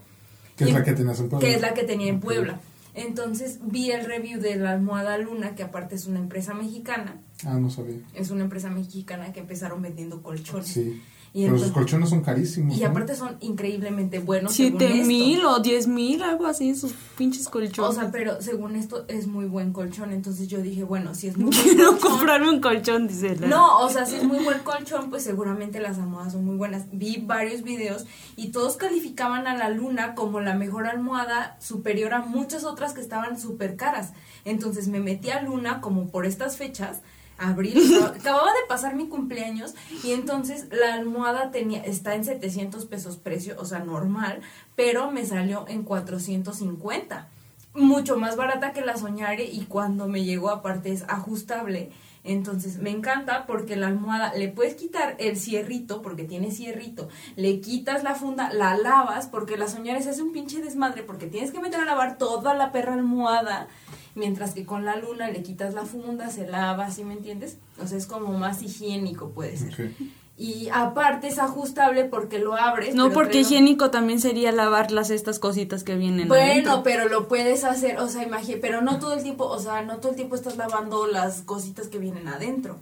Que 0.55 0.65
es 0.65 0.73
la 0.73 0.83
que 0.83 0.93
tenías 0.93 1.19
en 1.19 1.29
Puebla. 1.29 1.47
Que 1.47 1.55
es 1.55 1.61
la 1.61 1.73
que 1.73 1.83
tenía 1.83 2.09
en. 2.09 2.19
Puebla. 2.19 2.59
Entonces 2.93 3.59
vi 3.63 3.91
el 3.91 4.05
review 4.05 4.41
de 4.41 4.55
la 4.57 4.71
almohada 4.71 5.17
Luna, 5.17 5.55
que 5.55 5.63
aparte 5.63 5.95
es 5.95 6.05
una 6.05 6.19
empresa 6.19 6.53
mexicana. 6.53 7.15
Ah, 7.45 7.57
no 7.57 7.69
sabía. 7.69 7.99
Es 8.13 8.29
una 8.29 8.43
empresa 8.43 8.69
mexicana 8.69 9.31
que 9.31 9.39
empezaron 9.39 9.81
vendiendo 9.81 10.21
colchones. 10.21 10.67
Sí. 10.67 11.01
Y 11.31 11.41
Pero 11.43 11.55
entonces- 11.55 11.67
sus 11.67 11.77
colchones 11.77 12.09
son 12.09 12.21
carísimos. 12.21 12.75
Y 12.77 12.81
¿no? 12.81 12.87
aparte 12.87 13.15
son 13.15 13.37
increíblemente 13.39 14.17
buenos. 14.19 14.53
Siete 14.53 15.03
mil 15.03 15.45
o 15.45 15.59
diez 15.59 15.87
mil, 15.87 16.23
algo 16.23 16.47
así, 16.47 16.73
sus 16.75 16.93
pinches 17.17 17.47
colchones. 17.47 17.91
O 17.91 17.93
sea, 17.93 18.09
pero 18.11 18.41
según 18.41 18.75
esto 18.75 19.05
es 19.07 19.27
muy 19.27 19.45
buen 19.45 19.71
colchón. 19.71 20.11
Entonces 20.11 20.47
yo 20.47 20.59
dije, 20.61 20.83
bueno, 20.83 21.13
si 21.13 21.27
es 21.27 21.37
muy 21.37 21.51
buen 21.55 21.61
Quiero 21.63 21.91
colchón. 21.91 22.09
comprarme 22.11 22.49
un 22.49 22.61
colchón, 22.61 23.07
dice 23.07 23.35
la. 23.35 23.47
No, 23.47 23.79
o 23.79 23.89
sea, 23.89 24.05
si 24.07 24.15
es 24.15 24.23
muy 24.23 24.43
buen 24.43 24.59
colchón, 24.59 25.09
pues 25.11 25.23
seguramente 25.23 25.79
las 25.79 25.99
almohadas 25.99 26.33
son 26.33 26.45
muy 26.45 26.55
buenas. 26.57 26.85
Vi 26.91 27.17
varios 27.25 27.61
videos 27.61 28.05
y 28.35 28.47
todos 28.49 28.75
calificaban 28.77 29.45
a 29.45 29.55
la 29.55 29.69
luna 29.69 30.15
como 30.15 30.39
la 30.41 30.55
mejor 30.55 30.87
almohada 30.87 31.57
superior 31.59 32.13
a 32.15 32.21
muchas 32.21 32.63
otras 32.63 32.93
que 32.93 33.01
estaban 33.01 33.39
súper 33.39 33.75
caras. 33.75 34.13
Entonces 34.45 34.87
me 34.87 34.99
metí 34.99 35.29
a 35.29 35.41
luna 35.43 35.79
como 35.81 36.07
por 36.09 36.25
estas 36.25 36.57
fechas. 36.57 37.01
Abril, 37.39 37.81
acababa 38.03 38.51
de 38.53 38.67
pasar 38.67 38.95
mi 38.95 39.07
cumpleaños 39.07 39.75
y 40.03 40.11
entonces 40.11 40.67
la 40.71 40.93
almohada 40.93 41.51
tenía 41.51 41.83
está 41.83 42.15
en 42.15 42.25
700 42.25 42.85
pesos 42.85 43.17
precio, 43.17 43.55
o 43.59 43.65
sea, 43.65 43.79
normal, 43.79 44.41
pero 44.75 45.11
me 45.11 45.25
salió 45.25 45.65
en 45.67 45.83
450 45.83 47.29
mucho 47.73 48.17
más 48.17 48.35
barata 48.35 48.73
que 48.73 48.81
la 48.81 48.97
Soñare 48.97 49.45
y 49.45 49.65
cuando 49.65 50.07
me 50.07 50.23
llegó 50.23 50.49
aparte 50.49 50.91
es 50.91 51.03
ajustable. 51.07 51.91
Entonces 52.23 52.79
me 52.79 52.89
encanta 52.89 53.45
porque 53.45 53.75
la 53.75 53.87
almohada 53.87 54.33
le 54.33 54.49
puedes 54.49 54.75
quitar 54.75 55.15
el 55.19 55.37
cierrito 55.37 56.01
porque 56.01 56.23
tiene 56.23 56.51
cierrito, 56.51 57.07
le 57.35 57.61
quitas 57.61 58.03
la 58.03 58.15
funda, 58.15 58.51
la 58.51 58.77
lavas 58.77 59.27
porque 59.27 59.57
la 59.57 59.67
Soñare 59.67 60.03
se 60.03 60.09
hace 60.09 60.21
un 60.21 60.33
pinche 60.33 60.61
desmadre 60.61 61.03
porque 61.03 61.27
tienes 61.27 61.51
que 61.51 61.59
meter 61.59 61.79
a 61.79 61.85
lavar 61.85 62.17
toda 62.17 62.53
la 62.53 62.71
perra 62.71 62.93
almohada, 62.93 63.67
mientras 64.15 64.53
que 64.53 64.65
con 64.65 64.83
la 64.83 64.97
luna 64.97 65.29
le 65.29 65.43
quitas 65.43 65.73
la 65.73 65.85
funda, 65.85 66.29
se 66.29 66.47
lava, 66.47 66.91
¿sí 66.91 67.03
me 67.03 67.13
entiendes? 67.13 67.57
O 67.81 67.87
sea, 67.87 67.97
es 67.97 68.05
como 68.05 68.37
más 68.37 68.61
higiénico 68.61 69.29
puede 69.29 69.55
ser. 69.55 69.93
Y 70.41 70.69
aparte 70.71 71.27
es 71.27 71.37
ajustable 71.37 72.05
porque 72.05 72.39
lo 72.39 72.55
abres. 72.55 72.95
No, 72.95 73.11
porque 73.11 73.41
higiénico 73.41 73.91
también 73.91 74.21
sería 74.21 74.53
lavar 74.53 74.89
las 74.89 75.09
estas 75.09 75.37
cositas 75.37 75.83
que 75.83 75.95
vienen 75.95 76.29
Bueno, 76.29 76.51
adentro. 76.53 76.81
pero 76.81 77.09
lo 77.09 77.27
puedes 77.27 77.65
hacer, 77.65 77.99
o 77.99 78.07
sea, 78.07 78.23
imagínate, 78.23 78.61
pero 78.61 78.81
no 78.81 78.99
todo 78.99 79.13
el 79.15 79.21
tiempo, 79.21 79.43
o 79.43 79.59
sea, 79.59 79.81
no 79.81 79.97
todo 79.97 80.11
el 80.11 80.15
tiempo 80.15 80.35
estás 80.35 80.55
lavando 80.55 81.07
las 81.07 81.41
cositas 81.41 81.89
que 81.89 81.97
vienen 81.97 82.29
adentro. 82.29 82.77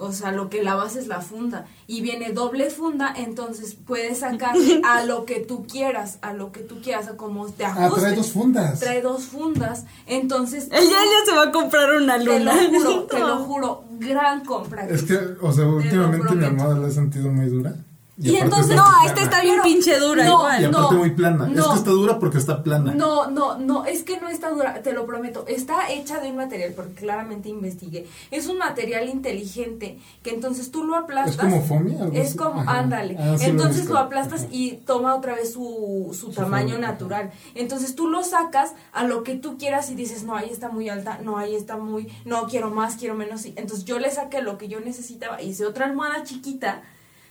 O 0.00 0.12
sea, 0.12 0.32
lo 0.32 0.48
que 0.48 0.62
lavas 0.62 0.96
es 0.96 1.06
la 1.06 1.20
funda. 1.20 1.66
Y 1.86 2.00
viene 2.00 2.32
doble 2.32 2.70
funda, 2.70 3.12
entonces 3.16 3.74
puedes 3.86 4.18
sacarle 4.20 4.80
a 4.88 5.04
lo 5.04 5.24
que 5.26 5.40
tú 5.40 5.66
quieras, 5.66 6.18
a 6.22 6.32
lo 6.32 6.52
que 6.52 6.60
tú 6.60 6.80
quieras, 6.82 7.08
a 7.08 7.16
como 7.16 7.46
te 7.48 7.64
Ah, 7.64 7.74
ajuste. 7.86 8.00
trae 8.00 8.16
dos 8.16 8.32
fundas. 8.32 8.80
Trae 8.80 9.02
dos 9.02 9.24
fundas, 9.24 9.84
entonces... 10.06 10.68
Ella 10.72 10.80
ya 10.90 11.30
se 11.30 11.36
va 11.36 11.44
a 11.44 11.52
comprar 11.52 11.90
una 11.96 12.18
Te 12.18 12.24
lo 12.24 12.38
luna. 12.38 12.52
juro, 12.70 13.02
te 13.04 13.18
lo 13.20 13.36
juro, 13.44 13.84
gran 13.98 14.44
compra. 14.44 14.88
Es 14.88 15.02
que, 15.02 15.18
o 15.40 15.52
sea, 15.52 15.66
últimamente 15.66 16.34
mi 16.34 16.44
almohada 16.44 16.78
la 16.78 16.88
he 16.88 16.90
sentido 16.90 17.28
muy 17.30 17.46
dura. 17.46 17.74
Y 18.22 18.36
entonces- 18.36 18.70
es 18.70 18.76
No, 18.76 18.84
esta 19.06 19.22
está 19.22 19.40
bien 19.40 19.54
Pero- 19.56 19.64
pinche 19.64 19.98
dura 19.98 20.24
no, 20.24 20.30
igual. 20.40 20.62
Y 20.62 20.64
aparte 20.66 20.94
no, 20.94 20.98
muy 20.98 21.10
plana. 21.10 21.46
Es 21.48 21.56
no. 21.56 21.70
que 21.72 21.78
está 21.78 21.90
dura 21.90 22.18
porque 22.18 22.38
está 22.38 22.62
plana. 22.62 22.92
No, 22.94 23.30
no, 23.30 23.58
no, 23.58 23.84
es 23.86 24.02
que 24.02 24.20
no 24.20 24.28
está 24.28 24.50
dura, 24.50 24.82
te 24.82 24.92
lo 24.92 25.06
prometo. 25.06 25.44
Está 25.48 25.90
hecha 25.90 26.20
de 26.20 26.30
un 26.30 26.36
material, 26.36 26.72
porque 26.74 26.92
claramente 26.94 27.48
investigué. 27.48 28.06
Es 28.30 28.46
un 28.46 28.58
material 28.58 29.08
inteligente 29.08 29.98
que 30.22 30.30
entonces 30.30 30.70
tú 30.70 30.84
lo 30.84 30.96
aplastas. 30.96 31.34
¿Es 31.36 31.40
como 31.40 31.62
foamy? 31.62 31.96
Es 32.12 32.34
como, 32.34 32.60
Ajá. 32.60 32.78
ándale. 32.80 33.16
Ah, 33.18 33.36
sí 33.38 33.46
entonces 33.46 33.86
lo 33.86 33.98
aplastas 33.98 34.42
Ajá. 34.42 34.48
y 34.52 34.72
toma 34.86 35.14
otra 35.14 35.34
vez 35.34 35.52
su, 35.52 36.08
su, 36.12 36.26
Su 36.26 36.32
tamaño 36.32 36.74
forma, 36.74 36.86
natural. 36.88 37.30
Entonces 37.54 37.94
tú 37.94 38.08
lo 38.08 38.22
sacas 38.22 38.72
a 38.92 39.04
lo 39.04 39.22
que 39.22 39.36
tú 39.36 39.56
quieras 39.58 39.90
y 39.90 39.94
dices, 39.94 40.24
no, 40.24 40.36
ahí 40.36 40.50
está 40.50 40.68
muy 40.68 40.88
alta, 40.88 41.18
no, 41.22 41.38
ahí 41.38 41.54
está 41.54 41.76
muy, 41.76 42.08
no, 42.24 42.46
quiero 42.46 42.70
más, 42.70 42.96
quiero 42.96 43.14
menos. 43.14 43.46
Y 43.46 43.54
Entonces 43.56 43.84
yo 43.84 43.98
le 43.98 44.10
saqué 44.10 44.42
lo 44.42 44.58
que 44.58 44.68
yo 44.68 44.80
necesitaba, 44.80 45.40
hice 45.40 45.64
otra 45.66 45.86
almohada 45.86 46.22
chiquita 46.24 46.82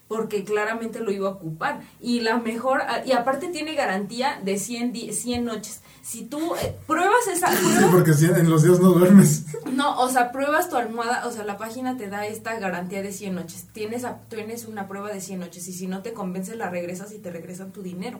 porque 0.09 0.43
claramente 0.43 0.99
lo 0.99 1.11
iba 1.11 1.29
a 1.29 1.33
ocupar. 1.33 1.79
Y 2.01 2.19
la 2.19 2.37
mejor, 2.39 2.81
y 3.05 3.13
aparte 3.13 3.47
tiene 3.47 3.75
garantía 3.75 4.41
de 4.43 4.59
100, 4.59 4.91
di- 4.91 5.13
100 5.13 5.45
noches. 5.45 5.81
Si 6.01 6.23
tú 6.25 6.55
eh, 6.55 6.75
pruebas 6.87 7.27
esa, 7.31 7.47
Sí, 7.55 7.63
pruebas- 7.63 7.91
porque 7.91 8.13
si 8.15 8.25
en 8.25 8.49
los 8.49 8.63
días 8.63 8.79
no 8.79 8.89
duermes. 8.89 9.45
no, 9.71 9.97
o 10.01 10.09
sea, 10.09 10.31
pruebas 10.33 10.67
tu 10.69 10.75
almohada, 10.77 11.25
o 11.27 11.31
sea, 11.31 11.45
la 11.45 11.57
página 11.57 11.95
te 11.95 12.09
da 12.09 12.25
esta 12.25 12.59
garantía 12.59 13.01
de 13.03 13.11
100 13.13 13.35
noches. 13.35 13.67
Tienes, 13.71 14.03
a- 14.03 14.19
tienes 14.29 14.65
una 14.65 14.87
prueba 14.87 15.09
de 15.13 15.21
100 15.21 15.39
noches 15.39 15.67
y 15.67 15.73
si 15.73 15.85
no 15.87 16.01
te 16.01 16.11
convence 16.13 16.55
la 16.55 16.69
regresas 16.69 17.13
y 17.13 17.19
te 17.19 17.29
regresan 17.31 17.71
tu 17.71 17.83
dinero, 17.83 18.19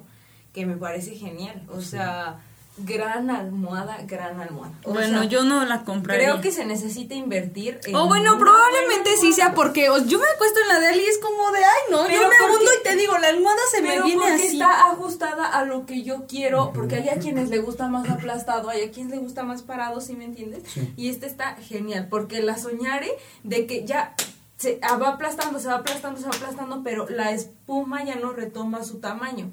que 0.53 0.65
me 0.67 0.77
parece 0.77 1.15
genial. 1.15 1.65
O 1.71 1.81
sea, 1.81 2.39
gran 2.85 3.29
almohada, 3.29 3.97
gran 4.05 4.39
almohada. 4.39 4.73
O 4.83 4.93
Bueno, 4.93 5.19
sea, 5.21 5.29
yo 5.29 5.43
no 5.43 5.65
la 5.65 5.83
compraría. 5.83 6.29
creo 6.29 6.41
que 6.41 6.51
se 6.51 6.65
necesita 6.65 7.13
invertir 7.15 7.79
en 7.85 7.95
O 7.95 8.07
bueno, 8.07 8.37
probablemente 8.37 9.17
sí 9.17 9.33
sea 9.33 9.53
porque 9.53 9.85
yo 10.05 10.19
me 10.19 10.25
acuesto 10.27 10.59
en 10.61 10.67
la 10.67 10.79
de 10.79 10.87
Ali 10.87 11.01
y 11.01 11.05
es 11.05 11.17
como 11.19 11.51
de, 11.51 11.59
ay, 11.59 11.81
no, 11.91 12.03
Pero 12.07 12.21
yo 12.23 12.27
me 12.29 12.55
hundo 12.55 12.71
y 12.79 12.83
te 12.83 12.95
digo, 12.95 13.17
la 13.17 13.27
almohada 13.29 13.59
se 13.71 13.81
me 13.81 14.01
viene 14.01 14.21
porque 14.21 14.33
así. 14.33 14.47
está 14.53 14.89
ajustada 14.91 15.47
a 15.47 15.65
lo 15.65 15.85
que 15.85 16.03
yo 16.03 16.25
quiero, 16.27 16.71
porque 16.73 16.95
hay 16.95 17.09
a 17.09 17.19
quienes 17.19 17.49
le 17.49 17.59
gusta 17.59 17.87
más 17.87 18.09
aplastado, 18.09 18.69
hay 18.69 18.83
a 18.83 18.91
quienes 18.91 19.11
le 19.11 19.19
gusta 19.19 19.43
más 19.43 19.61
parado, 19.61 20.01
¿sí 20.01 20.15
me 20.15 20.25
entiendes? 20.25 20.63
Sí. 20.71 20.93
Y 20.97 21.09
este 21.09 21.25
está 21.27 21.55
genial, 21.55 22.07
porque 22.09 22.41
la 22.41 22.57
soñare 22.57 23.09
de 23.43 23.65
que 23.67 23.85
ya 23.85 24.15
se 24.57 24.79
ah, 24.81 24.97
va 24.97 25.09
aplastando, 25.09 25.59
se 25.59 25.67
va 25.67 25.75
aplastando, 25.75 26.19
se 26.19 26.27
va 26.27 26.35
aplastando, 26.35 26.81
pero 26.83 27.07
la 27.09 27.31
espuma 27.31 28.03
ya 28.03 28.15
no 28.15 28.33
retoma 28.33 28.83
su 28.83 28.99
tamaño 28.99 29.51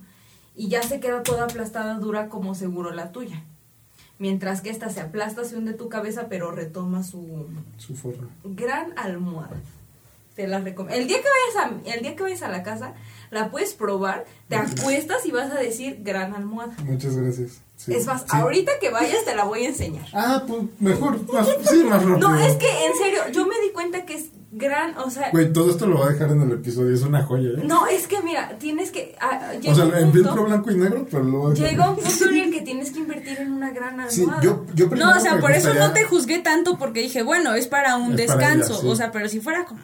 y 0.57 0.69
ya 0.69 0.83
se 0.83 0.99
queda 1.01 1.23
toda 1.23 1.45
aplastada, 1.45 1.95
dura 1.99 2.29
como 2.29 2.55
seguro 2.55 2.90
la 2.92 3.12
tuya. 3.12 3.42
Mientras 4.19 4.62
que 4.62 4.71
esta 4.71 4.88
se 4.88 5.01
aplasta, 5.03 5.45
se 5.45 5.57
hunde 5.57 5.75
tu 5.75 5.88
cabeza, 5.90 6.27
pero 6.29 6.51
retoma 6.51 7.03
su, 7.03 7.47
Su 7.77 7.95
forma. 7.95 8.29
gran 8.45 8.99
almohada. 8.99 9.57
Te 10.35 10.47
la 10.47 10.59
recomiendo. 10.61 11.01
El 11.01 11.07
día 11.09 11.19
que 11.19 11.29
vayas 11.29 11.73
a 11.87 11.95
el 11.95 12.03
día 12.03 12.16
que 12.16 12.23
vayas 12.23 12.42
a 12.42 12.49
la 12.49 12.62
casa, 12.62 12.95
la 13.31 13.51
puedes 13.51 13.75
probar, 13.75 14.25
te 14.49 14.57
acuestas 14.57 15.25
y 15.27 15.31
vas 15.31 15.51
a 15.51 15.59
decir 15.61 16.01
gran 16.03 16.35
almohada. 16.35 16.75
Muchas 16.85 17.16
gracias. 17.16 17.61
Sí. 17.77 17.93
Es 17.95 18.07
más, 18.07 18.23
Sí. 18.23 18.29
ahorita 18.31 18.73
que 18.81 18.91
vayas 18.91 19.25
te 19.25 19.35
la 19.37 19.45
voy 19.45 19.65
a 19.65 19.69
enseñar. 19.69 20.07
Ah, 20.15 20.43
pues 20.47 20.62
mejor. 20.81 21.21
Más, 21.33 21.47
sí, 21.69 21.85
más 21.85 22.03
rápido. 22.03 22.19
No, 22.29 22.35
es 22.39 22.57
que 22.57 22.67
en 22.87 22.97
serio, 22.97 23.21
yo 23.33 23.47
me 23.47 23.55
di 23.61 23.71
cuenta 23.73 24.05
que 24.07 24.15
es 24.15 24.31
gran, 24.51 24.97
o 24.97 25.11
sea, 25.11 25.31
Güey, 25.31 25.53
todo 25.53 25.71
esto 25.71 25.87
lo 25.87 25.99
voy 25.99 26.07
a 26.09 26.12
dejar 26.12 26.31
en 26.31 26.41
el 26.41 26.53
episodio. 26.53 26.95
Es 26.95 27.03
una 27.03 27.23
joya, 27.23 27.51
¿eh? 27.51 27.62
no, 27.65 27.87
es 27.87 28.07
que 28.09 28.23
mira, 28.23 28.57
tienes 28.59 28.91
que 28.91 29.15
ah, 29.21 29.53
llega 29.61 29.73
o 29.73 29.75
sea, 29.91 29.99
en 30.01 30.11
filtro 30.12 30.45
blanco 30.45 30.71
y 30.71 30.77
negro, 30.77 31.07
pero 31.11 31.23
luego. 31.25 31.53
llega 31.53 31.91
un 31.91 31.97
punto 31.97 32.25
en 32.31 32.37
el 32.39 32.51
que 32.51 32.62
tienes 32.62 32.91
que 32.91 33.01
invertir 33.01 33.39
en 33.41 33.53
una 33.53 33.71
gran 33.71 34.01
almohada. 34.01 34.11
Sí, 34.11 34.25
yo, 34.43 34.65
yo 34.75 34.89
primero 34.89 35.11
No, 35.11 35.17
o 35.19 35.21
sea, 35.21 35.39
por 35.39 35.51
eso 35.53 35.75
no 35.75 35.93
te 35.93 36.05
juzgué 36.05 36.39
tanto 36.39 36.79
porque 36.79 37.01
dije, 37.03 37.23
bueno, 37.23 37.53
es 37.55 37.69
para 37.69 37.97
un 37.97 38.19
Es 38.19 38.27
para 38.29 38.39
descanso. 38.49 38.73
ella, 38.73 38.81
sí. 38.81 38.89
O 38.89 38.97
sea, 38.97 39.12
pero 39.12 39.29
si 39.29 39.41
fuera 39.41 39.67
como, 39.67 39.81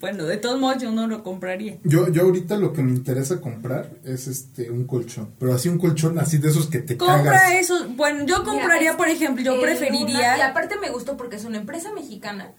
bueno, 0.00 0.24
de 0.24 0.36
todos 0.36 0.58
modos 0.60 0.82
yo 0.82 0.90
no 0.90 1.06
lo 1.06 1.22
compraría. 1.22 1.78
Yo, 1.84 2.08
yo 2.08 2.22
ahorita 2.22 2.56
lo 2.56 2.72
que 2.72 2.82
me 2.82 2.90
interesa 2.92 3.40
comprar 3.40 3.90
es 4.04 4.26
este 4.26 4.70
un 4.70 4.86
colchón. 4.86 5.30
Pero 5.38 5.54
así 5.54 5.68
un 5.68 5.78
colchón 5.78 6.18
así 6.18 6.38
de 6.38 6.48
esos 6.50 6.66
que 6.66 6.78
te 6.80 6.96
Compra 6.96 7.22
cagas. 7.22 7.52
eso. 7.54 7.86
Bueno, 7.90 8.20
yo 8.26 8.40
Mira, 8.40 8.44
compraría, 8.44 8.90
es 8.92 8.96
por 8.96 9.08
ejemplo, 9.08 9.42
yo 9.44 9.60
preferiría. 9.60 10.38
Y 10.38 10.40
aparte 10.40 10.76
me 10.78 10.90
gustó 10.90 11.16
porque 11.16 11.36
es 11.36 11.44
una 11.44 11.58
empresa 11.58 11.92
mexicana 11.92 12.52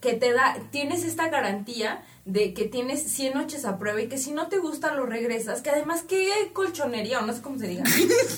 que 0.00 0.14
te 0.14 0.32
da, 0.32 0.56
tienes 0.72 1.04
esta 1.04 1.28
garantía 1.28 2.02
de 2.24 2.54
que 2.54 2.64
tienes 2.64 3.02
100 3.04 3.34
noches 3.34 3.64
a 3.64 3.78
prueba 3.78 4.00
y 4.02 4.08
que 4.08 4.18
si 4.18 4.32
no 4.32 4.48
te 4.48 4.58
gusta 4.58 4.94
lo 4.94 5.06
regresas, 5.06 5.62
que 5.62 5.70
además 5.70 6.02
qué 6.08 6.28
colchonería, 6.52 7.20
o 7.20 7.26
no 7.26 7.32
sé 7.32 7.40
cómo 7.40 7.56
se 7.58 7.68
diga, 7.68 7.84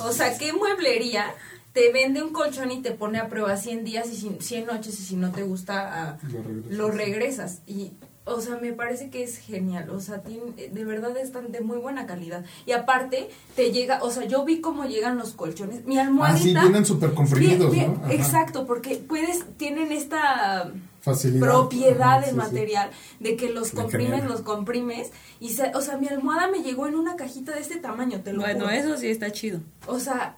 o 0.00 0.12
sea, 0.12 0.37
qué 0.37 0.52
mueblería 0.52 1.35
te 1.72 1.90
vende 1.90 2.22
un 2.22 2.33
colchón 2.35 2.70
y 2.70 2.83
te 2.83 2.90
pone 2.92 3.18
a 3.18 3.28
prueba 3.28 3.57
100 3.57 3.83
días 3.85 4.09
y 4.12 4.16
si- 4.16 4.37
100 4.40 4.66
noches 4.66 5.00
y 5.00 5.02
si 5.02 5.16
no 5.16 5.33
te 5.33 5.42
gusta 5.42 6.11
ah, 6.11 6.18
Lo 6.30 6.42
regresas. 6.42 6.72
lo 6.78 6.90
regresas 6.90 7.59
y 7.66 7.92
o 8.26 8.40
sea, 8.40 8.56
me 8.56 8.72
parece 8.72 9.10
que 9.10 9.22
es 9.22 9.37
genial, 9.38 9.90
o 9.90 10.00
sea, 10.00 10.22
tiene, 10.22 10.52
de 10.70 10.84
verdad 10.84 11.14
están 11.18 11.52
de 11.52 11.60
muy 11.60 11.76
buena 11.78 12.06
calidad. 12.06 12.44
Y 12.64 12.72
aparte, 12.72 13.28
te 13.54 13.70
llega, 13.70 14.02
o 14.02 14.10
sea, 14.10 14.24
yo 14.24 14.44
vi 14.44 14.60
cómo 14.62 14.84
llegan 14.87 15.18
los 15.18 15.32
colchones, 15.32 15.84
mi 15.84 15.98
almohadita... 15.98 16.60
Ah, 16.60 16.62
sí, 16.62 16.68
vienen 16.68 16.87
súper 16.87 17.12
comprimidos, 17.12 17.70
Bien, 17.70 17.90
bien, 17.92 18.00
¿no? 18.00 18.04
Ajá. 18.06 18.14
Exacto, 18.14 18.66
porque 18.66 18.96
puedes, 18.96 19.44
tienen 19.58 19.92
esta 19.92 20.72
Facilidad. 21.02 21.46
propiedad 21.46 22.16
del 22.20 22.30
sí, 22.30 22.30
sí. 22.30 22.37
material 22.37 22.90
de 23.20 23.37
que 23.37 23.50
los 23.50 23.72
comprimes, 23.72 24.12
genial. 24.20 24.28
los 24.28 24.40
comprimes 24.40 25.10
y 25.38 25.50
se, 25.50 25.74
o 25.74 25.82
sea, 25.82 25.98
mi 25.98 26.08
almohada 26.08 26.48
me 26.48 26.62
llegó 26.62 26.87
en 26.87 26.94
una 26.94 27.16
cajita 27.16 27.52
de 27.54 27.60
este 27.60 27.76
tamaño, 27.76 28.20
te 28.22 28.32
lo 28.32 28.40
Bueno, 28.40 28.60
juro. 28.64 28.70
eso 28.70 28.96
sí 28.96 29.08
está 29.08 29.30
chido. 29.32 29.60
O 29.87 29.98
sea, 29.98 30.37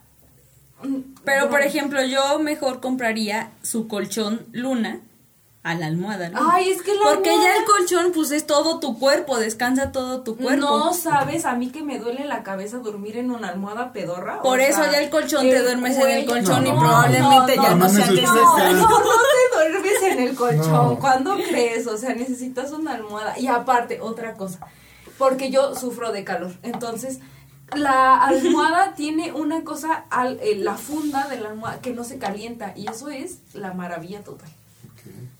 Pero, 1.24 1.48
por 1.50 1.60
ejemplo, 1.62 2.04
yo 2.04 2.38
mejor 2.40 2.80
compraría 2.80 3.50
su 3.62 3.86
colchón 3.88 4.44
luna 4.52 5.00
a 5.66 5.74
la 5.74 5.86
almohada, 5.86 6.28
¿no? 6.28 6.38
Ay, 6.48 6.70
es 6.70 6.80
que 6.80 6.94
la 6.94 7.00
Porque 7.02 7.28
ya 7.28 7.56
el 7.56 7.64
colchón, 7.64 8.12
pues 8.14 8.30
es 8.30 8.46
todo 8.46 8.78
tu 8.78 9.00
cuerpo, 9.00 9.36
descansa 9.36 9.90
todo 9.90 10.20
tu 10.22 10.36
cuerpo. 10.36 10.60
No 10.60 10.94
sabes 10.94 11.44
a 11.44 11.54
mí 11.54 11.70
que 11.70 11.82
me 11.82 11.98
duele 11.98 12.24
la 12.24 12.44
cabeza 12.44 12.78
dormir 12.78 13.16
en 13.16 13.32
una 13.32 13.48
almohada 13.48 13.92
pedorra. 13.92 14.40
Por 14.42 14.60
o 14.60 14.62
eso 14.62 14.84
sea, 14.84 14.92
ya 14.92 14.98
el 15.00 15.10
colchón 15.10 15.42
te 15.42 15.60
duermes 15.60 15.96
en 15.96 16.08
el 16.08 16.24
colchón 16.24 16.64
y 16.68 16.70
No, 16.70 16.78
probablemente 16.78 17.56
no, 17.56 17.62
ya 17.64 17.70
no, 17.70 17.76
no, 17.78 17.88
sea 17.88 18.06
No, 18.06 18.14
seca. 18.14 18.72
no, 18.74 18.88
no 18.88 18.98
te 19.00 19.56
duermes 19.56 20.02
en 20.02 20.20
el 20.20 20.36
colchón. 20.36 20.70
No. 20.72 20.98
¿Cuándo 21.00 21.34
crees? 21.34 21.88
O 21.88 21.98
sea, 21.98 22.14
necesitas 22.14 22.70
una 22.70 22.92
almohada. 22.94 23.36
Y 23.36 23.48
aparte, 23.48 24.00
otra 24.00 24.34
cosa. 24.34 24.60
Porque 25.18 25.50
yo 25.50 25.74
sufro 25.74 26.12
de 26.12 26.22
calor. 26.22 26.52
Entonces, 26.62 27.18
la 27.74 28.24
almohada 28.24 28.94
tiene 28.96 29.32
una 29.32 29.64
cosa, 29.64 30.04
al, 30.10 30.38
eh, 30.40 30.54
la 30.58 30.76
funda 30.76 31.26
de 31.26 31.40
la 31.40 31.48
almohada 31.48 31.80
que 31.80 31.92
no 31.92 32.04
se 32.04 32.18
calienta. 32.18 32.72
Y 32.76 32.88
eso 32.88 33.08
es 33.08 33.38
la 33.52 33.72
maravilla 33.72 34.22
total. 34.22 34.48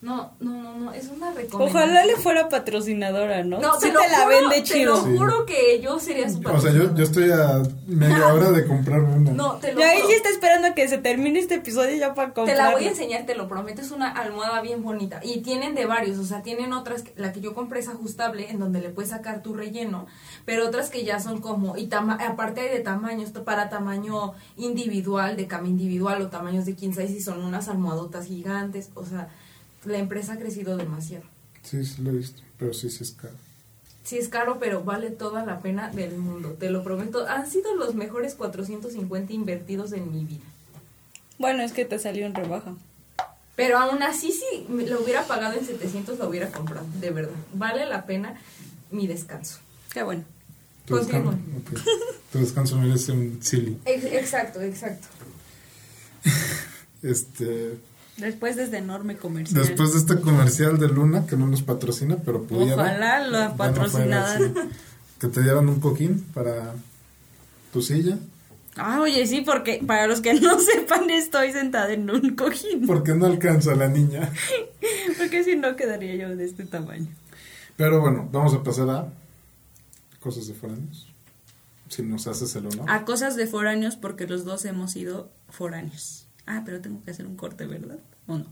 No, 0.03 0.33
no, 0.41 0.53
no, 0.63 0.75
no. 0.77 0.93
Es 0.93 1.09
una 1.09 1.33
recomendación. 1.33 1.63
Ojalá 1.63 2.05
le 2.05 2.17
fuera 2.17 2.49
patrocinadora, 2.49 3.43
¿no? 3.43 3.59
No, 3.59 3.81
sí 3.81 3.89
te, 3.89 3.93
lo 3.95 4.01
te 4.01 4.09
la 4.11 4.19
juro, 4.25 4.29
vende 4.41 4.57
Te 4.57 4.63
chido. 4.63 4.95
lo 4.95 5.03
Sí. 5.05 5.17
juro 5.17 5.47
que 5.47 5.81
yo 5.81 5.99
sería 5.99 6.29
su 6.29 6.39
O 6.39 6.43
sea, 6.43 6.43
yo, 6.43 6.53
patrocinadora. 6.53 6.95
yo 6.95 7.05
estoy 7.05 7.31
a 7.31 7.63
media 7.87 8.27
hora 8.35 8.51
de 8.53 8.67
comprar 8.67 9.01
una. 9.01 9.33
No, 9.33 9.55
te 9.55 9.73
lo 9.73 9.81
Ya 9.81 9.89
ahí 9.91 9.97
juro. 9.97 10.09
sí 10.11 10.15
está 10.15 10.29
esperando 10.29 10.69
a 10.69 10.75
que 10.75 10.87
se 10.87 10.99
termine 10.99 11.39
este 11.41 11.55
episodio 11.57 11.97
ya 11.97 12.15
para 12.15 12.29
Te 12.29 12.35
comprarla. 12.35 12.65
la 12.67 12.73
voy 12.77 12.85
a 12.85 12.91
enseñar, 12.91 13.25
te 13.27 13.35
lo 13.35 13.49
prometo, 13.49 13.81
es 13.81 13.91
una 13.91 14.11
almohada 14.11 14.61
bien 14.61 14.83
bonita. 14.83 15.21
Y 15.25 15.41
tienen 15.41 15.75
de 15.75 15.87
varios, 15.87 16.19
o 16.19 16.25
sea, 16.25 16.43
tienen 16.43 16.73
otras, 16.75 17.03
que- 17.03 17.15
la 17.17 17.33
que 17.33 17.41
yo 17.41 17.55
compré 17.55 17.81
es 17.81 17.89
ajustable, 17.89 18.51
en 18.51 18.59
donde 18.61 18.81
le 18.81 18.91
puedes 18.91 19.11
sacar 19.11 19.43
tu 19.43 19.55
relleno, 19.55 20.07
pero 20.45 20.67
otras 20.67 20.91
que 20.91 21.05
ya 21.05 21.21
son 21.21 21.41
como, 21.41 21.77
y 21.79 21.87
tama- 21.87 22.19
aparte 22.21 22.61
hay 22.61 22.69
de 22.69 22.81
tamaños, 22.81 23.31
para 23.31 23.71
tamaño 23.71 24.35
individual, 24.57 25.37
de 25.37 25.47
cama 25.47 25.69
individual 25.69 26.21
o 26.23 26.29
tamaños 26.29 26.67
de 26.67 26.75
15 26.75 27.05
y 27.07 27.21
son 27.21 27.43
unas 27.43 27.69
almohadotas 27.69 28.27
gigantes, 28.27 28.91
o 28.95 29.05
sea, 29.05 29.29
la 29.87 29.99
empresa 29.99 30.35
ha 30.35 30.39
crecido 30.39 30.77
demasiado. 30.77 31.25
Sí, 31.63 31.85
sí 31.85 32.03
lo 32.03 32.11
he 32.11 32.15
visto, 32.15 32.43
pero 32.59 32.73
sí, 32.75 32.91
sí 32.91 33.03
es 33.03 33.13
caro. 33.13 33.35
Sí 34.05 34.19
es 34.19 34.29
caro, 34.29 34.59
pero 34.61 34.85
vale 34.85 35.11
toda 35.11 35.45
la 35.45 35.61
pena 35.61 35.91
del 35.91 36.17
mundo, 36.17 36.51
te 36.59 36.71
lo 36.71 36.85
prometo. 36.85 37.27
Han 37.27 37.51
sido 37.51 37.75
los 37.75 37.95
mejores 37.95 38.35
450 38.35 39.33
invertidos 39.33 39.93
en 39.93 40.13
mi 40.13 40.25
vida. 40.25 40.45
Bueno, 41.39 41.63
es 41.63 41.73
que 41.73 41.85
te 41.85 41.99
salió 41.99 42.25
en 42.27 42.35
rebaja. 42.35 42.75
Pero 43.57 43.79
aún 43.79 44.03
así, 44.03 44.33
si 44.33 44.67
lo 44.87 45.01
hubiera 45.03 45.25
pagado 45.27 45.59
en 45.59 45.67
700, 45.67 46.19
lo 46.19 46.29
hubiera 46.29 46.51
comprado, 46.53 46.87
de 47.01 47.11
verdad. 47.11 47.35
Vale 47.55 47.85
la 47.87 48.07
pena 48.07 48.39
mi 48.91 49.07
descanso. 49.07 49.59
Qué 49.93 50.03
bueno. 50.03 50.25
Tu. 50.85 50.97
Tu 52.33 52.39
descanso 52.39 52.77
merece 52.79 53.11
un 53.13 53.43
silly. 53.43 53.77
Ex- 53.87 54.05
Exacto, 54.05 54.61
exacto. 54.61 55.09
Este, 57.03 57.77
Después 58.19 58.57
de 58.57 58.65
este 58.65 58.79
enorme 58.79 59.17
comercial. 59.17 59.63
después 59.63 59.93
de 59.93 59.99
este 59.99 60.21
comercial 60.21 60.79
de 60.79 60.89
Luna, 60.89 61.27
que 61.27 61.37
no 61.37 61.47
nos 61.47 61.63
patrocina, 61.63 62.17
pero 62.25 62.43
pudiera. 62.45 62.75
Ojalá 62.75 63.29
Bueno, 63.29 63.57
patrocinada. 63.57 64.35
así, 64.37 64.45
que 65.21 65.29
te 65.29 65.43
dieran 65.43 65.69
un 65.69 65.81
cojín 65.81 66.23
para 66.33 66.75
tu 67.73 67.83
silla. 67.83 68.19
Ah, 68.77 69.01
oye, 69.01 69.27
sí, 69.27 69.41
porque 69.43 69.83
para 69.87 70.07
los 70.07 70.21
que 70.21 70.35
no 70.35 70.59
sepan, 70.61 71.09
estoy 71.11 71.53
sentada 71.53 71.93
en 71.93 72.11
un 72.11 72.37
cojín. 72.37 72.87
Porque 72.87 73.15
no 73.15 73.27
alcanza 73.27 73.75
la 73.75 73.89
niña. 73.89 74.31
Porque 75.19 75.43
si 75.45 75.57
no, 75.57 75.77
quedaría 75.77 76.15
yo 76.15 76.37
de 76.37 76.45
este 76.45 76.65
tamaño. 76.65 77.09
Pero 77.77 78.01
bueno, 78.01 78.29
vamos 78.33 78.53
a 78.55 78.63
pasar 78.63 78.89
a 78.91 79.09
cosas 80.21 80.47
de 80.47 80.55
foráneos. 80.55 81.09
Si 81.89 82.03
nos 82.03 82.27
haces 82.27 82.55
el 82.57 82.67
honor. 82.67 82.91
A 82.91 83.05
cosas 83.05 83.35
de 83.37 83.47
foráneos, 83.47 83.97
porque 83.97 84.27
los 84.27 84.45
dos 84.45 84.65
hemos 84.67 84.93
sido 84.93 85.31
foráneos. 85.49 86.26
Ah, 86.47 86.63
pero 86.65 86.81
tengo 86.81 87.03
que 87.05 87.11
hacer 87.11 87.27
un 87.27 87.37
corte, 87.37 87.67
¿verdad? 87.67 87.99
¿O 88.27 88.39
no? 88.39 88.47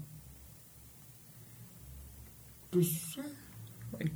Pues, 2.70 3.16
Bueno. 3.92 4.10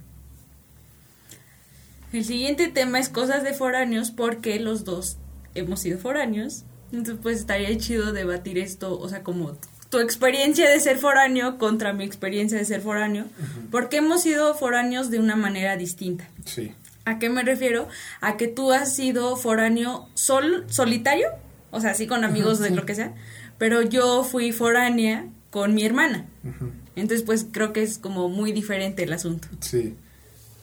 El 2.12 2.24
siguiente 2.24 2.68
tema 2.68 2.98
es 2.98 3.08
cosas 3.08 3.44
de 3.44 3.52
foráneos 3.52 4.10
porque 4.10 4.58
los 4.58 4.84
dos 4.84 5.18
hemos 5.54 5.80
sido 5.80 5.98
foráneos. 5.98 6.64
Entonces, 6.90 7.18
pues 7.22 7.38
estaría 7.38 7.76
chido 7.76 8.12
debatir 8.12 8.58
esto, 8.58 8.98
o 8.98 9.08
sea, 9.08 9.22
como 9.22 9.58
tu 9.90 9.98
experiencia 10.00 10.68
de 10.68 10.80
ser 10.80 10.98
foráneo 10.98 11.58
contra 11.58 11.92
mi 11.92 12.04
experiencia 12.04 12.58
de 12.58 12.64
ser 12.64 12.80
foráneo, 12.80 13.26
porque 13.70 13.98
hemos 13.98 14.22
sido 14.22 14.54
foráneos 14.54 15.10
de 15.10 15.18
una 15.18 15.36
manera 15.36 15.76
distinta. 15.76 16.28
sí. 16.44 16.72
¿A 17.04 17.18
qué 17.18 17.30
me 17.30 17.42
refiero? 17.42 17.88
A 18.20 18.36
que 18.36 18.48
tú 18.48 18.70
has 18.70 18.94
sido 18.94 19.34
foráneo 19.36 20.10
sol, 20.12 20.66
solitario, 20.68 21.28
o 21.70 21.80
sea, 21.80 21.94
sí 21.94 22.06
con 22.06 22.22
amigos 22.22 22.58
de 22.58 22.68
sí. 22.68 22.74
lo 22.74 22.84
que 22.84 22.94
sea, 22.94 23.14
pero 23.58 23.82
yo 23.82 24.24
fui 24.24 24.52
foránea 24.52 25.28
con 25.50 25.74
mi 25.74 25.84
hermana. 25.84 26.26
Entonces, 26.96 27.24
pues 27.24 27.46
creo 27.50 27.72
que 27.72 27.82
es 27.82 27.98
como 27.98 28.28
muy 28.28 28.52
diferente 28.52 29.02
el 29.02 29.12
asunto. 29.12 29.48
Sí. 29.60 29.94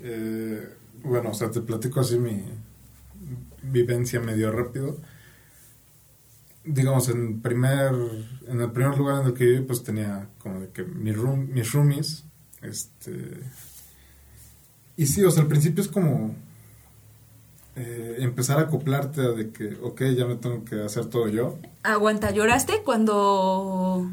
Eh, 0.02 0.68
bueno, 1.04 1.32
o 1.32 1.34
sea, 1.34 1.52
te 1.52 1.62
platico 1.62 2.00
así 2.00 2.18
mi 2.18 2.44
vivencia 3.62 4.20
medio 4.20 4.52
rápido. 4.52 5.00
Digamos, 6.64 7.10
en 7.10 7.42
primer 7.42 7.94
en 8.48 8.62
el 8.62 8.72
primer 8.72 8.98
lugar 8.98 9.22
en 9.22 9.28
el 9.28 9.34
que 9.34 9.46
viví, 9.46 9.62
pues 9.62 9.84
tenía 9.84 10.30
como 10.40 10.62
de 10.62 10.70
que 10.70 10.84
mi 10.84 11.12
room, 11.12 11.50
mis 11.52 11.72
roomies, 11.72 12.26
este... 12.62 13.44
Y 14.98 15.08
sí, 15.08 15.24
o 15.24 15.32
sea, 15.32 15.44
al 15.44 15.50
principio 15.50 15.84
es 15.84 15.90
como 15.90 16.36
eh, 17.76 18.18
empezar 18.20 18.58
a 18.60 18.64
acoplarte 18.64 19.22
a 19.22 19.30
de 19.32 19.52
que, 19.52 19.76
ok, 19.82 20.02
ya 20.16 20.26
me 20.26 20.36
tengo 20.36 20.64
que 20.64 20.82
hacer 20.82 21.08
todo 21.08 21.28
yo. 21.28 21.58
Aguanta, 21.84 22.32
¿lloraste 22.32 22.84
cuando 22.84 24.10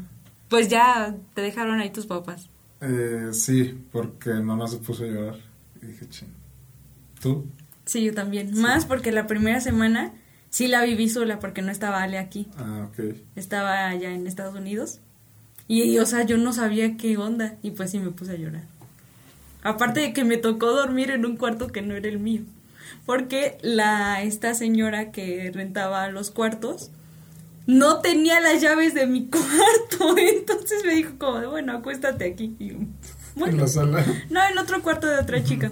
pues 0.49 0.67
ya 0.67 1.15
te 1.33 1.41
dejaron 1.41 1.79
ahí 1.79 1.89
tus 1.89 2.05
papás? 2.05 2.49
Eh, 2.81 3.29
sí, 3.31 3.87
porque 3.91 4.33
mamá 4.33 4.67
se 4.67 4.77
puso 4.77 5.03
a 5.03 5.07
llorar. 5.07 5.35
Y 5.81 5.87
dije, 5.87 6.07
ching. 6.09 6.33
¿Tú? 7.21 7.45
Sí, 7.85 8.03
yo 8.03 8.13
también. 8.13 8.59
Más 8.59 8.85
porque 8.85 9.11
la 9.11 9.27
primera 9.27 9.61
semana 9.61 10.13
sí 10.49 10.67
la 10.67 10.83
viví 10.83 11.09
sola 11.09 11.39
porque 11.39 11.61
no 11.61 11.71
estaba 11.71 12.03
Ale 12.03 12.17
aquí. 12.17 12.47
Ah, 12.57 12.89
ok. 12.89 13.15
Estaba 13.35 13.87
allá 13.87 14.11
en 14.11 14.27
Estados 14.27 14.55
Unidos. 14.55 14.99
Y, 15.67 15.97
o 15.97 16.05
sea, 16.05 16.23
yo 16.23 16.37
no 16.37 16.51
sabía 16.51 16.97
qué 16.97 17.17
onda. 17.17 17.55
Y 17.61 17.71
pues 17.71 17.91
sí 17.91 17.99
me 17.99 18.11
puse 18.11 18.33
a 18.33 18.35
llorar. 18.35 18.63
Aparte 19.63 20.01
de 20.01 20.13
que 20.13 20.25
me 20.25 20.37
tocó 20.37 20.71
dormir 20.73 21.09
en 21.11 21.25
un 21.25 21.37
cuarto 21.37 21.69
que 21.69 21.81
no 21.81 21.95
era 21.95 22.09
el 22.09 22.19
mío. 22.19 22.41
Porque 23.05 23.57
la, 23.61 24.21
esta 24.23 24.53
señora 24.53 25.11
que 25.11 25.51
rentaba 25.53 26.09
los 26.09 26.31
cuartos 26.31 26.91
no 27.65 27.99
tenía 28.01 28.39
las 28.41 28.61
llaves 28.61 28.93
de 28.93 29.07
mi 29.07 29.25
cuarto. 29.29 30.17
Entonces 30.17 30.83
me 30.85 30.95
dijo 30.95 31.13
como, 31.17 31.39
de, 31.39 31.47
bueno, 31.47 31.73
acuéstate 31.73 32.25
aquí. 32.25 32.55
Y 32.59 32.69
En 33.41 33.57
la 33.57 33.67
sala. 33.67 34.05
No, 34.29 34.41
en 34.45 34.57
otro 34.57 34.81
cuarto 34.81 35.07
de 35.07 35.17
otra 35.17 35.43
chica. 35.43 35.71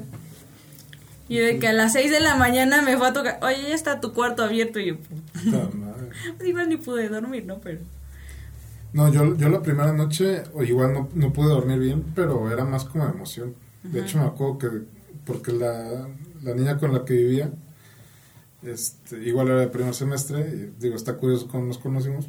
Y 1.28 1.38
de 1.38 1.60
que 1.60 1.68
a 1.70 1.74
las 1.74 1.94
6 1.94 2.12
de 2.12 2.20
la 2.20 2.36
mañana 2.36 2.82
me 2.82 2.98
fue 2.98 3.08
a 3.08 3.14
tocar, 3.14 3.40
oye, 3.42 3.70
ya 3.70 3.76
está 3.76 4.02
tu 4.02 4.12
cuarto 4.12 4.44
abierto. 4.44 4.80
Y 4.80 4.88
yo, 4.88 4.98
pues 4.98 6.46
igual 6.46 6.68
ni 6.68 6.76
pude 6.76 7.08
dormir, 7.08 7.46
¿no? 7.46 7.60
Pero... 7.60 7.80
No, 8.92 9.10
yo, 9.10 9.38
yo 9.38 9.48
la 9.48 9.62
primera 9.62 9.94
noche, 9.94 10.44
o 10.54 10.64
igual 10.64 10.92
no, 10.92 11.08
no 11.14 11.32
pude 11.32 11.48
dormir 11.48 11.80
bien, 11.80 12.04
pero 12.14 12.52
era 12.52 12.66
más 12.66 12.84
como 12.84 13.06
emoción. 13.06 13.56
De 13.84 14.02
hecho, 14.02 14.18
me 14.18 14.26
acuerdo 14.26 14.58
que, 14.58 14.68
porque 15.26 15.54
la, 15.54 16.10
la 16.44 16.54
niña 16.54 16.78
con 16.78 16.94
la 16.94 17.06
que 17.06 17.14
vivía, 17.14 17.52
este, 18.64 19.24
igual 19.24 19.48
era 19.48 19.62
de 19.62 19.68
primer 19.68 19.94
semestre, 19.94 20.42
y 20.42 20.82
digo, 20.82 20.96
está 20.96 21.18
curioso 21.18 21.48
cómo 21.48 21.66
nos 21.66 21.78
conocimos, 21.78 22.28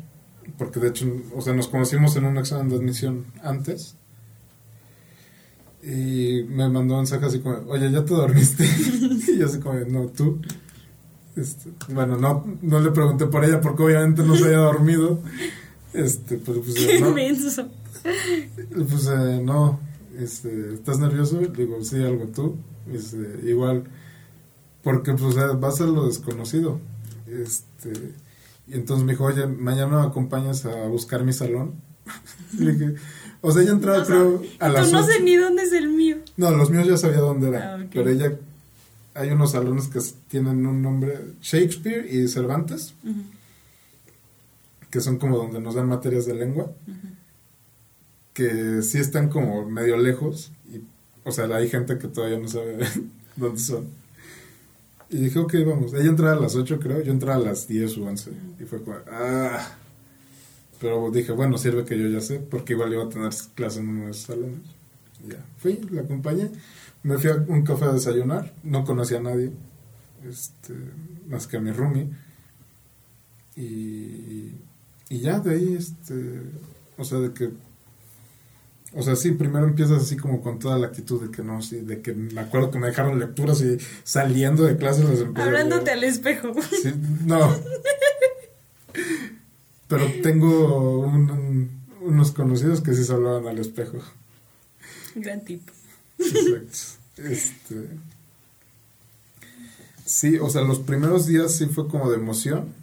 porque 0.58 0.80
de 0.80 0.88
hecho, 0.88 1.06
o 1.34 1.40
sea, 1.40 1.52
nos 1.52 1.68
conocimos 1.68 2.16
en 2.16 2.24
un 2.24 2.38
examen 2.38 2.68
de 2.68 2.76
admisión 2.76 3.26
antes, 3.42 3.96
y 5.82 6.44
me 6.48 6.68
mandó 6.68 6.94
un 6.94 7.00
mensaje 7.00 7.26
así 7.26 7.40
como, 7.40 7.56
oye, 7.68 7.90
¿ya 7.90 8.04
te 8.04 8.14
dormiste? 8.14 8.64
y 9.28 9.38
yo 9.38 9.46
así 9.46 9.58
como, 9.58 9.80
no, 9.80 10.06
tú. 10.06 10.40
Este, 11.34 11.70
bueno, 11.92 12.16
no, 12.16 12.44
no 12.62 12.80
le 12.80 12.90
pregunté 12.90 13.26
por 13.26 13.44
ella 13.44 13.60
porque 13.60 13.82
obviamente 13.82 14.22
no 14.22 14.36
se 14.36 14.44
había 14.44 14.58
dormido. 14.58 15.20
Este, 15.92 16.36
pero 16.38 16.62
pues, 16.62 16.74
Qué 16.74 17.00
no, 17.00 17.08
inmenso. 17.08 17.68
pues 18.02 19.06
eh, 19.08 19.40
no, 19.42 19.80
este, 20.18 20.74
¿estás 20.74 21.00
nervioso? 21.00 21.40
Le 21.40 21.48
digo, 21.48 21.82
sí, 21.82 21.96
algo 21.96 22.26
tú. 22.26 22.56
Este, 22.92 23.40
igual, 23.44 23.84
porque 24.82 25.14
pues 25.14 25.36
eh, 25.36 25.56
vas 25.58 25.80
a 25.80 25.84
lo 25.84 26.06
desconocido. 26.06 26.80
Este, 27.26 27.92
y 28.66 28.74
entonces 28.74 29.04
me 29.04 29.12
dijo, 29.12 29.24
oye, 29.24 29.46
mañana 29.46 30.00
me 30.00 30.06
acompañas 30.06 30.64
a 30.66 30.86
buscar 30.86 31.24
mi 31.24 31.32
salón. 31.32 31.74
Le 32.58 32.72
dije, 32.72 32.94
O 33.40 33.50
sea, 33.52 33.62
ella 33.62 33.72
entraba, 33.72 33.98
No 33.98 34.04
creo, 34.06 34.42
a 34.58 34.68
las 34.68 34.92
no 34.92 35.02
sé 35.04 35.20
ni 35.20 35.36
dónde 35.36 35.62
es 35.62 35.72
el 35.72 35.88
mío. 35.88 36.16
No, 36.36 36.50
los 36.50 36.70
míos 36.70 36.86
ya 36.86 36.96
sabía 36.96 37.18
dónde 37.18 37.48
era. 37.48 37.74
Ah. 37.74 37.86
Pero 37.92 38.10
ella. 38.10 38.36
Hay 39.14 39.28
unos 39.28 39.52
salones 39.52 39.88
que 39.88 40.00
tienen 40.28 40.66
un 40.66 40.80
nombre: 40.80 41.18
Shakespeare 41.42 42.06
y 42.10 42.28
Cervantes, 42.28 42.94
que 44.88 45.00
son 45.02 45.18
como 45.18 45.36
donde 45.36 45.60
nos 45.60 45.74
dan 45.74 45.86
materias 45.86 46.24
de 46.24 46.34
lengua. 46.34 46.72
Que 48.32 48.80
sí 48.80 48.98
están 48.98 49.28
como 49.28 49.68
medio 49.68 49.98
lejos. 49.98 50.50
Y, 50.72 50.80
o 51.24 51.30
sea, 51.30 51.44
hay 51.54 51.68
gente 51.68 51.98
que 51.98 52.08
todavía 52.08 52.38
no 52.38 52.48
sabe 52.48 52.78
dónde 53.36 53.60
son. 53.60 54.01
Y 55.12 55.18
dije, 55.18 55.38
ok, 55.38 55.54
vamos. 55.66 55.92
Ella 55.92 56.08
entraba 56.08 56.32
a 56.32 56.40
las 56.40 56.56
8, 56.56 56.78
creo. 56.80 57.02
Yo 57.02 57.12
entraba 57.12 57.36
a 57.36 57.46
las 57.46 57.68
10 57.68 57.98
o 57.98 58.04
11. 58.04 58.32
Y 58.58 58.64
fue 58.64 58.82
como, 58.82 58.96
ah. 59.10 59.76
Pero 60.80 61.10
dije, 61.10 61.32
bueno, 61.32 61.58
sirve 61.58 61.84
que 61.84 61.98
yo 61.98 62.08
ya 62.08 62.20
sé, 62.20 62.40
porque 62.40 62.72
igual 62.72 62.92
iba 62.94 63.04
a 63.04 63.08
tener 63.10 63.30
clase 63.54 63.80
en 63.80 63.88
uno 63.88 64.04
de 64.06 64.10
esos 64.12 64.24
salones. 64.24 64.60
Y 65.22 65.32
Ya, 65.32 65.44
fui, 65.58 65.78
la 65.90 66.00
acompañé. 66.00 66.50
Me 67.02 67.18
fui 67.18 67.30
a 67.30 67.34
un 67.34 67.62
café 67.62 67.84
a 67.84 67.92
desayunar. 67.92 68.54
No 68.64 68.84
conocía 68.84 69.18
a 69.18 69.22
nadie, 69.22 69.52
este, 70.26 70.74
más 71.28 71.46
que 71.46 71.58
a 71.58 71.60
mi 71.60 71.72
roomie. 71.72 72.08
Y, 73.54 74.52
y 75.10 75.20
ya 75.20 75.40
de 75.40 75.54
ahí, 75.54 75.74
este, 75.78 76.40
o 76.96 77.04
sea, 77.04 77.18
de 77.18 77.34
que, 77.34 77.50
o 78.94 79.02
sea, 79.02 79.16
sí, 79.16 79.32
primero 79.32 79.66
empiezas 79.66 80.02
así 80.02 80.16
como 80.16 80.40
con 80.42 80.58
toda 80.58 80.78
la 80.78 80.88
actitud 80.88 81.22
de 81.22 81.30
que 81.30 81.42
no, 81.42 81.62
sí, 81.62 81.76
de 81.76 82.00
que 82.02 82.12
me 82.14 82.40
acuerdo 82.40 82.70
que 82.70 82.78
me 82.78 82.86
dejaron 82.88 83.18
lecturas 83.18 83.60
y 83.62 83.78
saliendo 84.04 84.64
de 84.64 84.76
clases 84.76 85.08
las 85.08 85.20
empecé 85.20 85.46
Hablándote 85.48 85.90
al 85.90 86.04
espejo. 86.04 86.52
Sí, 86.82 86.92
no. 87.24 87.56
Pero 89.88 90.06
tengo 90.22 91.00
un- 91.00 91.30
un- 91.30 91.70
unos 92.02 92.32
conocidos 92.32 92.80
que 92.80 92.94
sí 92.94 93.04
se 93.04 93.12
hablaban 93.12 93.46
al 93.46 93.58
espejo. 93.58 93.98
Gran 95.14 95.44
tipo. 95.44 95.72
Exacto. 96.18 97.22
Este. 97.22 97.88
Sí, 100.04 100.38
o 100.38 100.48
sea, 100.50 100.62
los 100.62 100.80
primeros 100.80 101.26
días 101.26 101.54
sí 101.54 101.66
fue 101.66 101.88
como 101.88 102.10
de 102.10 102.16
emoción. 102.16 102.74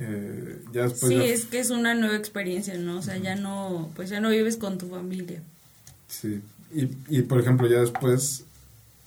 Eh, 0.00 0.62
ya 0.72 0.82
después. 0.82 1.12
Sí, 1.12 1.18
ya- 1.18 1.24
es 1.24 1.44
que 1.46 1.58
es 1.60 1.70
una 1.70 1.94
nueva 1.94 2.16
experiencia, 2.16 2.76
¿no? 2.78 2.98
O 2.98 3.02
sea, 3.02 3.16
ya 3.16 3.34
no, 3.36 3.90
pues 3.96 4.10
ya 4.10 4.20
no 4.20 4.30
vives 4.30 4.56
con 4.56 4.78
tu 4.78 4.88
familia. 4.88 5.42
Sí. 6.06 6.40
Y, 6.72 6.88
y 7.08 7.22
por 7.22 7.40
ejemplo, 7.40 7.66
ya 7.66 7.80
después. 7.80 8.44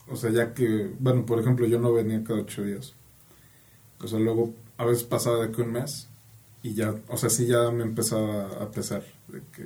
O 0.08 0.16
sea, 0.18 0.30
ya 0.32 0.54
que. 0.54 0.92
Bueno, 1.00 1.26
por 1.26 1.40
ejemplo, 1.40 1.66
yo 1.68 1.80
no 1.80 1.94
venía 1.94 2.24
cada 2.24 2.40
ocho 2.42 2.64
días. 2.64 2.94
O 4.00 4.08
sea, 4.08 4.20
luego 4.20 4.54
a 4.78 4.86
veces 4.86 5.04
pasaba 5.04 5.46
de 5.46 5.52
que 5.52 5.62
un 5.62 5.72
mes. 5.72 6.08
Y 6.64 6.74
ya, 6.74 6.94
o 7.08 7.18
sea, 7.18 7.30
sí 7.30 7.48
ya 7.48 7.72
me 7.72 7.84
empezaba 7.84 8.48
a 8.62 8.70
pesar. 8.72 9.04
De 9.30 9.42
que. 9.56 9.64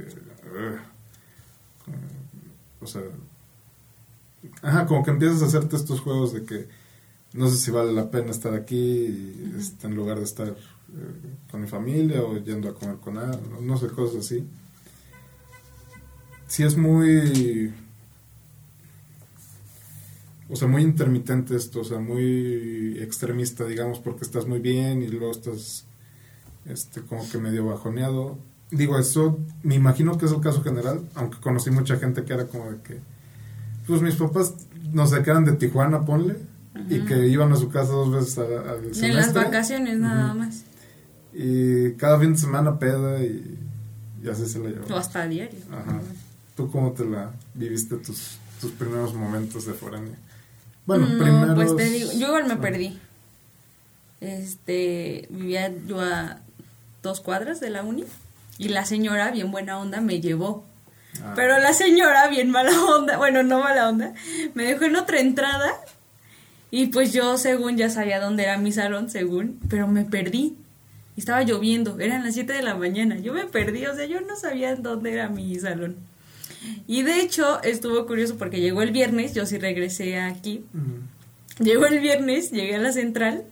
como- 1.83 1.97
o 2.81 2.88
sea. 2.88 3.01
Ajá, 4.61 4.85
como 4.85 5.03
que 5.03 5.11
empiezas 5.11 5.41
a 5.41 5.47
hacerte 5.47 5.75
estos 5.75 6.01
juegos 6.01 6.33
de 6.33 6.43
que 6.45 6.67
no 7.33 7.49
sé 7.49 7.57
si 7.57 7.71
vale 7.71 7.91
la 7.93 8.11
pena 8.11 8.31
estar 8.31 8.53
aquí 8.53 8.75
y, 8.77 9.53
este, 9.57 9.88
en 9.88 9.95
lugar 9.95 10.19
de 10.19 10.23
estar 10.23 10.47
eh, 10.49 10.55
con 11.50 11.62
mi 11.62 11.67
familia 11.67 12.21
o 12.21 12.38
yendo 12.38 12.69
a 12.69 12.74
comer 12.74 12.98
con 12.98 13.15
nada, 13.15 13.39
no, 13.62 13.78
sé, 13.78 13.88
cosas 13.88 14.26
así. 14.26 14.48
Sí 16.48 16.63
es 16.63 16.78
muy... 16.78 17.74
O 20.48 20.56
sea, 20.56 20.67
muy 20.67 20.84
intermitente 20.84 21.56
esto, 21.56 21.82
o 21.82 21.84
sea, 21.84 22.00
muy 22.00 22.98
extremista, 23.00 23.65
digamos, 23.65 24.00
porque 24.00 24.24
estás 24.24 24.45
muy 24.45 24.60
bien 24.60 25.02
y 25.02 25.08
luego 25.08 25.32
estás 25.32 25.86
este, 26.65 27.02
como 27.02 27.28
que 27.28 27.39
medio 27.39 27.65
bajoneado. 27.65 28.38
Digo, 28.69 29.00
eso 29.00 29.39
me 29.63 29.74
imagino 29.74 30.17
que 30.17 30.28
es 30.28 30.32
el 30.32 30.41
caso 30.41 30.62
general, 30.62 31.10
aunque 31.15 31.39
conocí 31.39 31.71
mucha 31.71 31.98
gente 31.98 32.24
que 32.24 32.34
era 32.34 32.45
como 32.45 32.71
de 32.71 32.78
que, 32.82 33.00
pues 33.88 34.04
mis 34.04 34.15
papás, 34.15 34.54
no 34.93 35.08
sé, 35.08 35.24
que 35.24 35.32
eran 35.32 35.45
de 35.45 35.54
Tijuana, 35.54 36.06
ponle, 36.06 36.36
y 36.89 37.00
que 37.02 37.28
iban 37.28 37.52
a 37.52 37.56
su 37.56 37.69
casa 37.69 37.91
dos 37.93 38.12
veces 38.12 38.38
al, 38.38 38.67
al 38.67 38.78
En 38.80 38.88
las 38.89 38.98
semestre. 38.98 39.43
vacaciones 39.45 39.98
nada 39.98 40.34
más. 40.36 40.63
Y 41.38 41.91
cada 41.93 42.17
fin 42.19 42.32
de 42.34 42.39
semana 42.39 42.80
peda 42.80 43.21
y, 43.21 43.58
y 44.24 44.30
así 44.30 44.48
se 44.48 44.58
la 44.60 44.65
O 44.65 44.69
llevaba. 44.69 45.00
hasta 45.00 45.24
a 45.24 45.28
diario. 45.28 45.60
Ajá. 45.71 46.00
¿Tú 46.56 46.71
cómo 46.71 46.93
te 46.93 47.04
la 47.04 47.32
viviste 47.54 47.98
tus, 47.98 48.38
tus 48.62 48.71
primeros 48.71 49.13
momentos 49.13 49.65
de 49.65 49.74
foránea? 49.74 50.15
Bueno, 50.86 51.08
no, 51.08 51.21
primeros... 51.21 51.56
pues 51.56 51.76
te 51.76 51.89
digo, 51.89 52.12
yo 52.13 52.28
igual 52.28 52.45
me 52.48 52.54
Ah. 52.54 52.62
perdí. 52.62 52.98
Este, 54.21 55.28
vivía 55.30 55.71
yo 55.86 56.00
a 56.00 56.39
dos 57.04 57.21
cuadras 57.21 57.60
de 57.60 57.69
la 57.69 57.84
uni 57.84 58.06
y 58.58 58.69
la 58.69 58.86
señora, 58.86 59.32
bien 59.32 59.52
buena 59.52 59.78
onda, 59.78 60.00
me 60.02 60.21
llevó. 60.21 60.65
Ah. 61.21 61.34
Pero 61.36 61.60
la 61.60 61.74
señora, 61.74 62.28
bien 62.30 62.50
mala 62.50 62.71
onda, 62.95 63.17
bueno, 63.17 63.43
no 63.43 63.60
mala 63.60 63.89
onda, 63.89 64.13
me 64.54 64.63
dejó 64.63 64.86
en 64.86 64.95
otra 64.95 65.19
entrada 65.19 65.71
y 66.71 66.88
pues 66.88 67.13
yo, 67.13 67.38
según 67.38 67.78
ya 67.78 67.89
sabía 67.89 68.19
dónde 68.19 68.43
era 68.43 68.58
mi 68.58 68.71
salón, 68.71 69.10
según, 69.10 69.60
pero 69.69 69.88
me 69.88 70.06
perdí. 70.06 70.56
Y 71.15 71.21
Estaba 71.21 71.43
lloviendo, 71.43 71.99
eran 71.99 72.23
las 72.23 72.34
7 72.34 72.51
de 72.54 72.62
la 72.62 72.75
mañana, 72.75 73.17
yo 73.17 73.34
me 73.34 73.45
perdí, 73.45 73.86
o 73.86 73.95
sea, 73.95 74.06
yo 74.06 74.21
no 74.21 74.36
sabía 74.36 74.75
dónde 74.75 75.13
era 75.13 75.30
mi 75.30 75.56
salón. 75.60 75.95
Y 76.88 77.04
de 77.04 77.21
hecho, 77.21 77.62
estuvo 77.63 78.06
curioso 78.06 78.38
porque 78.38 78.60
llegó 78.60 78.82
el 78.82 78.91
viernes, 78.91 79.34
yo 79.34 79.45
sí 79.45 79.58
regresé 79.58 80.19
aquí. 80.19 80.65
Llegó 81.60 81.86
el 81.86 81.99
viernes, 81.99 82.51
llegué 82.51 82.75
a 82.75 82.80
la 82.80 82.91
central 82.91 83.45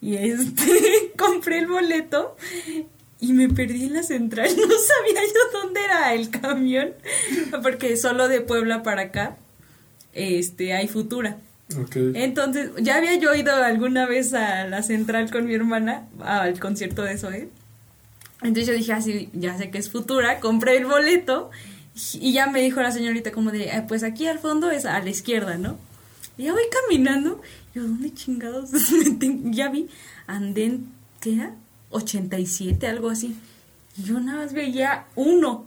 y 0.00 0.16
este 0.16 1.12
compré 1.16 1.58
el 1.58 1.68
boleto 1.68 2.36
y 3.18 3.32
me 3.32 3.48
perdí 3.48 3.84
en 3.84 3.94
la 3.94 4.02
central. 4.02 4.50
No 4.56 4.66
sabía 4.66 5.20
yo 5.24 5.60
dónde 5.60 5.84
era 5.84 6.14
el 6.14 6.30
camión 6.30 6.92
porque 7.62 7.96
solo 7.96 8.28
de 8.28 8.40
Puebla 8.40 8.82
para 8.82 9.02
acá 9.02 9.36
este 10.12 10.72
hay 10.74 10.88
futura. 10.88 11.38
Ok. 11.74 11.96
Entonces, 12.14 12.70
ya 12.80 12.96
había 12.96 13.16
yo 13.16 13.34
ido 13.34 13.52
alguna 13.54 14.06
vez 14.06 14.32
a 14.34 14.66
la 14.66 14.82
central 14.82 15.30
con 15.32 15.46
mi 15.46 15.54
hermana 15.54 16.06
al 16.20 16.60
concierto 16.60 17.02
de 17.02 17.18
Zoe. 17.18 17.48
Entonces 18.42 18.66
yo 18.66 18.72
dije, 18.74 18.92
así, 18.92 19.30
ya 19.32 19.56
sé 19.58 19.70
que 19.70 19.78
es 19.78 19.90
futura, 19.90 20.38
compré 20.40 20.76
el 20.76 20.84
boleto 20.86 21.50
y 22.14 22.32
ya 22.32 22.46
me 22.46 22.60
dijo 22.60 22.80
la 22.82 22.92
señorita 22.92 23.32
como 23.32 23.50
de, 23.50 23.72
"Ah, 23.72 23.86
pues 23.88 24.02
aquí 24.04 24.26
al 24.26 24.38
fondo 24.38 24.70
es 24.70 24.84
a 24.84 25.00
la 25.00 25.08
izquierda, 25.10 25.56
¿no? 25.56 25.78
Y 26.38 26.44
ya 26.44 26.52
voy 26.52 26.62
caminando, 26.70 27.40
yo, 27.74 27.82
¿dónde 27.82 28.12
chingados? 28.12 28.70
ya 29.50 29.70
vi, 29.70 29.88
andén, 30.26 30.92
¿qué 31.20 31.34
era? 31.34 31.54
87, 31.90 32.86
algo 32.86 33.08
así. 33.08 33.34
Y 33.96 34.02
yo 34.02 34.20
nada 34.20 34.42
más 34.42 34.52
veía 34.52 35.06
uno. 35.16 35.64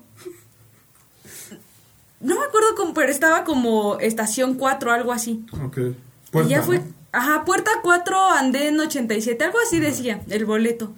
No 2.19 2.35
me 2.35 2.45
acuerdo 2.45 2.75
cómo, 2.75 2.93
pero 2.93 3.11
estaba 3.11 3.43
como 3.43 3.99
estación 3.99 4.55
4, 4.55 4.91
algo 4.91 5.13
así. 5.13 5.45
Ok. 5.63 5.77
y 5.77 5.95
Puerta, 6.31 6.49
ya 6.49 6.61
fue, 6.61 6.79
¿no? 6.79 6.85
ajá, 7.11 7.45
puerta 7.45 7.71
4, 7.81 8.31
andén 8.31 8.79
87, 8.79 9.43
algo 9.43 9.57
así 9.65 9.79
decía 9.79 10.21
el 10.29 10.45
boleto. 10.45 10.93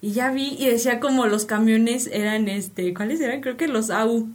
Y 0.00 0.12
ya 0.12 0.30
vi 0.30 0.56
y 0.58 0.68
decía 0.68 1.00
como 1.00 1.26
los 1.26 1.46
camiones 1.46 2.08
eran, 2.12 2.48
este, 2.48 2.92
¿cuáles 2.92 3.20
eran? 3.20 3.40
Creo 3.40 3.56
que 3.56 3.68
los 3.68 3.90
AU. 3.90 4.28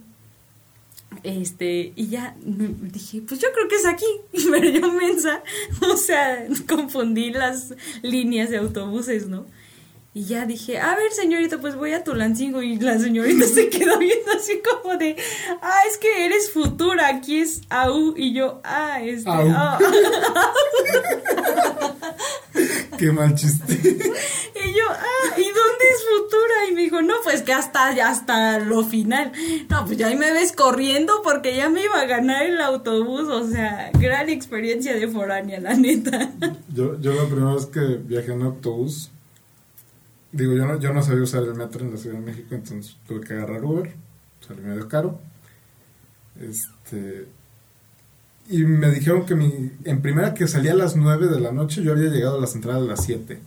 Este, 1.22 1.92
y 1.94 2.08
ya 2.08 2.34
dije, 2.42 3.22
pues 3.22 3.40
yo 3.40 3.48
creo 3.52 3.68
que 3.68 3.76
es 3.76 3.86
aquí, 3.86 4.06
pero 4.50 4.68
yo 4.68 4.92
mensa, 4.92 5.42
o 5.92 5.96
sea, 5.96 6.46
confundí 6.68 7.30
las 7.30 7.74
líneas 8.02 8.50
de 8.50 8.56
autobuses, 8.56 9.28
¿no? 9.28 9.46
Y 10.12 10.24
ya 10.24 10.44
dije, 10.44 10.80
a 10.80 10.96
ver 10.96 11.12
señorita, 11.12 11.60
pues 11.60 11.76
voy 11.76 11.92
a 11.92 12.02
Tulancingo 12.02 12.62
y 12.62 12.76
la 12.78 12.98
señorita 12.98 13.46
se 13.46 13.68
quedó 13.68 13.96
viendo 13.98 14.32
así 14.32 14.60
como 14.60 14.96
de, 14.96 15.16
ah, 15.62 15.80
es 15.88 15.98
que 15.98 16.26
eres 16.26 16.50
futura, 16.52 17.08
aquí 17.08 17.40
es 17.40 17.60
AU 17.68 18.14
y 18.16 18.32
yo, 18.32 18.60
ah, 18.64 19.00
este, 19.02 19.30
Au. 19.30 19.48
ah". 19.54 19.78
Qué 22.98 23.12
mal 23.12 23.34
chiste. 23.34 23.72
Y 23.72 24.74
yo, 24.74 24.84
ah, 24.90 25.38
¿y 25.38 25.44
dónde 25.44 25.84
es 25.90 26.04
Futura? 26.04 26.68
Y 26.68 26.74
me 26.74 26.82
dijo, 26.82 27.00
no, 27.00 27.14
pues 27.24 27.40
que 27.40 27.54
hasta, 27.54 27.94
ya 27.94 28.10
hasta 28.10 28.58
lo 28.58 28.84
final. 28.84 29.32
No, 29.70 29.86
pues 29.86 29.96
ya 29.96 30.08
ahí 30.08 30.16
me 30.16 30.30
ves 30.32 30.52
corriendo 30.52 31.22
porque 31.24 31.56
ya 31.56 31.70
me 31.70 31.82
iba 31.82 31.98
a 31.98 32.04
ganar 32.04 32.42
el 32.42 32.60
autobús. 32.60 33.22
O 33.28 33.48
sea, 33.48 33.90
gran 33.98 34.28
experiencia 34.28 34.92
de 34.94 35.08
foránea, 35.08 35.60
la 35.60 35.72
neta. 35.72 36.30
Yo, 36.74 37.00
yo 37.00 37.14
la 37.14 37.24
primera 37.24 37.54
vez 37.54 37.64
que 37.66 37.80
viajé 37.80 38.32
en 38.32 38.42
autobús, 38.42 39.10
digo, 40.32 40.54
yo 40.54 40.66
no, 40.66 40.78
yo 40.78 40.92
no 40.92 41.02
sabía 41.02 41.22
usar 41.22 41.42
el 41.42 41.54
metro 41.54 41.84
en 41.84 41.92
la 41.92 41.96
Ciudad 41.98 42.16
de 42.18 42.24
México, 42.24 42.54
entonces 42.54 42.96
tuve 43.06 43.20
que 43.20 43.34
agarrar 43.34 43.64
Uber, 43.64 43.92
salió 44.46 44.62
medio 44.64 44.88
caro. 44.88 45.18
Este. 46.40 47.26
Y 48.48 48.64
me 48.64 48.90
dijeron 48.90 49.26
que 49.26 49.34
mi, 49.34 49.70
en 49.84 50.02
primera 50.02 50.34
que 50.34 50.48
salía 50.48 50.72
a 50.72 50.76
las 50.76 50.96
9 50.96 51.28
de 51.28 51.40
la 51.40 51.52
noche, 51.52 51.82
yo 51.82 51.92
había 51.92 52.08
llegado 52.10 52.36
a 52.38 52.40
la 52.40 52.46
central 52.46 52.76
a 52.76 52.80
las 52.80 53.04
7. 53.04 53.40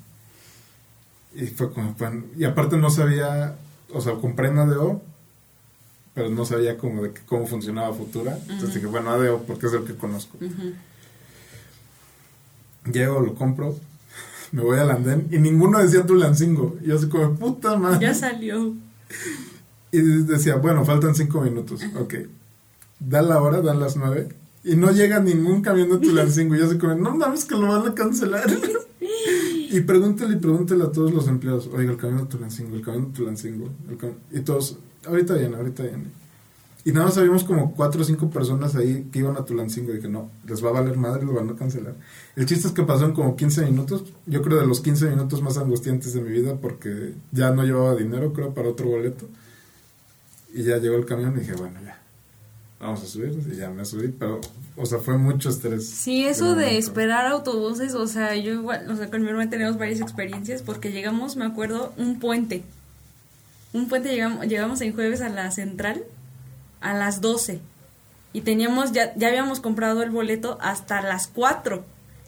Y 1.36 1.48
fue 1.48 1.74
como, 1.74 1.94
bueno, 1.96 2.24
y 2.38 2.44
aparte 2.46 2.78
no 2.78 2.90
sabía, 2.90 3.56
o 3.92 4.00
sea, 4.02 4.14
compré 4.16 4.48
en 4.50 4.60
ADO, 4.60 5.02
pero 6.14 6.30
no 6.30 6.46
sabía 6.46 6.78
como 6.78 7.02
de 7.04 7.12
que- 7.12 7.22
cómo 7.26 7.48
funcionaba 7.48 7.94
Futura. 7.94 8.38
Entonces 8.48 8.76
dije, 8.76 8.86
bueno, 8.86 9.10
ADO, 9.10 9.44
porque 9.44 9.66
es 9.66 9.74
el 9.74 9.84
que 9.84 9.96
conozco. 9.96 10.38
Llego, 12.92 13.20
lo 13.22 13.34
compro, 13.36 13.76
me 14.54 14.62
voy 14.62 14.78
al 14.78 14.92
andén 14.92 15.28
y 15.32 15.40
ninguno 15.40 15.80
decía 15.80 16.06
Tulancingo. 16.06 16.78
Y 16.82 16.88
yo 16.88 16.96
así 16.96 17.10
como, 17.10 17.36
puta 17.36 17.76
madre. 17.76 18.06
Ya 18.06 18.14
salió. 18.14 18.76
Y 19.92 20.00
decía, 20.00 20.56
bueno, 20.58 20.86
faltan 20.86 21.16
cinco 21.16 21.42
minutos. 21.42 21.82
Ok. 22.00 22.14
da 23.00 23.22
la 23.22 23.42
hora, 23.42 23.62
dan 23.62 23.80
las 23.80 23.98
nueve, 23.98 24.30
y 24.64 24.76
no 24.76 24.92
llega 24.92 25.20
ningún 25.20 25.62
camión 25.62 25.90
de 25.90 25.98
Tulancingo. 25.98 26.56
Y 26.56 26.60
yo 26.60 26.70
se 26.70 26.78
como, 26.78 26.96
no 26.96 27.16
mames 27.16 27.46
que 27.46 27.56
lo 27.56 27.68
van 27.68 27.88
a 27.88 27.96
cancelar. 27.96 28.46
y 29.72 29.82
pregúntale 29.82 30.36
y 30.36 30.40
pregúntale 30.40 30.84
a 30.84 30.92
todos 30.92 31.12
los 31.12 31.28
empleados, 31.28 31.70
oiga, 31.74 31.92
el 31.92 31.98
camión 31.98 32.20
de 32.20 32.30
Tulancingo, 32.30 32.76
el 32.76 32.82
camión 32.84 33.08
de 33.08 33.18
Tulancingo. 33.18 33.70
El 33.90 33.98
cam-". 33.98 34.16
Y 34.32 34.40
todos, 34.42 34.78
ahorita 35.06 35.34
viene, 35.34 35.56
ahorita 35.56 35.84
viene. 35.84 36.06
Y 36.86 36.92
nada 36.92 37.06
más 37.06 37.18
habíamos 37.18 37.46
como 37.46 37.74
cuatro 37.74 38.02
o 38.02 38.04
cinco 38.04 38.30
personas 38.30 38.76
ahí 38.76 39.08
que 39.12 39.20
iban 39.20 39.38
a 39.38 39.46
Tulancingo. 39.46 39.92
Y 39.92 39.98
dije, 39.98 40.10
no, 40.10 40.30
les 40.46 40.64
va 40.64 40.70
a 40.70 40.74
valer 40.74 40.98
madre, 40.98 41.26
lo 41.26 41.34
van 41.34 41.50
a 41.50 41.56
cancelar. 41.56 41.96
El 42.36 42.46
chiste 42.46 42.68
es 42.68 42.74
que 42.74 42.84
pasaron 42.84 43.14
como 43.14 43.38
15 43.38 43.66
minutos. 43.66 44.04
Yo 44.26 44.42
creo 44.42 44.60
de 44.60 44.68
los 44.68 44.82
15 44.82 45.10
minutos 45.10 45.42
más 45.42 45.58
angustiantes 45.58 46.14
de 46.14 46.22
mi 46.22 46.32
vida 46.32 46.56
porque 46.56 47.14
ya 47.32 47.52
no 47.52 47.64
llevaba 47.64 47.96
dinero, 47.96 48.34
creo, 48.34 48.54
para 48.54 48.68
otro 48.68 48.88
boleto. 48.88 49.30
Y 50.54 50.64
ya 50.64 50.78
llegó 50.78 50.98
el 50.98 51.06
camión 51.06 51.34
y 51.38 51.40
dije, 51.40 51.54
bueno, 51.54 51.80
ya, 51.86 52.02
vamos 52.82 53.02
a 53.02 53.06
subir. 53.06 53.32
Y 53.50 53.56
ya 53.56 53.70
me 53.70 53.86
subí, 53.86 54.10
pero, 54.10 54.42
o 54.76 54.86
sea, 54.86 55.00
fue 55.00 55.18
mucho 55.18 55.50
estrés. 55.50 55.88
Sí, 55.88 56.26
eso 56.26 56.54
de 56.54 56.78
esperar 56.78 57.28
autobuses, 57.28 57.96
o 57.96 58.08
sea, 58.08 58.36
yo 58.36 58.52
igual, 58.52 58.92
o 58.92 58.98
sea, 58.98 59.10
con 59.10 59.22
mi 59.22 59.30
hermana 59.30 59.50
tenemos 59.50 59.78
varias 59.78 60.02
experiencias 60.02 60.62
porque 60.62 60.92
llegamos, 60.92 61.38
me 61.38 61.46
acuerdo, 61.46 61.94
un 61.96 62.20
puente. 62.20 62.64
Un 63.72 63.88
puente 63.88 64.10
llegamos, 64.10 64.46
llegamos 64.48 64.82
en 64.82 64.94
jueves 64.94 65.22
a 65.22 65.30
la 65.30 65.50
central 65.50 66.04
a 66.84 66.94
las 66.94 67.20
12 67.22 67.60
y 68.34 68.42
teníamos 68.42 68.92
ya 68.92 69.14
ya 69.16 69.28
habíamos 69.30 69.60
comprado 69.60 70.04
el 70.04 70.10
boleto 70.12 70.58
hasta 70.62 71.02
las 71.02 71.28
4. 71.28 71.84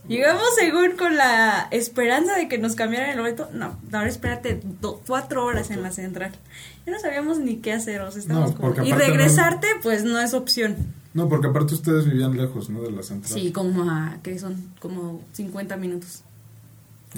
Llegamos 0.08 0.44
según 0.60 0.92
con 0.98 1.16
la 1.18 1.68
esperanza 1.72 2.36
de 2.36 2.48
que 2.48 2.60
nos 2.60 2.76
cambiaran 2.76 3.10
el 3.10 3.18
boleto. 3.20 3.50
No, 3.54 3.76
ahora 3.92 4.08
espérate 4.08 4.62
do- 4.80 5.02
cuatro 5.08 5.44
horas 5.44 5.72
en 5.72 5.82
la 5.82 5.90
central. 5.92 6.32
Ya 6.86 6.92
no 6.94 7.00
sabíamos 7.00 7.40
ni 7.40 7.56
qué 7.56 7.74
hacer, 7.74 8.02
o 8.02 8.12
sea, 8.12 8.22
No, 8.28 8.54
como... 8.54 8.70
Y 8.70 8.72
aparte 8.72 8.90
no- 8.92 8.98
regresarte, 8.98 9.68
pues 9.82 10.04
no 10.04 10.20
es 10.20 10.36
opción. 10.36 10.76
No, 11.16 11.28
porque 11.28 11.48
aparte 11.48 11.74
ustedes 11.74 12.06
vivían 12.06 12.38
lejos, 12.38 12.70
¿no? 12.70 12.84
De 12.84 12.92
la 12.92 13.02
central. 13.02 13.34
Sí, 13.34 13.52
como 13.52 13.90
a, 13.90 14.18
que 14.22 14.38
son 14.38 14.72
como 14.80 15.24
50 15.34 15.76
minutos. 15.78 16.22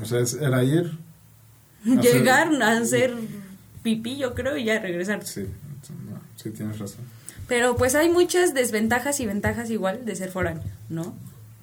O 0.01 0.05
sea, 0.05 0.19
es- 0.21 0.35
era 0.35 0.63
ir. 0.63 0.97
Llegar 1.83 2.49
a 2.61 2.77
hacer 2.77 3.13
pipí, 3.83 4.15
yo 4.17 4.33
creo, 4.33 4.55
y 4.55 4.63
ya 4.63 4.79
regresar. 4.79 5.25
Sí, 5.25 5.41
no, 6.09 6.19
sí 6.37 6.51
tienes 6.51 6.79
razón. 6.79 7.01
Pero 7.47 7.77
pues 7.77 7.95
hay 7.95 8.09
muchas 8.09 8.53
desventajas 8.53 9.19
y 9.19 9.25
ventajas 9.25 9.69
igual 9.69 10.05
de 10.05 10.15
ser 10.15 10.31
foráneo, 10.31 10.63
¿no? 10.89 11.15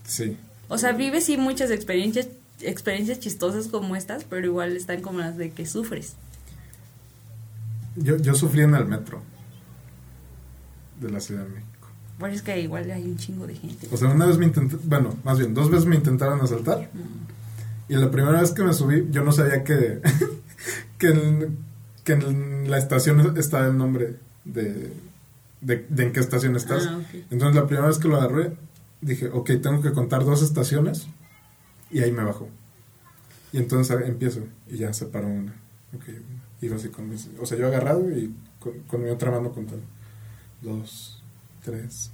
Sí. 0.06 0.36
O 0.68 0.78
sea, 0.78 0.92
vives 0.92 1.24
sí 1.24 1.36
muchas 1.36 1.70
experiencias 1.70 2.28
experiencias 2.60 3.20
chistosas 3.20 3.68
como 3.68 3.96
estas, 3.96 4.24
pero 4.24 4.46
igual 4.46 4.76
están 4.76 5.02
como 5.02 5.18
las 5.18 5.36
de 5.36 5.50
que 5.50 5.66
sufres. 5.66 6.14
Yo, 7.96 8.16
yo 8.16 8.34
sufrí 8.34 8.62
en 8.62 8.74
el 8.74 8.86
metro 8.86 9.22
de 11.00 11.10
la 11.10 11.20
Ciudad 11.20 11.44
de 11.44 11.50
México. 11.50 11.88
Por 12.18 12.28
eso 12.28 12.36
es 12.36 12.42
que 12.42 12.60
igual 12.60 12.90
hay 12.90 13.02
un 13.02 13.16
chingo 13.16 13.46
de 13.46 13.54
gente. 13.54 13.88
O 13.90 13.96
sea, 13.96 14.08
una 14.08 14.26
vez 14.26 14.38
me 14.38 14.46
intentaron, 14.46 14.88
bueno, 14.88 15.16
más 15.24 15.38
bien, 15.38 15.54
dos 15.54 15.70
veces 15.70 15.86
me 15.86 15.96
intentaron 15.96 16.40
asaltar. 16.40 16.88
Y 17.88 17.94
la 17.94 18.10
primera 18.10 18.40
vez 18.40 18.52
que 18.52 18.62
me 18.62 18.72
subí, 18.72 19.08
yo 19.10 19.24
no 19.24 19.32
sabía 19.32 19.64
que, 19.64 20.00
que, 20.98 21.08
en, 21.08 21.58
que 22.04 22.12
en 22.12 22.70
la 22.70 22.78
estación 22.78 23.36
estaba 23.36 23.66
el 23.66 23.76
nombre 23.76 24.16
de, 24.44 24.92
de, 25.64 25.86
de 25.88 26.02
en 26.04 26.12
qué 26.12 26.20
estación 26.20 26.54
estás. 26.56 26.86
Ah, 26.86 26.98
ok. 26.98 27.24
Entonces 27.30 27.54
la 27.56 27.66
primera 27.66 27.88
vez 27.88 27.98
que 27.98 28.08
lo 28.08 28.16
agarré, 28.16 28.56
dije, 29.00 29.28
ok, 29.32 29.50
tengo 29.62 29.80
que 29.82 29.92
contar 29.92 30.24
dos 30.24 30.42
estaciones 30.42 31.06
y 31.90 32.00
ahí 32.00 32.12
me 32.12 32.22
bajo. 32.24 32.48
Y 33.52 33.58
entonces 33.58 33.96
empiezo 34.06 34.40
y 34.68 34.78
ya 34.78 34.92
se 34.92 35.06
paró 35.06 35.28
una. 35.28 35.52
Ok, 35.94 36.04
iba 36.60 36.76
así 36.76 36.88
con 36.88 37.08
mis, 37.08 37.28
o 37.40 37.46
sea, 37.46 37.56
yo 37.58 37.66
agarrado 37.68 38.10
y 38.10 38.34
con, 38.58 38.72
con 38.86 39.02
mi 39.04 39.10
otra 39.10 39.30
mano 39.30 39.52
contando. 39.52 39.84
Dos, 40.62 41.22
tres. 41.64 42.10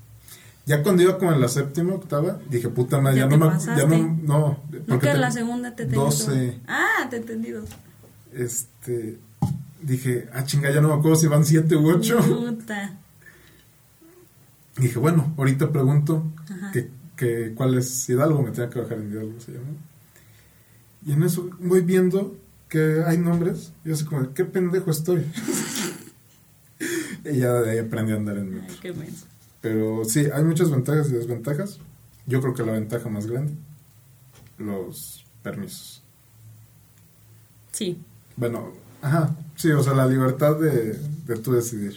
Ya 0.66 0.82
cuando 0.82 1.02
iba 1.02 1.18
como 1.18 1.32
en 1.32 1.40
la 1.40 1.48
séptima, 1.48 1.94
octava, 1.94 2.38
dije, 2.48 2.68
puta 2.68 3.00
madre, 3.00 3.16
Ya 3.20 3.28
ya, 3.28 3.36
no 3.36 3.50
me, 3.50 3.58
ya 3.58 3.86
no, 3.86 4.18
no. 4.22 4.62
Porque 4.86 5.08
te- 5.08 5.18
la 5.18 5.30
segunda 5.30 5.74
te 5.74 5.84
entendí. 5.84 6.04
12. 6.04 6.60
Ah, 6.68 7.06
te 7.08 7.16
entendí 7.16 7.50
dos. 7.50 7.70
Este, 8.32 9.18
dije, 9.82 10.28
ah, 10.32 10.44
chinga, 10.44 10.70
ya 10.70 10.80
no 10.80 10.88
me 10.88 10.94
acuerdo 10.94 11.16
si 11.16 11.26
van 11.26 11.44
siete 11.44 11.74
u 11.76 11.88
ocho. 11.90 12.18
Puta. 12.20 12.98
Dije, 14.80 14.98
bueno, 14.98 15.34
ahorita 15.36 15.70
pregunto 15.70 16.24
que, 16.72 16.90
que 17.16 17.52
cuál 17.54 17.76
es 17.76 18.08
Hidalgo, 18.08 18.42
me 18.42 18.50
tenía 18.50 18.70
que 18.70 18.80
bajar 18.80 18.98
en 18.98 19.12
Hidalgo, 19.12 19.40
se 19.40 19.52
llama. 19.52 19.66
Y 21.04 21.12
en 21.12 21.22
eso 21.22 21.50
voy 21.60 21.80
viendo 21.82 22.36
que 22.68 23.02
hay 23.06 23.18
nombres, 23.18 23.72
y 23.84 23.88
yo 23.88 23.94
así 23.94 24.04
como, 24.04 24.32
¿qué 24.32 24.44
pendejo 24.44 24.90
estoy? 24.90 25.26
y 27.24 27.38
ya 27.38 27.52
de 27.54 27.70
ahí 27.72 27.78
aprendí 27.78 28.12
a 28.12 28.16
andar 28.16 28.38
en 28.38 28.54
metro. 28.54 28.68
Ay, 28.70 28.78
qué. 28.80 28.94
Pero 29.60 30.04
sí, 30.04 30.26
hay 30.32 30.44
muchas 30.44 30.70
ventajas 30.70 31.10
y 31.10 31.12
desventajas. 31.12 31.78
Yo 32.26 32.40
creo 32.40 32.54
que 32.54 32.62
la 32.62 32.72
ventaja 32.72 33.08
más 33.08 33.26
grande, 33.26 33.52
los 34.56 35.26
permisos. 35.42 36.02
Sí. 37.72 38.00
Bueno, 38.36 38.72
ajá, 39.02 39.36
sí, 39.56 39.70
o 39.70 39.82
sea, 39.82 39.94
la 39.94 40.06
libertad 40.06 40.56
de, 40.56 40.98
de 41.26 41.36
tú 41.36 41.52
decidir. 41.52 41.96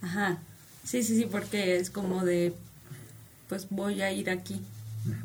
Ajá. 0.00 0.42
Sí, 0.84 1.02
sí, 1.02 1.16
sí, 1.16 1.26
porque 1.30 1.76
es 1.76 1.90
como 1.90 2.24
de, 2.24 2.54
pues 3.48 3.66
voy 3.70 4.02
a 4.02 4.12
ir 4.12 4.30
aquí, 4.30 4.60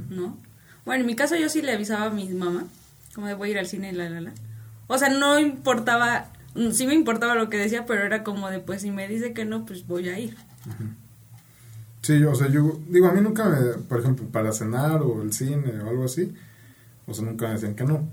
¿no? 0.09 0.37
Bueno, 0.85 1.01
en 1.01 1.07
mi 1.07 1.15
caso 1.15 1.35
yo 1.35 1.49
sí 1.49 1.61
le 1.61 1.73
avisaba 1.73 2.05
a 2.05 2.09
mi 2.09 2.29
mamá, 2.29 2.65
como 3.13 3.27
de 3.27 3.33
voy 3.33 3.49
a 3.49 3.51
ir 3.51 3.59
al 3.59 3.67
cine, 3.67 3.91
la, 3.93 4.09
la, 4.09 4.21
la. 4.21 4.33
O 4.87 4.97
sea, 4.97 5.09
no 5.09 5.39
importaba, 5.39 6.27
mm, 6.55 6.71
sí 6.71 6.87
me 6.87 6.93
importaba 6.93 7.35
lo 7.35 7.49
que 7.49 7.57
decía, 7.57 7.85
pero 7.85 8.03
era 8.03 8.23
como 8.23 8.49
de, 8.49 8.59
pues 8.59 8.81
si 8.83 8.91
me 8.91 9.07
dice 9.07 9.33
que 9.33 9.45
no, 9.45 9.65
pues 9.65 9.85
voy 9.87 10.09
a 10.09 10.19
ir. 10.19 10.37
Sí, 12.01 12.23
o 12.23 12.35
sea, 12.35 12.47
yo 12.47 12.79
digo, 12.87 13.07
a 13.07 13.11
mí 13.11 13.19
nunca 13.21 13.45
me, 13.49 13.57
por 13.83 13.99
ejemplo, 13.99 14.27
para 14.27 14.53
cenar 14.53 15.01
o 15.01 15.21
el 15.23 15.33
cine 15.33 15.81
o 15.81 15.89
algo 15.89 16.05
así, 16.05 16.33
o 17.07 17.13
sea, 17.13 17.25
nunca 17.25 17.47
me 17.47 17.53
decían 17.53 17.73
que 17.75 17.83
no. 17.85 18.07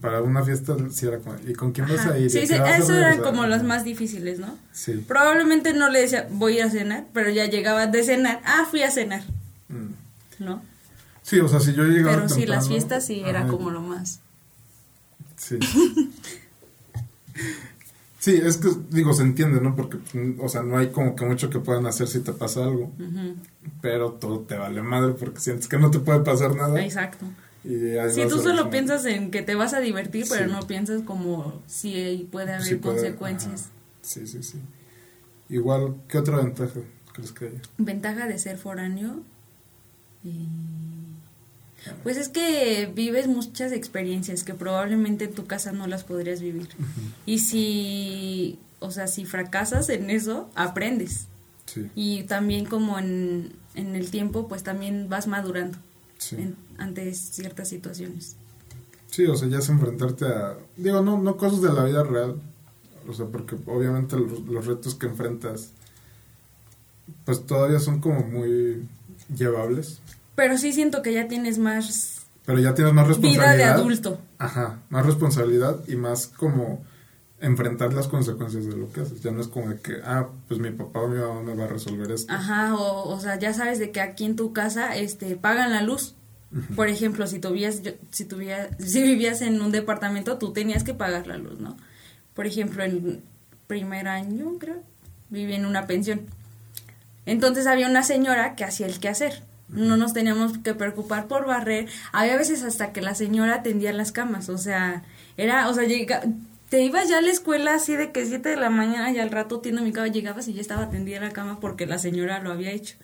Para 0.00 0.22
una 0.22 0.44
fiesta 0.44 0.76
sí 0.90 1.06
era 1.06 1.18
como, 1.18 1.36
¿y 1.46 1.54
con 1.54 1.72
quién 1.72 1.86
vas 1.88 2.04
a 2.06 2.18
ir? 2.18 2.30
Sí, 2.30 2.40
¿Y 2.40 2.46
sí, 2.46 2.54
eso 2.54 2.94
eran 2.94 3.20
como 3.20 3.46
los 3.46 3.62
más 3.62 3.84
difíciles, 3.84 4.38
¿no? 4.38 4.56
Sí. 4.72 5.04
Probablemente 5.06 5.72
no 5.72 5.88
le 5.88 6.00
decía, 6.02 6.28
voy 6.30 6.60
a 6.60 6.68
cenar, 6.70 7.06
pero 7.12 7.30
ya 7.30 7.46
llegaba 7.46 7.86
de 7.86 8.02
cenar, 8.02 8.40
ah, 8.44 8.66
fui 8.70 8.82
a 8.82 8.90
cenar, 8.90 9.22
Mm. 9.68 10.44
¿no? 10.44 10.62
Sí, 11.22 11.40
o 11.40 11.48
sea, 11.48 11.58
si 11.58 11.72
yo 11.72 11.84
llegaba 11.84 12.16
Pero 12.16 12.28
sí, 12.28 12.44
las 12.44 12.68
fiestas 12.68 13.06
sí 13.06 13.22
era 13.24 13.40
ajá, 13.40 13.48
como 13.48 13.70
lo 13.70 13.80
más. 13.80 14.20
Sí. 15.36 15.58
Sí, 18.18 18.40
es 18.42 18.56
que, 18.56 18.68
digo, 18.90 19.12
se 19.12 19.22
entiende, 19.22 19.60
¿no? 19.60 19.76
Porque, 19.76 19.98
o 20.38 20.48
sea, 20.48 20.62
no 20.62 20.78
hay 20.78 20.88
como 20.88 21.14
que 21.14 21.26
mucho 21.26 21.50
que 21.50 21.58
puedan 21.58 21.84
hacer 21.86 22.08
si 22.08 22.20
te 22.20 22.32
pasa 22.32 22.64
algo, 22.64 22.90
pero 23.82 24.12
todo 24.12 24.40
te 24.40 24.56
vale 24.56 24.80
madre 24.82 25.12
porque 25.12 25.40
sientes 25.40 25.68
que 25.68 25.76
no 25.76 25.90
te 25.90 25.98
puede 25.98 26.20
pasar 26.20 26.56
nada. 26.56 26.82
Exacto. 26.82 27.26
Y 27.64 28.12
Si 28.12 28.28
tú 28.28 28.40
solo 28.42 28.68
piensas 28.70 29.04
en 29.06 29.30
que 29.30 29.40
te 29.42 29.54
vas 29.54 29.72
a 29.72 29.80
divertir, 29.80 30.26
pero 30.28 30.46
Sí. 30.46 30.52
no 30.52 30.66
piensas 30.66 31.02
como 31.02 31.62
si 31.66 32.28
puede 32.30 32.52
haber 32.52 32.80
puede- 32.80 32.96
consecuencias. 32.96 33.62
ajá. 33.62 33.70
Sí, 34.02 34.26
sí, 34.26 34.42
sí. 34.42 34.58
Igual, 35.48 35.94
¿qué 36.08 36.18
otra 36.18 36.36
ventaja 36.38 36.80
crees 37.14 37.32
que 37.32 37.46
hay? 37.46 37.60
Ventaja 37.78 38.26
de 38.26 38.38
ser 38.38 38.58
foráneo. 38.58 39.22
eh, 40.26 40.28
Pues 42.02 42.16
es 42.16 42.28
que 42.30 42.90
vives 42.94 43.26
muchas 43.28 43.70
experiencias 43.72 44.42
que 44.42 44.54
probablemente 44.54 45.24
en 45.26 45.34
tu 45.34 45.46
casa 45.46 45.72
no 45.72 45.86
las 45.86 46.02
podrías 46.04 46.40
vivir. 46.40 46.68
Y 47.26 47.40
si, 47.40 48.58
o 48.80 48.90
sea, 48.90 49.06
si 49.06 49.26
fracasas 49.26 49.88
en 49.90 50.08
eso, 50.10 50.50
aprendes. 50.54 51.26
Sí, 51.66 51.90
Y 51.94 52.22
también 52.24 52.64
como 52.66 52.98
en, 52.98 53.52
en 53.74 53.96
el 53.96 54.10
tiempo, 54.10 54.48
pues 54.48 54.62
también 54.62 55.08
vas 55.10 55.26
madurando 55.26 55.76
sí. 56.18 56.36
en- 56.36 56.56
ante 56.78 57.12
ciertas 57.14 57.68
situaciones. 57.68 58.36
Sí, 59.10 59.26
o 59.26 59.36
sea, 59.36 59.48
ya 59.48 59.58
es 59.58 59.68
enfrentarte 59.68 60.26
a... 60.26 60.56
Digo, 60.76 61.00
no, 61.02 61.18
no 61.20 61.36
cosas 61.36 61.62
de 61.62 61.72
la 61.72 61.84
vida 61.84 62.02
real. 62.02 62.40
O 63.08 63.12
sea, 63.12 63.26
porque 63.26 63.56
obviamente 63.66 64.16
los, 64.16 64.40
los 64.40 64.66
retos 64.66 64.94
que 64.94 65.06
enfrentas, 65.06 65.70
pues 67.24 67.46
todavía 67.46 67.78
son 67.80 68.00
como 68.00 68.20
muy 68.20 68.88
llevables. 69.34 70.00
Pero 70.34 70.58
sí 70.58 70.72
siento 70.72 71.02
que 71.02 71.12
ya 71.12 71.28
tienes 71.28 71.58
más 71.58 72.22
Pero 72.44 72.58
ya 72.58 72.74
tienes 72.74 72.92
más 72.94 73.06
vida 73.06 73.16
responsabilidad. 73.18 73.56
de 73.56 73.64
adulto. 73.64 74.20
Ajá, 74.38 74.80
más 74.90 75.06
responsabilidad 75.06 75.80
y 75.86 75.96
más 75.96 76.26
como 76.26 76.82
enfrentar 77.44 77.92
las 77.92 78.08
consecuencias 78.08 78.66
de 78.66 78.76
lo 78.76 78.90
que 78.92 79.02
haces. 79.02 79.20
Ya 79.22 79.30
no 79.30 79.40
es 79.40 79.48
como 79.48 79.68
de 79.70 79.80
que, 79.80 79.96
ah, 80.04 80.28
pues 80.48 80.60
mi 80.60 80.70
papá 80.70 81.00
o 81.00 81.08
mi 81.08 81.18
mamá 81.18 81.42
me 81.42 81.54
va 81.54 81.64
a 81.64 81.68
resolver 81.68 82.10
esto. 82.10 82.32
Ajá, 82.32 82.74
o, 82.74 83.08
o 83.08 83.20
sea, 83.20 83.38
ya 83.38 83.52
sabes 83.52 83.78
de 83.78 83.90
que 83.90 84.00
aquí 84.00 84.24
en 84.24 84.36
tu 84.36 84.52
casa 84.52 84.96
este 84.96 85.36
pagan 85.36 85.70
la 85.70 85.82
luz. 85.82 86.14
Por 86.76 86.88
ejemplo, 86.88 87.26
si 87.26 87.40
tuvías, 87.40 87.82
yo- 87.82 87.92
si 88.10 88.24
tuvías, 88.24 88.68
si 88.78 89.02
vivías 89.02 89.42
en 89.42 89.60
un 89.60 89.72
departamento, 89.72 90.38
tú 90.38 90.52
tenías 90.52 90.84
que 90.84 90.94
pagar 90.94 91.26
la 91.26 91.36
luz, 91.36 91.58
¿no? 91.58 91.76
Por 92.34 92.46
ejemplo, 92.46 92.82
el 92.84 93.22
primer 93.66 94.06
año, 94.08 94.52
creo, 94.58 94.82
viví 95.30 95.54
en 95.54 95.66
una 95.66 95.86
pensión. 95.86 96.22
Entonces 97.26 97.66
había 97.66 97.88
una 97.88 98.02
señora 98.02 98.54
que 98.54 98.64
hacía 98.64 98.86
el 98.86 98.98
quehacer. 99.00 99.42
No 99.68 99.96
nos 99.96 100.12
teníamos 100.12 100.58
que 100.58 100.74
preocupar 100.74 101.26
por 101.26 101.46
barrer. 101.46 101.88
Había 102.12 102.36
veces 102.36 102.62
hasta 102.62 102.92
que 102.92 103.00
la 103.00 103.14
señora 103.14 103.62
tendía 103.62 103.92
las 103.92 104.12
camas, 104.12 104.48
o 104.48 104.58
sea, 104.58 105.02
era, 105.36 105.68
o 105.68 105.74
sea, 105.74 105.84
te 106.74 106.82
ibas 106.82 107.08
ya 107.08 107.18
a 107.18 107.20
la 107.20 107.30
escuela 107.30 107.76
así 107.76 107.94
de 107.94 108.10
que 108.10 108.26
7 108.26 108.48
de 108.48 108.56
la 108.56 108.68
mañana 108.68 109.12
y 109.12 109.20
al 109.20 109.30
rato 109.30 109.60
tiendo 109.60 109.80
mi 109.80 109.92
cama, 109.92 110.08
llegabas 110.08 110.48
y 110.48 110.54
ya 110.54 110.60
estaba 110.60 110.90
tendida 110.90 111.20
la 111.20 111.30
cama 111.30 111.60
porque 111.60 111.86
la 111.86 111.98
señora 111.98 112.42
lo 112.42 112.50
había 112.50 112.72
hecho. 112.72 112.96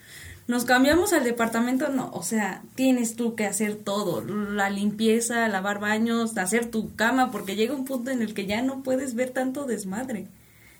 Nos 0.48 0.64
cambiamos 0.64 1.12
al 1.12 1.22
departamento, 1.22 1.88
no, 1.88 2.10
o 2.12 2.24
sea, 2.24 2.64
tienes 2.74 3.14
tú 3.14 3.36
que 3.36 3.46
hacer 3.46 3.76
todo, 3.76 4.24
la 4.24 4.70
limpieza, 4.70 5.46
lavar 5.46 5.78
baños, 5.78 6.36
hacer 6.36 6.68
tu 6.68 6.96
cama, 6.96 7.30
porque 7.30 7.54
llega 7.54 7.72
un 7.72 7.84
punto 7.84 8.10
en 8.10 8.22
el 8.22 8.34
que 8.34 8.46
ya 8.46 8.60
no 8.60 8.82
puedes 8.82 9.14
ver 9.14 9.30
tanto 9.30 9.66
desmadre. 9.66 10.26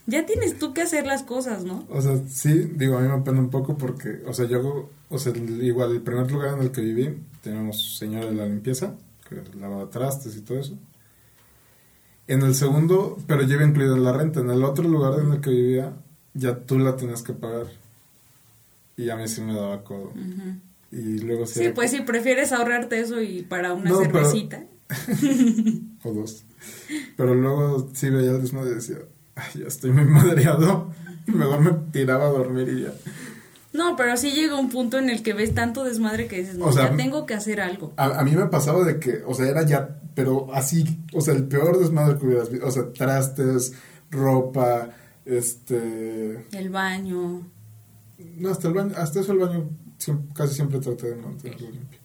Ya 0.09 0.27
tienes 0.27 0.59
tú 0.59 0.75
que 0.75 0.83
hacer 0.83 1.07
las 1.07 1.23
cosas, 1.23 1.63
¿no? 1.63 1.85
O 1.91 2.03
sea, 2.03 2.21
sí, 2.27 2.73
digo, 2.75 2.99
a 2.99 3.03
mí 3.03 3.09
me 3.09 3.23
pena 3.23 3.39
un 3.39 3.51
poco 3.51 3.79
porque, 3.79 4.21
o 4.27 4.33
sea, 4.33 4.49
yo, 4.49 4.91
o 5.09 5.19
sea, 5.21 5.33
igual 5.33 5.93
el 5.93 6.03
primer 6.03 6.29
lugar 6.29 6.55
en 6.55 6.63
el 6.65 6.73
que 6.73 6.81
viví, 6.81 7.23
tenemos 7.41 7.99
señora 7.99 8.27
de 8.27 8.35
la 8.35 8.47
limpieza, 8.47 8.97
que 9.29 9.37
lavaba 9.61 9.89
trastes 9.89 10.35
y 10.35 10.41
todo 10.41 10.59
eso. 10.59 10.77
En 12.31 12.43
el 12.43 12.55
segundo, 12.55 13.19
pero 13.27 13.43
lleva 13.43 13.65
incluida 13.65 13.97
la 13.97 14.13
renta. 14.13 14.39
En 14.39 14.51
el 14.51 14.63
otro 14.63 14.89
lugar 14.89 15.19
en 15.19 15.33
el 15.33 15.41
que 15.41 15.51
vivía, 15.51 15.95
ya 16.33 16.61
tú 16.61 16.79
la 16.79 16.95
tenías 16.97 17.25
que 17.25 17.33
pagar. 17.33 17.67
Y 18.97 19.11
a 19.11 19.17
mí 19.17 19.27
sí 19.27 19.41
me 19.41 19.53
daba 19.53 19.83
codo. 19.83 20.13
Y 20.93 21.19
luego 21.19 21.45
sí. 21.45 21.59
Sí, 21.59 21.73
pues 21.75 21.91
si 21.91 22.03
prefieres 22.03 22.53
ahorrarte 22.53 23.01
eso 23.01 23.21
y 23.21 23.43
para 23.43 23.73
una 23.73 23.91
cervecita. 23.91 24.63
o 26.05 26.13
dos. 26.13 26.45
Pero 27.17 27.35
luego 27.35 27.91
sí 27.95 28.11
veía 28.11 28.31
el 28.31 28.43
desmadre 28.43 28.71
y 28.71 28.75
decía, 28.77 28.99
ay, 29.35 29.63
ya 29.63 29.67
estoy 29.67 29.91
muy 29.91 30.05
madreado. 30.05 30.93
Mejor 31.27 31.61
me 31.61 31.73
tiraba 31.91 32.27
a 32.27 32.31
dormir 32.31 32.69
y 32.69 32.83
ya. 32.83 32.93
No, 33.73 33.95
pero 33.97 34.17
sí 34.17 34.33
llega 34.33 34.59
un 34.59 34.69
punto 34.69 34.99
en 34.99 35.11
el 35.11 35.23
que 35.23 35.33
ves 35.33 35.55
tanto 35.55 35.85
desmadre 35.85 36.27
que 36.27 36.41
dices, 36.41 36.57
no, 36.57 36.73
ya 36.73 36.97
tengo 36.97 37.25
que 37.25 37.35
hacer 37.35 37.61
algo. 37.61 37.93
A, 37.97 38.25
mí 38.25 38.33
me 38.33 38.47
pasaba 38.47 38.85
de 38.85 38.99
que, 38.99 39.23
o 39.25 39.35
sea, 39.35 39.49
era 39.49 39.65
ya, 39.65 40.01
pero 40.15 40.53
así, 40.53 40.85
o 41.13 41.21
sea, 41.21 41.35
el 41.35 41.45
peor 41.45 41.79
desmadre 41.79 42.19
que 42.19 42.27
hubieras 42.27 42.51
visto, 42.51 42.67
o 42.67 42.71
sea, 42.71 42.93
trastes, 42.93 43.73
ropa, 44.11 44.91
este... 45.25 46.47
El 46.53 46.71
baño. 46.71 47.47
No, 48.37 48.51
hasta 48.51 48.69
el 48.69 48.75
baño, 48.75 48.95
hasta 48.97 49.21
eso 49.21 49.33
el 49.33 49.39
baño 49.39 49.71
casi 50.35 50.55
siempre 50.55 50.81
traté 50.81 51.11
de 51.11 51.17
mantenerlo 51.17 51.71
limpio. 51.71 52.01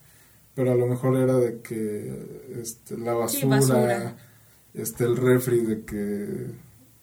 Pero 0.54 0.72
a 0.72 0.76
lo 0.76 0.86
mejor 0.86 1.18
era 1.18 1.36
de 1.38 1.62
que, 1.62 2.62
este, 2.62 2.98
la 2.98 3.14
basura, 3.14 4.16
este, 4.74 5.04
el 5.04 5.18
refri, 5.18 5.62
de 5.62 5.84
que, 5.84 6.48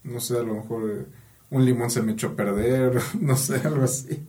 no 0.05 0.21
sé, 0.21 0.39
a 0.39 0.43
lo 0.43 0.55
mejor 0.55 0.91
eh, 0.91 1.07
un 1.51 1.65
limón 1.65 1.91
se 1.91 2.03
me 2.03 2.13
echó 2.13 2.29
a 2.29 2.37
perder, 2.37 3.01
no 3.21 3.37
sé, 3.37 3.57
algo 3.57 3.85
así. 3.85 4.27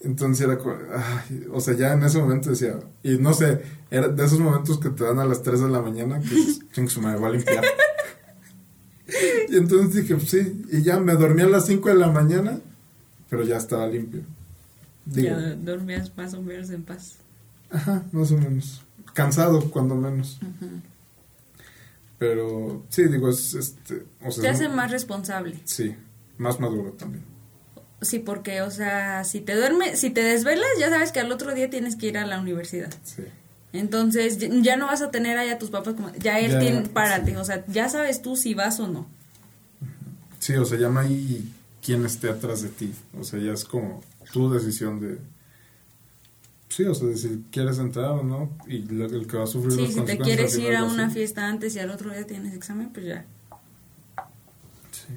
Entonces 0.00 0.46
era 0.46 0.56
como, 0.56 0.76
ay, 0.94 1.46
o 1.52 1.60
sea, 1.60 1.74
ya 1.74 1.92
en 1.92 2.02
ese 2.02 2.18
momento 2.18 2.50
decía, 2.50 2.78
y 3.02 3.18
no 3.18 3.34
sé, 3.34 3.62
era 3.90 4.08
de 4.08 4.24
esos 4.24 4.40
momentos 4.40 4.80
que 4.80 4.88
te 4.88 5.04
dan 5.04 5.18
a 5.18 5.26
las 5.26 5.42
3 5.42 5.60
de 5.60 5.68
la 5.68 5.82
mañana, 5.82 6.20
que 6.20 6.88
se 6.88 7.00
me 7.00 7.16
va 7.16 7.28
a 7.28 7.30
limpiar. 7.30 7.62
y 9.50 9.56
entonces 9.56 9.94
dije, 9.94 10.16
pues 10.16 10.30
sí, 10.30 10.64
y 10.72 10.82
ya 10.82 10.98
me 11.00 11.12
dormí 11.14 11.42
a 11.42 11.48
las 11.48 11.66
5 11.66 11.90
de 11.90 11.94
la 11.96 12.08
mañana, 12.08 12.60
pero 13.28 13.44
ya 13.44 13.58
estaba 13.58 13.86
limpio. 13.86 14.22
ya 15.04 15.54
dormías 15.56 16.16
más 16.16 16.32
o 16.32 16.40
menos 16.40 16.70
en 16.70 16.82
paz. 16.82 17.16
Ajá, 17.70 18.02
más 18.12 18.32
o 18.32 18.38
menos. 18.38 18.82
Cansado, 19.12 19.70
cuando 19.70 19.96
menos. 19.96 20.40
Pero 22.18 22.84
sí, 22.88 23.04
digo, 23.04 23.28
es 23.28 23.54
este. 23.54 24.04
O 24.24 24.30
sea, 24.30 24.42
Te 24.42 24.48
hace 24.48 24.68
más 24.68 24.90
responsable. 24.90 25.60
Sí, 25.64 25.94
más 26.38 26.58
maduro 26.58 26.92
también. 26.92 27.29
Sí, 28.02 28.18
porque, 28.18 28.62
o 28.62 28.70
sea, 28.70 29.24
si 29.24 29.40
te 29.40 29.54
duermes, 29.54 30.00
si 30.00 30.10
te 30.10 30.22
desvelas, 30.22 30.68
ya 30.78 30.88
sabes 30.88 31.12
que 31.12 31.20
al 31.20 31.30
otro 31.30 31.54
día 31.54 31.68
tienes 31.68 31.96
que 31.96 32.06
ir 32.06 32.18
a 32.18 32.26
la 32.26 32.40
universidad. 32.40 32.92
Sí. 33.02 33.24
Entonces, 33.72 34.38
ya 34.38 34.76
no 34.76 34.86
vas 34.86 35.02
a 35.02 35.10
tener 35.10 35.38
ahí 35.38 35.50
a 35.50 35.58
tus 35.58 35.70
papás 35.70 35.94
como, 35.94 36.12
ya 36.14 36.40
él 36.40 36.58
tiene, 36.58 36.88
párate, 36.88 37.36
o 37.36 37.44
sea, 37.44 37.64
ya 37.68 37.88
sabes 37.88 38.22
tú 38.22 38.36
si 38.36 38.54
vas 38.54 38.80
o 38.80 38.88
no. 38.88 39.06
Sí, 40.38 40.54
o 40.54 40.64
sea, 40.64 40.78
llama 40.78 41.02
ahí 41.02 41.52
quien 41.84 42.04
esté 42.04 42.30
atrás 42.30 42.62
de 42.62 42.68
ti, 42.68 42.92
o 43.18 43.22
sea, 43.22 43.38
ya 43.38 43.52
es 43.52 43.64
como 43.64 44.02
tu 44.32 44.50
decisión 44.50 44.98
de, 45.00 45.18
sí, 46.68 46.84
o 46.84 46.94
sea, 46.94 47.08
de 47.08 47.16
si 47.16 47.44
quieres 47.52 47.78
entrar 47.78 48.10
o 48.10 48.22
no, 48.24 48.50
y 48.66 48.78
el 48.78 49.26
que 49.26 49.36
va 49.36 49.44
a 49.44 49.46
sufrir 49.46 49.72
sí, 49.72 49.92
si 49.92 50.00
te 50.00 50.18
quieres 50.18 50.56
ir 50.58 50.74
a 50.74 50.84
una 50.84 51.10
fiesta 51.10 51.46
antes 51.46 51.76
y 51.76 51.78
al 51.78 51.90
otro 51.90 52.10
día 52.10 52.26
tienes 52.26 52.54
examen, 52.54 52.90
pues 52.90 53.06
ya. 53.06 53.24
Sí. 54.90 55.12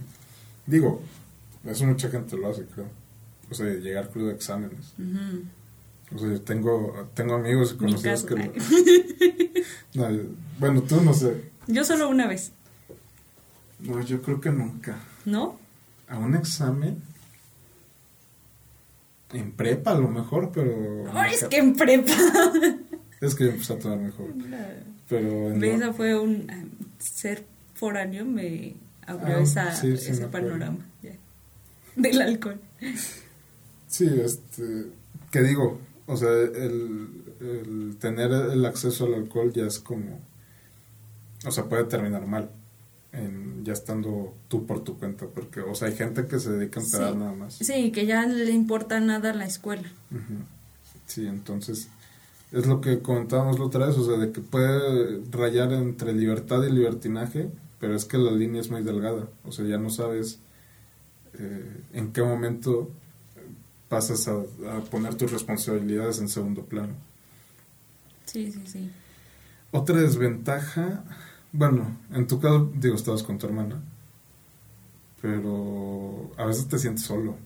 Digo, 0.68 1.02
eso 1.66 1.86
mucha 1.86 2.09
gente 2.09 2.38
lo 2.38 2.49
hace, 2.49 2.66
creo. 2.66 2.88
O 3.49 3.55
sea, 3.55 3.68
llegar 3.68 4.09
crudo 4.09 4.30
a 4.30 4.34
exámenes. 4.34 4.93
O 6.14 6.18
sea, 6.18 6.30
yo 6.30 6.41
tengo, 6.41 7.09
tengo 7.14 7.36
amigos 7.36 7.74
y 7.74 7.78
conocidos 7.78 8.24
que... 8.24 8.36
no, 9.93 10.07
bueno, 10.59 10.82
tú 10.82 11.01
no 11.01 11.14
sé. 11.14 11.51
Yo 11.68 11.84
solo 11.84 12.09
una 12.09 12.28
vez. 12.28 12.51
No, 13.80 14.01
yo 14.01 14.22
creo 14.22 14.41
que 14.41 14.51
nunca. 14.51 14.97
¿No? 15.26 15.57
A 16.09 16.18
un 16.18 16.36
examen. 16.36 17.01
En 19.32 19.51
prepa 19.51 19.91
a 19.91 19.99
lo 19.99 20.09
mejor, 20.09 20.51
pero... 20.53 21.05
No, 21.11 21.24
es 21.24 21.45
que 21.45 21.57
en 21.57 21.76
prepa. 21.76 22.11
es 23.22 23.36
que 23.36 23.45
yo 23.45 23.51
empecé 23.51 23.74
a 23.74 23.80
tomar 23.80 23.99
mejor. 23.99 24.28
Pero... 25.07 25.51
Esa 25.53 25.93
fue 25.93 26.20
un... 26.20 26.47
Ser 26.99 27.45
foráneo 27.74 28.26
me 28.26 28.76
abrió 29.05 29.38
ah, 29.38 29.41
esa, 29.41 29.70
ese 29.72 30.28
panorama 30.28 30.86
del 32.04 32.22
alcohol. 32.22 32.60
Sí, 33.88 34.08
este, 34.24 34.88
que 35.32 35.41
digo, 35.41 35.80
o 36.06 36.18
sea, 36.18 36.30
el, 36.32 37.97
tener 37.99 38.32
el 38.32 38.66
acceso 38.66 39.06
al 39.06 39.16
alcohol 39.16 39.51
ya 39.54 39.66
es 39.66 39.80
como, 39.80 40.20
o 41.45 41.51
sea, 41.51 41.66
puede 41.66 41.86
terminar 41.86 42.28
mal, 42.28 42.51
en, 43.12 43.64
ya 43.64 43.74
estando 43.74 44.34
tú 44.47 44.66
por 44.66 44.84
tu 44.84 44.97
cuenta, 44.97 45.26
porque, 45.28 45.62
o 45.62 45.74
sea, 45.76 45.88
hay 45.88 45.95
gente 45.95 46.28
que 46.28 46.39
se 46.39 46.51
dedica 46.51 46.80
a 46.80 46.84
empezar 46.84 47.16
nada 47.16 47.34
más. 47.34 47.56
Sí, 47.56 47.91
que 47.91 48.06
ya 48.06 48.26
no 48.26 48.36
le 48.36 48.51
importa 48.51 48.99
nada 48.99 49.34
la 49.34 49.45
escuela. 49.45 49.89
Sí, 51.06 51.26
entonces, 51.26 51.88
es 52.51 52.66
lo 52.66 52.82
que 52.82 52.99
comentábamos 52.99 53.60
la 53.60 53.66
otra 53.66 53.88
vez, 53.88 53.97
o 53.97 54.06
sea, 54.06 54.18
de 54.18 54.32
que 54.32 54.41
puede 54.41 55.22
rayar 55.32 55.72
entre 55.72 56.14
libertad 56.14 56.64
y 56.64 56.72
libertinaje, 56.72 57.49
pero 57.80 57.95
es 57.95 58.06
que 58.06 58.18
la 58.18 58.32
línea 58.32 58.62
es 58.62 58.70
muy 58.70 58.82
delgada, 58.84 59.28
o 59.45 59.51
sea, 59.51 59.66
ya 59.66 59.78
no 59.78 59.89
sabes 59.89 60.39
eh, 61.40 61.82
en 61.94 62.12
qué 62.12 62.22
momento 62.22 62.92
pasas 63.90 64.28
a, 64.28 64.42
poner 64.90 65.16
tus 65.16 65.32
responsabilidades 65.32 66.20
en 66.20 66.28
segundo 66.28 66.66
plano. 66.66 66.94
Sí, 68.26 68.52
sí, 68.52 68.64
sí. 68.66 68.92
Otra 69.72 69.98
desventaja, 69.98 71.04
bueno, 71.52 71.98
en 72.12 72.28
tu 72.28 72.40
caso, 72.40 72.72
digo, 72.76 72.96
estabas 72.96 73.24
con 73.24 73.38
tu 73.38 73.48
hermana, 73.48 73.82
pero 75.22 76.32
a 76.38 76.46
veces 76.46 76.68
te 76.68 76.80
sientes 76.80 77.06
solo. 77.06 77.38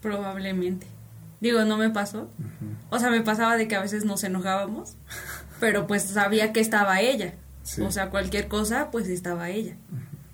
Probablemente. 0.00 0.86
Digo, 1.40 1.64
no 1.64 1.76
me 1.76 1.90
pasó. 1.90 2.30
O 2.90 2.98
sea, 2.98 3.10
me 3.10 3.20
pasaba 3.20 3.56
de 3.56 3.68
que 3.68 3.76
a 3.76 3.82
veces 3.82 4.04
nos 4.04 4.24
enojábamos, 4.24 4.96
pero 5.60 5.86
pues 5.86 6.02
sabía 6.02 6.52
que 6.52 6.60
estaba 6.60 7.00
ella. 7.00 7.34
O 7.82 7.90
sea, 7.90 8.10
cualquier 8.10 8.48
cosa, 8.48 8.90
pues 8.90 9.08
estaba 9.08 9.50
ella. 9.50 9.76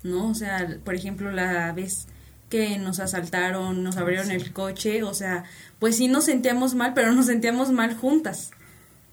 ¿No? 0.05 0.29
O 0.29 0.35
sea, 0.35 0.77
por 0.83 0.95
ejemplo, 0.95 1.31
la 1.31 1.73
vez 1.73 2.07
que 2.49 2.77
nos 2.77 2.99
asaltaron, 2.99 3.83
nos 3.83 3.97
abrieron 3.97 4.31
el 4.31 4.53
coche, 4.53 5.03
o 5.03 5.13
sea, 5.13 5.43
pues 5.79 5.97
sí 5.97 6.07
nos 6.07 6.25
sentíamos 6.25 6.75
mal, 6.75 6.93
pero 6.93 7.11
nos 7.11 7.25
sentíamos 7.25 7.71
mal 7.71 7.95
juntas. 7.95 8.51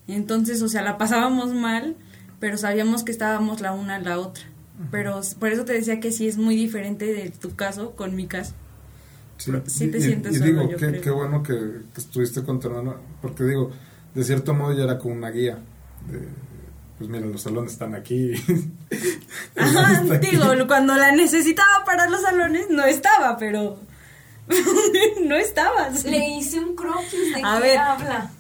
Entonces, 0.07 0.63
o 0.63 0.69
sea, 0.69 0.83
la 0.83 0.99
pasábamos 0.99 1.53
mal, 1.53 1.97
pero 2.39 2.59
sabíamos 2.59 3.03
que 3.03 3.13
estábamos 3.13 3.61
la 3.61 3.73
una 3.73 3.97
a 3.97 4.01
la 4.01 4.19
otra. 4.19 4.45
Pero 4.91 5.21
por 5.39 5.51
eso 5.51 5.65
te 5.65 5.73
decía 5.73 6.01
que 6.01 6.13
sí 6.13 6.27
es 6.29 6.37
muy 6.37 6.57
diferente 6.57 7.07
de 7.07 7.31
tu 7.31 7.55
caso 7.55 7.93
con 7.93 8.15
mi 8.17 8.27
caso. 8.27 8.55
Sí, 9.39 9.89
te 9.89 10.01
sientes 10.01 10.37
y, 10.37 10.41
digo, 10.41 10.69
qué, 10.77 11.11
bueno 11.11 11.43
que, 11.43 11.81
estuviste 11.97 12.43
con 12.43 12.61
tu 12.61 12.69
hermano, 12.69 12.97
porque 13.21 13.45
digo, 13.45 13.73
de 14.15 14.23
cierto 14.23 14.55
modo 14.55 14.73
ya 14.73 14.85
era 14.85 14.99
como 14.99 15.15
una 15.15 15.31
guía 15.31 15.59
de 16.09 16.29
pues 17.03 17.11
mira, 17.11 17.27
los 17.27 17.43
salones 17.43 17.73
están 17.75 17.95
aquí. 17.95 18.33
digo, 20.21 20.67
cuando 20.69 20.95
la 20.95 21.13
necesitaba 21.13 21.85
para 21.85 22.09
los 22.09 22.23
salones, 22.23 22.71
no 22.71 22.85
estaba, 22.85 23.37
pero... 23.37 23.79
no 25.25 25.37
estabas. 25.37 26.05
Le 26.05 26.29
hice 26.29 26.61
un 26.61 26.75
croquis, 26.75 27.35
¿de 27.35 27.43
A 27.45 27.57
qué 27.57 27.63
ver, 27.63 27.79
habla? 27.79 28.31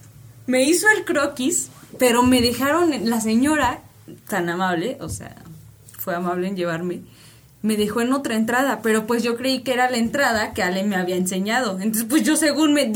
Me 0.46 0.62
hizo 0.62 0.86
el 0.96 1.04
croquis, 1.04 1.70
pero 1.98 2.22
me 2.22 2.40
dejaron, 2.40 3.08
la 3.08 3.20
señora, 3.20 3.80
tan 4.28 4.48
amable, 4.48 4.98
o 5.00 5.08
sea, 5.08 5.36
fue 5.98 6.14
amable 6.14 6.48
en 6.48 6.56
llevarme, 6.56 7.02
me 7.62 7.76
dejó 7.76 8.00
en 8.00 8.12
otra 8.12 8.36
entrada, 8.36 8.80
pero 8.82 9.06
pues 9.06 9.22
yo 9.22 9.36
creí 9.36 9.62
que 9.62 9.72
era 9.72 9.90
la 9.90 9.96
entrada 9.96 10.52
que 10.52 10.62
Ale 10.62 10.82
me 10.82 10.96
había 10.96 11.16
enseñado. 11.16 11.78
Entonces, 11.80 12.06
pues 12.08 12.24
yo 12.24 12.36
según 12.36 12.72
me, 12.74 12.86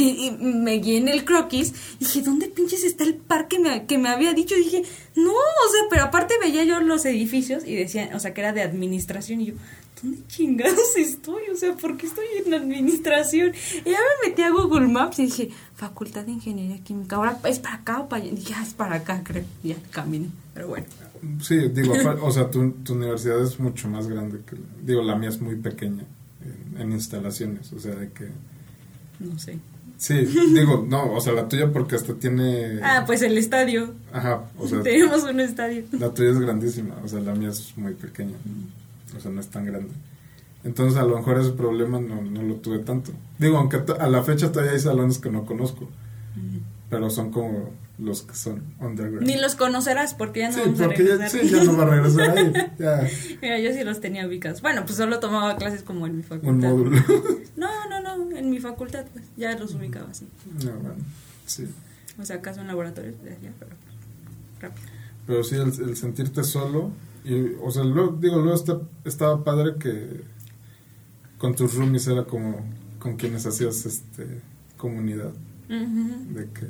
me 0.41 0.73
guié 0.79 0.99
en 0.99 1.09
el 1.09 1.25
croquis, 1.25 1.73
dije, 1.99 2.23
¿dónde 2.23 2.49
pinches 2.49 2.85
está 2.85 3.05
el 3.05 3.15
parque 3.15 3.59
que 3.87 3.99
me 3.99 4.09
había 4.09 4.33
dicho? 4.33 4.57
Y 4.57 4.65
dije, 4.65 4.83
no, 5.15 5.31
o 5.33 5.73
sea, 5.73 5.83
pero 5.89 6.05
aparte 6.05 6.35
veía 6.41 6.65
yo 6.65 6.81
los 6.81 7.05
edificios 7.05 7.65
y 7.65 7.77
decían, 7.77 8.15
o 8.15 8.21
sea, 8.21 8.35
que 8.35 8.41
era 8.41 8.53
de 8.53 8.63
administración 8.63 9.41
y 9.41 9.47
yo, 9.47 9.55
¿dónde 10.01 10.19
chingados 10.29 10.97
estoy? 10.97 11.43
O 11.53 11.57
sea, 11.57 11.75
¿por 11.75 11.97
qué 11.97 12.07
estoy 12.07 12.25
en 12.45 12.55
administración? 12.55 13.53
Y 13.85 13.91
ya 13.91 13.99
me 13.99 14.29
metí 14.29 14.43
a 14.43 14.51
Google 14.51 14.89
Maps 14.89 15.19
y 15.19 15.27
dije, 15.27 15.51
Facultad 15.75 16.25
de 16.25 16.33
Ingeniería 16.33 16.83
Química, 16.83 17.17
ahora 17.17 17.39
es 17.45 17.59
para 17.59 17.77
acá 17.77 18.01
o 18.01 18.09
para 18.09 18.23
allá. 18.23 18.33
Y 18.33 18.37
dije, 18.37 18.55
ah, 18.57 18.63
es 18.63 18.75
para 18.75 18.97
acá, 18.97 19.23
creo. 19.25 19.45
Y 19.63 19.69
ya 19.69 19.77
caminé, 19.91 20.29
pero 20.55 20.69
bueno. 20.69 20.87
Sí, 21.41 21.69
digo, 21.69 21.95
o 22.23 22.31
sea, 22.31 22.51
tu, 22.51 22.71
tu, 22.73 22.95
universidad 22.95 23.43
es 23.43 23.59
mucho 23.59 23.89
más 23.89 24.07
grande 24.07 24.41
que... 24.47 24.57
Digo, 24.85 25.03
la 25.03 25.17
mía 25.17 25.31
es 25.31 25.41
muy 25.41 25.57
pequeña 25.57 26.05
en, 26.75 26.81
en 26.81 26.93
instalaciones, 26.93 27.73
o 27.73 27.79
sea, 27.81 27.95
de 27.95 28.11
que... 28.11 28.29
No 29.19 29.39
sé. 29.39 29.59
Sí, 29.99 30.15
digo, 30.15 30.85
no, 30.87 31.15
o 31.15 31.21
sea, 31.23 31.33
la 31.33 31.49
tuya 31.49 31.73
porque 31.73 31.97
hasta 31.97 32.15
tiene... 32.15 32.81
Ah, 32.83 33.05
pues 33.07 33.23
el 33.23 33.37
estadio. 33.39 33.95
Ajá, 34.13 34.45
o 34.59 34.69
sea... 34.69 34.83
Tenemos 34.83 35.25
un 35.25 35.41
estadio. 35.41 35.85
La 35.93 36.13
tuya 36.13 36.31
es 36.31 36.39
grandísima, 36.39 36.97
o 37.03 37.09
sea, 37.09 37.21
la 37.21 37.35
mía 37.35 37.49
es 37.49 37.77
muy 37.77 37.95
pequeña, 37.95 38.35
o 39.15 39.21
sea, 39.21 39.31
no 39.31 39.41
es 39.41 39.49
tan 39.49 39.65
grande. 39.67 39.93
Entonces, 40.65 40.99
a 40.99 41.05
lo 41.05 41.17
mejor 41.17 41.39
ese 41.39 41.53
problema 41.53 42.01
no, 42.01 42.23
no 42.23 42.43
lo 42.43 42.57
tuve 42.57 42.81
tanto. 42.81 43.13
Digo, 43.39 43.57
aunque 43.59 43.83
a 43.99 44.07
la 44.09 44.23
fecha 44.25 44.51
todavía 44.51 44.73
hay 44.73 44.81
salones 44.81 45.19
que 45.19 45.31
no 45.31 45.45
conozco, 45.47 45.89
pero 46.91 47.09
son 47.11 47.31
como 47.31 47.71
los 47.99 48.23
que 48.23 48.35
son 48.35 48.63
underground. 48.81 49.27
Ni 49.27 49.37
los 49.39 49.55
conocerás 49.55 50.15
porque 50.15 50.41
ya 50.41 50.49
no 50.49 50.55
sí, 50.55 50.61
vamos 50.65 50.81
a 50.81 50.85
porque 50.85 51.05
ya, 51.05 51.11
regresar. 51.17 51.41
sí, 51.41 51.49
ya 51.49 51.65
no 51.65 51.77
va 51.77 51.83
a 51.85 51.87
regresar 51.91 52.39
ahí. 52.39 52.53
Ya, 52.79 53.09
Mira, 53.41 53.59
yo 53.61 53.73
sí 53.73 53.85
los 53.85 54.01
tenía 54.01 54.27
ubicados. 54.27 54.61
Bueno, 54.61 54.83
pues 54.85 54.97
solo 54.97 55.19
tomaba 55.19 55.57
clases 55.57 55.83
como 55.83 56.07
en 56.07 56.17
mi 56.19 56.23
facultad. 56.23 56.51
un 56.51 56.59
módulo. 56.61 57.01
No, 57.57 57.89
no, 57.89 58.01
no, 58.03 58.37
en 58.37 58.51
mi 58.51 58.59
facultad 58.61 59.07
pues 59.13 59.25
ya 59.37 59.57
los 59.59 59.75
ubicaba 59.75 60.11
así. 60.11 60.27
No, 60.65 60.73
bueno, 60.73 60.97
sí. 61.47 61.67
O 62.21 62.25
sea, 62.25 62.37
acaso 62.37 62.61
en 62.61 62.67
laboratorio, 62.67 63.13
ya, 63.25 63.51
pero 63.59 63.71
rápido. 64.61 64.87
Pero 65.27 65.43
sí, 65.45 65.55
el, 65.55 65.89
el 65.89 65.97
sentirte 65.97 66.45
solo. 66.45 66.91
Y, 67.27 67.57
o 67.61 67.71
sea, 67.73 67.83
luego, 67.83 68.17
digo, 68.21 68.37
luego 68.37 68.55
está, 68.55 68.81
estaba 69.05 69.43
padre 69.43 69.75
que 69.81 70.23
con 71.39 71.57
tus 71.57 71.75
roomies 71.75 72.07
era 72.07 72.25
como 72.25 72.65
con 73.01 73.17
quienes 73.17 73.45
hacías 73.47 73.85
este 73.85 74.41
comunidad. 74.77 75.33
De 75.69 76.49
que. 76.51 76.67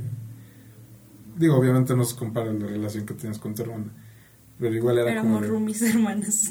Digo, 1.36 1.56
obviamente 1.56 1.94
no 1.94 2.04
se 2.04 2.16
compara 2.16 2.50
la 2.54 2.66
relación 2.66 3.04
que 3.04 3.12
tienes 3.12 3.38
con 3.38 3.54
tu 3.54 3.62
hermana. 3.62 3.92
Pero 4.58 4.74
igual 4.74 4.96
era 4.96 5.20
como. 5.20 5.20
Éramos 5.20 5.42
de- 5.42 5.48
roomies 5.48 5.82
hermanas. 5.82 6.50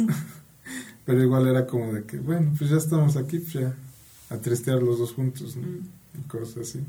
pero 1.06 1.24
igual 1.24 1.47
era 1.47 1.66
como 1.66 1.91
de 1.93 2.03
que, 2.03 2.18
bueno, 2.20 2.53
pues 2.56 2.70
ya 2.70 2.78
estamos 2.78 3.18
aquí, 3.18 3.39
pues 3.39 3.53
ya. 3.53 3.76
A 4.30 4.38
tristear 4.38 4.82
los 4.84 4.99
dos 4.99 5.14
juntos, 5.14 5.56
¿no? 5.56 5.68
Mm. 5.68 6.20
Y 6.20 6.28
cosas 6.28 6.58
así. 6.58 6.84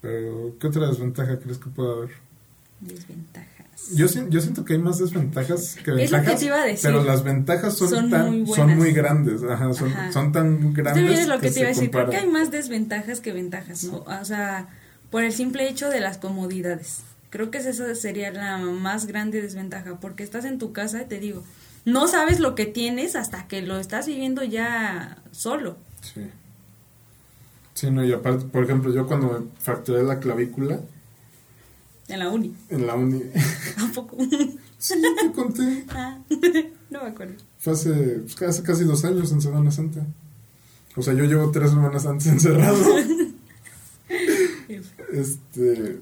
Pero, 0.00 0.56
¿qué 0.58 0.66
otra 0.66 0.88
desventaja 0.88 1.38
crees 1.38 1.58
que 1.58 1.70
pueda 1.70 1.92
haber? 1.92 2.10
Desventajas. 2.80 3.53
Yo, 3.94 4.06
yo 4.30 4.40
siento 4.40 4.64
que 4.64 4.74
hay 4.74 4.78
más 4.78 4.98
desventajas 4.98 5.74
que 5.76 5.80
Es 5.82 5.86
lo 5.86 5.94
ventajas. 6.18 6.30
que 6.30 6.36
te 6.38 6.44
iba 6.46 6.56
a 6.56 6.64
decir. 6.64 6.90
Pero 6.90 7.04
las 7.04 7.22
ventajas 7.22 7.76
son, 7.76 7.88
Son 7.88 8.10
tan, 8.10 8.42
muy 8.42 8.54
son 8.56 8.76
muy 8.76 8.92
grandes. 8.92 9.42
Ajá, 9.42 9.72
son, 9.74 9.92
Ajá. 9.92 10.12
son 10.12 10.32
tan 10.32 10.72
grandes. 10.72 11.04
Viendo 11.04 11.34
lo 11.34 11.40
que 11.40 11.50
te 11.50 11.60
iba 11.60 11.68
a 11.68 11.72
decir, 11.72 11.90
porque 11.90 12.06
comparan. 12.06 12.24
hay 12.26 12.30
más 12.32 12.50
desventajas 12.50 13.20
que 13.20 13.32
ventajas, 13.32 13.84
¿no? 13.84 13.98
O 14.06 14.24
sea, 14.24 14.68
por 15.10 15.22
el 15.22 15.32
simple 15.32 15.68
hecho 15.68 15.88
de 15.90 16.00
las 16.00 16.18
comodidades. 16.18 17.00
Creo 17.30 17.50
que 17.50 17.58
esa 17.58 17.94
sería 17.94 18.30
la 18.32 18.58
más 18.58 19.06
grande 19.06 19.42
desventaja, 19.42 19.98
porque 20.00 20.22
estás 20.22 20.44
en 20.44 20.58
tu 20.58 20.72
casa 20.72 21.02
y 21.02 21.06
te 21.06 21.18
digo, 21.18 21.42
no 21.84 22.06
sabes 22.06 22.38
lo 22.40 22.54
que 22.54 22.64
tienes 22.66 23.16
hasta 23.16 23.46
que 23.48 23.60
lo 23.60 23.78
estás 23.78 24.06
viviendo 24.06 24.42
ya 24.44 25.18
solo. 25.32 25.76
Sí. 26.00 26.22
Sí, 27.74 27.90
no, 27.90 28.04
y 28.04 28.12
aparte, 28.12 28.44
por 28.46 28.62
ejemplo, 28.64 28.92
yo 28.94 29.06
cuando 29.08 29.26
me 29.40 29.46
fracturé 29.60 30.04
la 30.04 30.20
clavícula 30.20 30.78
En 32.08 32.18
la 32.18 32.28
uni. 32.28 32.54
en 32.68 32.86
la 32.86 32.94
uni. 32.94 33.22
Tampoco. 33.76 34.16
sí, 34.78 34.94
te 35.20 35.32
conté. 35.32 35.84
Ah, 35.90 36.18
no 36.90 37.02
me 37.02 37.08
acuerdo. 37.08 37.34
Fue 37.58 37.72
hace, 37.72 37.92
pues, 37.92 38.42
hace 38.42 38.62
casi 38.62 38.84
dos 38.84 39.04
años 39.04 39.32
en 39.32 39.40
Semana 39.40 39.70
Santa. 39.70 40.06
O 40.96 41.02
sea, 41.02 41.14
yo 41.14 41.24
llevo 41.24 41.50
tres 41.50 41.70
semanas 41.70 42.06
antes 42.06 42.26
encerrado. 42.28 42.76
este. 45.12 46.00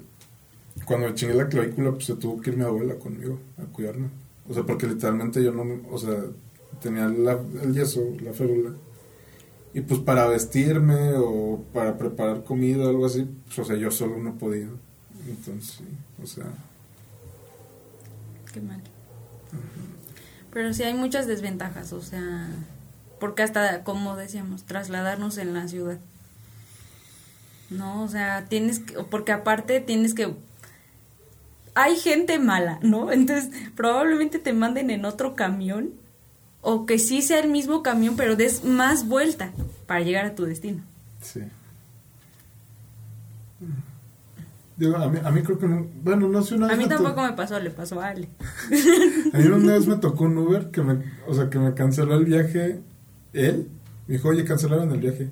Cuando 0.87 1.07
me 1.09 1.15
chingué 1.15 1.35
la 1.35 1.49
clavícula, 1.49 1.93
pues 1.93 2.07
se 2.07 2.17
tuvo 2.17 2.41
que 2.41 2.51
ir 2.51 2.57
mi 2.57 2.65
abuela 2.65 2.95
conmigo 2.97 3.39
a 3.59 3.65
cuidarme. 3.73 4.09
O 4.49 4.55
sea, 4.55 4.65
porque 4.65 4.87
literalmente 4.87 5.43
yo 5.43 5.53
no. 5.53 5.65
O 5.91 5.99
sea, 5.99 6.17
tenía 6.81 7.07
la- 7.09 7.41
el 7.63 7.75
yeso, 7.75 8.03
la 8.23 8.33
férula. 8.33 8.73
Y 9.75 9.81
pues 9.83 10.01
para 10.01 10.27
vestirme 10.27 11.13
o 11.17 11.65
para 11.73 11.97
preparar 11.97 12.45
comida 12.45 12.87
o 12.87 12.89
algo 12.91 13.07
así, 13.07 13.27
pues, 13.47 13.59
o 13.61 13.65
sea, 13.65 13.77
yo 13.77 13.91
solo 13.91 14.19
no 14.19 14.37
podía. 14.37 14.69
Entonces, 15.27 15.77
sí, 15.79 15.85
o 16.23 16.27
sea. 16.27 16.47
Qué 18.53 18.61
mal. 18.61 18.81
Pero 20.53 20.75
sí 20.75 20.83
hay 20.83 20.95
muchas 20.95 21.27
desventajas, 21.27 21.93
o 21.93 22.03
sea, 22.03 22.49
porque 23.19 23.43
hasta, 23.43 23.85
como 23.85 24.17
decíamos, 24.17 24.65
trasladarnos 24.65 25.39
en 25.39 25.55
la 25.55 25.69
ciudad. 25.69 25.99
No, 27.71 28.03
o 28.03 28.09
sea, 28.09 28.45
tienes 28.47 28.81
que, 28.81 28.95
porque 29.05 29.33
aparte 29.33 29.81
tienes 29.81 30.13
que... 30.13 30.35
Hay 31.75 31.97
gente 31.97 32.39
mala, 32.39 32.79
¿no? 32.83 33.13
Entonces, 33.13 33.51
probablemente 33.75 34.39
te 34.39 34.53
manden 34.53 34.91
en 34.91 35.07
otro 35.07 35.35
camión 35.35 35.95
o 36.61 36.85
que 36.85 36.99
sí 36.99 37.23
sea 37.23 37.41
el 37.41 37.49
mismo 37.49 37.83
camión, 37.83 38.17
pero 38.17 38.37
des 38.37 38.63
más 38.63 39.09
vuelta 39.09 39.53
para 39.87 40.01
llegar 40.01 40.27
a 40.27 40.35
tu 40.35 40.45
destino. 40.45 40.83
Sí. 41.23 41.41
Digo, 44.83 44.97
a 44.97 45.09
mí, 45.09 45.19
a 45.23 45.31
mí 45.31 45.43
creo 45.43 45.59
que 45.59 45.69
no. 45.69 45.87
Bueno, 46.03 46.29
no 46.29 46.43
sé 46.43 46.57
una 46.57 46.67
A 46.67 46.69
vez 46.71 46.79
mí 46.79 46.85
me 46.85 46.91
to- 46.97 47.03
tampoco 47.05 47.25
me 47.25 47.33
pasó, 47.35 47.61
le 47.61 47.71
pasó 47.71 48.01
a 48.01 48.09
Ale. 48.09 48.29
A 49.33 49.39
mí 49.39 49.47
una 49.47 49.75
vez 49.75 49.87
me 49.87 49.97
tocó 49.97 50.25
un 50.25 50.37
Uber 50.39 50.71
que 50.73 50.83
me, 50.83 51.05
o 51.29 51.35
sea, 51.35 51.49
que 51.49 51.59
me 51.61 51.73
canceló 51.75 52.15
el 52.17 52.25
viaje. 52.25 52.81
Él 53.33 53.69
me 54.09 54.15
dijo, 54.15 54.29
oye, 54.31 54.45
cancelaron 54.45 54.91
el 54.91 54.99
viaje. 54.99 55.31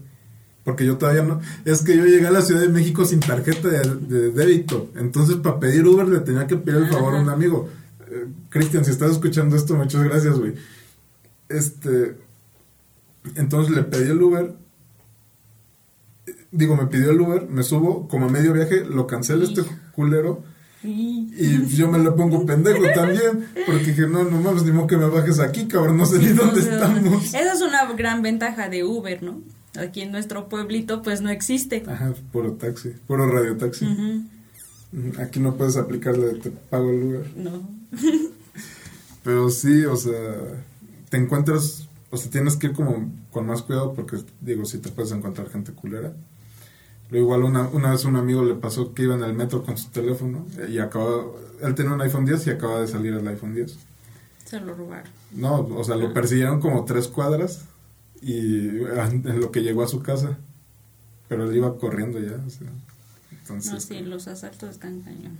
Porque 0.63 0.87
yo 0.87 0.99
todavía 0.99 1.23
no. 1.23 1.41
Es 1.65 1.83
que 1.83 1.97
yo 1.97 2.05
llegué 2.05 2.29
a 2.29 2.31
la 2.31 2.43
Ciudad 2.43 2.61
de 2.61 2.69
México 2.69 3.05
sin 3.05 3.19
tarjeta 3.19 3.67
de, 3.69 3.81
de 4.07 4.31
débito. 4.31 4.91
Entonces, 4.95 5.37
para 5.37 5.59
pedir 5.59 5.85
Uber 5.85 6.07
le 6.07 6.21
tenía 6.21 6.47
que 6.47 6.57
pedir 6.57 6.83
el 6.83 6.89
favor 6.89 7.17
a 7.17 7.21
un 7.21 7.29
amigo. 7.29 7.69
Eh, 8.09 8.27
Cristian, 8.51 8.85
si 8.85 8.93
estás 8.93 9.11
escuchando 9.11 9.57
esto, 9.57 9.75
muchas 9.75 10.05
gracias, 10.05 10.39
güey. 10.39 10.55
Este. 11.49 12.17
Entonces 13.35 13.75
le 13.75 13.83
pedí 13.83 14.11
el 14.11 14.23
Uber. 14.23 14.55
Digo, 16.53 16.77
me 16.77 16.87
pidió 16.87 17.11
el 17.11 17.21
Uber, 17.21 17.49
me 17.49 17.63
subo, 17.63 18.09
como 18.09 18.27
a 18.27 18.29
medio 18.29 18.53
viaje, 18.53 18.85
lo 18.85 19.07
cancela 19.07 19.45
este 19.45 19.63
culero. 19.93 20.43
Y 20.83 21.67
yo 21.67 21.91
me 21.91 21.99
le 21.99 22.11
pongo 22.13 22.45
pendejo 22.47 22.83
también, 22.95 23.47
porque 23.67 23.85
dije, 23.85 24.07
no, 24.09 24.25
no 24.25 24.41
mames, 24.41 24.65
ni 24.65 24.73
modo 24.73 24.87
que 24.87 24.97
me 24.97 25.07
bajes 25.07 25.39
aquí, 25.39 25.67
cabrón, 25.67 25.99
no 25.99 26.07
sé 26.07 26.19
ni 26.19 26.29
dónde 26.29 26.61
estamos. 26.61 27.27
Esa 27.27 27.53
es 27.53 27.61
una 27.61 27.93
gran 27.93 28.23
ventaja 28.23 28.69
de 28.69 28.83
Uber, 28.85 29.23
¿no? 29.23 29.43
Aquí 29.79 30.01
en 30.01 30.11
nuestro 30.11 30.49
pueblito 30.49 31.03
pues 31.03 31.21
no 31.21 31.31
existe. 31.31 31.85
Ajá, 31.87 32.13
puro 32.33 32.53
taxi, 32.55 32.91
puro 33.07 33.31
radiotaxi. 33.31 33.87
Ujú, 33.87 35.21
Aquí 35.21 35.39
no 35.39 35.55
puedes 35.57 35.77
aplicarle 35.77 36.27
de 36.27 36.35
te 36.41 36.51
pago 36.51 36.91
el 36.91 37.03
Uber. 37.03 37.37
No. 37.37 37.69
Pero 39.23 39.51
sí, 39.51 39.85
o 39.85 39.97
sea, 39.97 40.15
te 41.09 41.19
encuentras, 41.19 41.89
o 42.11 42.17
sea, 42.17 42.31
tienes 42.31 42.57
que 42.57 42.69
ir 42.69 42.73
como 42.73 43.13
con 43.31 43.47
más 43.47 43.63
cuidado 43.63 43.93
porque, 43.95 44.17
digo, 44.41 44.65
si 44.65 44.79
te 44.79 44.89
puedes 44.91 45.13
encontrar 45.13 45.51
gente 45.51 45.73
culera. 45.73 46.15
Luego 47.11 47.27
igual 47.27 47.43
una, 47.45 47.69
una 47.69 47.91
vez 47.91 48.05
un 48.05 48.17
amigo 48.17 48.45
le 48.45 48.55
pasó 48.55 48.95
que 48.95 49.03
iba 49.03 49.15
en 49.15 49.23
el 49.25 49.35
metro 49.35 49.65
con 49.65 49.77
su 49.77 49.89
teléfono 49.91 50.47
y 50.69 50.79
acaba, 50.79 51.25
él 51.63 51.75
tenía 51.75 51.93
un 51.93 52.01
iPhone 52.01 52.25
10 52.25 52.47
y 52.47 52.51
acaba 52.51 52.81
de 52.81 52.87
salir 52.87 53.13
el 53.15 53.27
iPhone 53.27 53.55
10. 53.55 53.77
Se 54.45 54.61
lo 54.61 54.75
robaron. 54.75 55.11
No, 55.33 55.61
o 55.61 55.85
sea, 55.85 55.97
lo 55.97 56.13
persiguieron 56.13 56.61
como 56.61 56.85
tres 56.85 57.09
cuadras 57.09 57.65
y 58.23 58.69
en 58.69 59.41
lo 59.41 59.51
que 59.51 59.63
llegó 59.63 59.83
a 59.83 59.89
su 59.89 60.03
casa. 60.03 60.39
Pero 61.29 61.49
él 61.49 61.57
iba 61.57 61.77
corriendo 61.79 62.19
ya, 62.19 62.35
o 62.45 62.51
sea, 62.51 62.67
entonces... 63.31 63.73
No, 63.73 63.81
sí, 63.81 64.01
los 64.01 64.27
asaltos 64.27 64.71
están 64.71 65.01
cañón. 65.03 65.39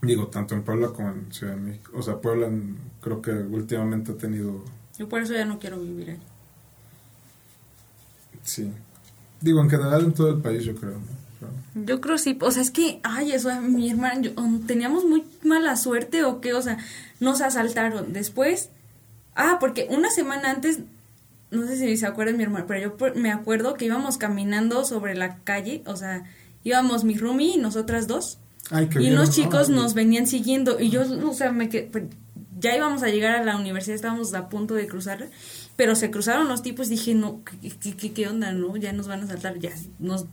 Digo, 0.00 0.28
tanto 0.28 0.54
en 0.54 0.62
Puebla 0.62 0.88
como 0.88 1.10
en 1.10 1.30
Ciudad 1.32 1.54
de 1.54 1.60
México. 1.60 1.92
O 1.94 2.02
sea, 2.02 2.16
Puebla 2.20 2.46
en- 2.46 2.78
creo 3.02 3.20
que 3.20 3.30
últimamente 3.32 4.12
ha 4.12 4.16
tenido... 4.16 4.64
Yo 4.98 5.06
por 5.08 5.20
eso 5.20 5.34
ya 5.34 5.44
no 5.44 5.58
quiero 5.58 5.78
vivir 5.80 6.10
ahí. 6.10 6.18
Sí. 8.42 8.72
Digo, 9.40 9.60
en 9.60 9.70
general 9.70 10.04
en 10.04 10.12
todo 10.12 10.30
el 10.30 10.38
país 10.40 10.64
yo 10.64 10.74
creo, 10.74 10.94
Yo 11.74 12.00
creo 12.00 12.18
sí, 12.18 12.36
o 12.40 12.50
sea, 12.50 12.62
es 12.62 12.70
que, 12.72 12.98
ay, 13.04 13.30
eso, 13.32 13.48
mi 13.60 13.88
hermana, 13.90 14.20
yo- 14.20 14.32
um, 14.36 14.66
teníamos 14.66 15.04
muy 15.04 15.22
mala 15.44 15.76
suerte 15.76 16.24
o 16.24 16.40
qué, 16.40 16.52
o 16.54 16.60
sea, 16.62 16.78
nos 17.20 17.40
asaltaron. 17.40 18.12
Después, 18.12 18.70
ah, 19.36 19.58
porque 19.60 19.86
una 19.90 20.10
semana 20.10 20.50
antes, 20.50 20.80
no 21.52 21.66
sé 21.68 21.76
si 21.76 21.96
se 21.96 22.06
acuerdan 22.06 22.36
mi 22.36 22.42
hermana, 22.42 22.66
pero 22.66 22.80
yo 22.98 23.14
me 23.14 23.30
acuerdo 23.30 23.74
que 23.74 23.84
íbamos 23.84 24.18
caminando 24.18 24.84
sobre 24.84 25.14
la 25.14 25.36
calle, 25.44 25.82
o 25.86 25.94
sea, 25.94 26.24
íbamos 26.64 27.04
mi 27.04 27.16
roomie 27.16 27.54
y 27.54 27.58
nosotras 27.58 28.08
dos. 28.08 28.38
Ay, 28.70 28.88
qué 28.88 28.98
Y 28.98 29.02
bien, 29.02 29.12
unos 29.14 29.28
¿no? 29.28 29.34
chicos 29.34 29.68
nos 29.70 29.94
venían 29.94 30.26
siguiendo 30.26 30.80
y 30.80 30.90
yo, 30.90 31.02
o 31.26 31.32
sea, 31.34 31.52
me 31.52 31.68
que 31.68 31.88
ya 32.58 32.74
íbamos 32.76 33.04
a 33.04 33.08
llegar 33.08 33.36
a 33.36 33.44
la 33.44 33.56
universidad, 33.56 33.94
estábamos 33.94 34.34
a 34.34 34.48
punto 34.48 34.74
de 34.74 34.88
cruzar, 34.88 35.28
pero 35.78 35.94
se 35.94 36.10
cruzaron 36.10 36.48
los 36.48 36.62
tipos, 36.62 36.88
dije, 36.88 37.14
no, 37.14 37.42
¿qué, 37.44 37.94
qué, 37.94 38.12
qué, 38.12 38.26
onda, 38.26 38.50
no? 38.50 38.76
Ya 38.76 38.92
nos 38.92 39.06
van 39.06 39.22
a 39.22 39.28
saltar, 39.28 39.60
ya 39.60 39.70
nos 40.00 40.26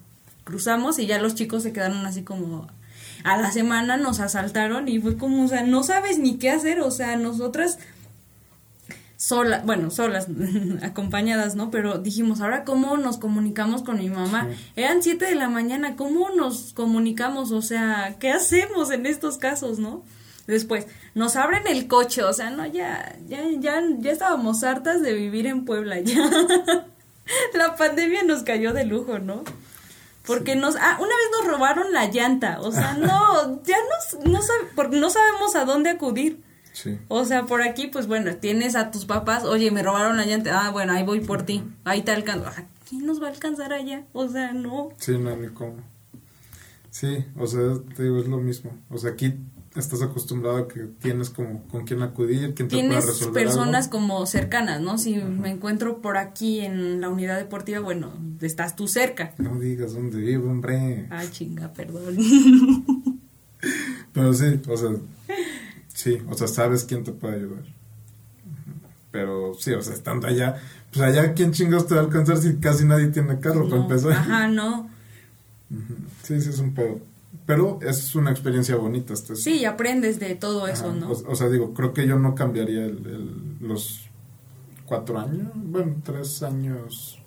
cruzamos 0.44 0.98
y 0.98 1.06
ya 1.06 1.22
los 1.22 1.36
chicos 1.36 1.62
se 1.62 1.72
quedaron 1.72 2.04
así 2.04 2.24
como 2.24 2.68
a 3.24 3.38
la 3.38 3.52
semana 3.52 3.96
nos 3.96 4.20
asaltaron 4.20 4.88
y 4.88 5.00
fue 5.00 5.18
como, 5.18 5.46
o 5.46 5.48
sea, 5.48 5.62
no 5.62 5.84
sabes 5.84 6.18
ni 6.18 6.38
qué 6.38 6.50
hacer, 6.50 6.80
o 6.80 6.90
sea, 6.90 7.16
nosotras 7.18 7.78
sola, 9.18 9.62
bueno, 9.64 9.92
solas, 9.92 10.30
acompañadas, 10.82 11.54
¿no? 11.54 11.70
Pero 11.70 12.00
dijimos, 12.00 12.42
ahora 12.42 12.64
cómo 12.64 12.98
nos 12.98 13.18
comunicamos 13.20 13.84
con 13.84 14.00
mi 14.00 14.10
mamá. 14.10 14.50
Eran 14.76 15.04
siete 15.04 15.26
de 15.26 15.36
la 15.36 15.48
mañana, 15.48 15.96
¿cómo 15.96 16.32
nos 16.32 16.74
comunicamos? 16.74 17.52
O 17.52 17.62
sea, 17.62 18.16
¿qué 18.20 18.32
hacemos 18.32 18.90
en 18.90 19.06
estos 19.06 19.38
casos, 19.38 19.78
no? 19.78 20.02
Después, 20.48 20.86
nos 21.16 21.36
abren 21.36 21.66
el 21.68 21.88
coche, 21.88 22.24
o 22.24 22.32
sea, 22.32 22.52
no, 22.52 22.66
ya, 22.68 23.18
ya, 23.28 23.42
ya, 23.60 23.82
ya 23.98 24.12
estábamos 24.12 24.64
hartas 24.64 25.02
de 25.02 25.14
vivir 25.14 25.48
en 25.48 25.66
Puebla, 25.66 26.00
ya. 26.02 26.30
la 27.54 27.76
pandemia 27.76 28.24
nos 28.24 28.44
cayó 28.44 28.74
de 28.74 28.86
lujo, 28.86 29.18
¿no? 29.20 29.44
Porque 30.26 30.56
nos, 30.56 30.76
ah, 30.76 30.98
una 31.00 31.10
vez 31.10 31.28
nos 31.32 31.48
robaron 31.52 31.94
la 31.94 32.08
llanta, 32.08 32.60
o 32.62 32.72
sea, 32.72 32.94
no, 32.94 33.62
ya 33.64 33.78
no, 34.24 34.32
no, 34.32 34.40
porque 34.76 34.98
no 34.98 35.10
sabemos 35.10 35.56
a 35.56 35.66
dónde 35.66 35.90
acudir. 35.90 36.44
Sí. 36.74 37.00
O 37.08 37.24
sea, 37.24 37.46
por 37.46 37.62
aquí, 37.62 37.88
pues 37.88 38.06
bueno, 38.06 38.36
tienes 38.36 38.76
a 38.76 38.92
tus 38.92 39.06
papás, 39.06 39.46
oye, 39.46 39.72
me 39.72 39.82
robaron 39.82 40.18
la 40.18 40.26
llanta, 40.26 40.66
ah, 40.66 40.72
bueno, 40.72 40.94
ahí 40.94 41.04
voy 41.04 41.22
por 41.22 41.44
ti, 41.44 41.64
ahí 41.86 42.02
te 42.02 42.12
alcanzo. 42.12 42.52
¿Quién 42.88 43.06
nos 43.06 43.22
va 43.22 43.28
a 43.28 43.32
alcanzar 43.32 43.74
allá? 43.74 44.04
O 44.14 44.28
sea, 44.28 44.52
no. 44.52 44.90
Sí, 44.98 45.18
no, 45.18 45.36
ni 45.36 45.48
cómo. 45.48 45.78
Sí, 46.92 47.26
o 47.38 47.48
sea, 47.48 47.62
te 47.96 48.04
digo, 48.04 48.20
es 48.20 48.28
lo 48.28 48.38
mismo. 48.38 48.78
O 48.90 48.98
sea, 48.98 49.12
aquí 49.12 49.34
estás 49.76 50.02
acostumbrado 50.02 50.58
a 50.58 50.68
que 50.68 50.82
tienes 51.00 51.30
como 51.30 51.68
con 51.68 51.86
quién 51.86 52.02
acudir, 52.02 52.54
quién 52.54 52.68
te 52.68 52.78
puede 52.78 53.02
resolver 53.02 53.44
personas 53.46 53.88
como 53.88 54.26
cercanas, 54.26 54.82
¿no? 54.82 54.98
Si 54.98 55.16
me 55.16 55.50
encuentro 55.50 56.02
por 56.02 56.18
aquí 56.18 56.62
en 56.62 57.02
la 57.02 57.10
unidad 57.10 57.38
deportiva, 57.38 57.80
bueno, 57.80 58.14
estás 58.42 58.76
tú 58.76 58.88
cerca. 58.88 59.34
No 59.38 59.60
digas 59.60 59.94
dónde 59.94 60.18
vivo, 60.18 60.50
hombre. 60.50 61.08
Ay, 61.10 61.30
chinga, 61.32 61.74
perdón. 61.74 62.18
Pero 64.14 64.34
sí, 64.34 64.62
o 64.68 64.78
sea, 64.78 64.90
sí, 65.94 66.22
o 66.30 66.36
sea, 66.36 66.48
sabes 66.48 66.86
quién 66.86 67.04
te 67.04 67.12
puede 67.12 67.36
ayudar. 67.36 67.64
Pero 69.12 69.54
sí, 69.56 69.74
o 69.74 69.82
sea, 69.82 69.94
estando 69.94 70.28
allá, 70.28 70.56
pues 70.92 71.02
allá, 71.02 71.34
¿quién 71.34 71.52
chingados 71.52 71.88
te 71.88 71.96
va 71.96 72.02
a 72.02 72.04
alcanzar 72.04 72.38
si 72.38 72.56
casi 72.58 72.86
nadie 72.86 73.08
tiene 73.08 73.40
carro 73.40 73.68
para 73.70 73.82
empezar? 73.82 74.12
Ajá, 74.14 74.48
no. 74.48 74.90
Sí, 76.24 76.40
sí, 76.42 76.50
es 76.50 76.60
un 76.60 76.74
pedo. 76.74 77.00
Pero 77.46 77.80
es 77.82 78.16
una 78.16 78.32
experiencia 78.32 78.76
bonita. 78.76 79.14
Este 79.14 79.36
sí, 79.36 79.66
aprendes 79.66 80.20
de 80.20 80.36
todo 80.36 80.68
eso, 80.68 80.94
¿no? 80.94 81.12
O, 81.12 81.36
sea, 81.36 81.48
digo, 81.50 81.74
creo 81.74 81.94
que 81.94 82.08
yo 82.08 82.18
no 82.18 82.34
cambiaría 82.34 82.86
el, 82.86 83.58
los 83.60 84.10
cuatro 84.86 85.20
años, 85.20 85.52
bueno, 85.56 85.98
tres 86.04 86.42
años, 86.42 87.22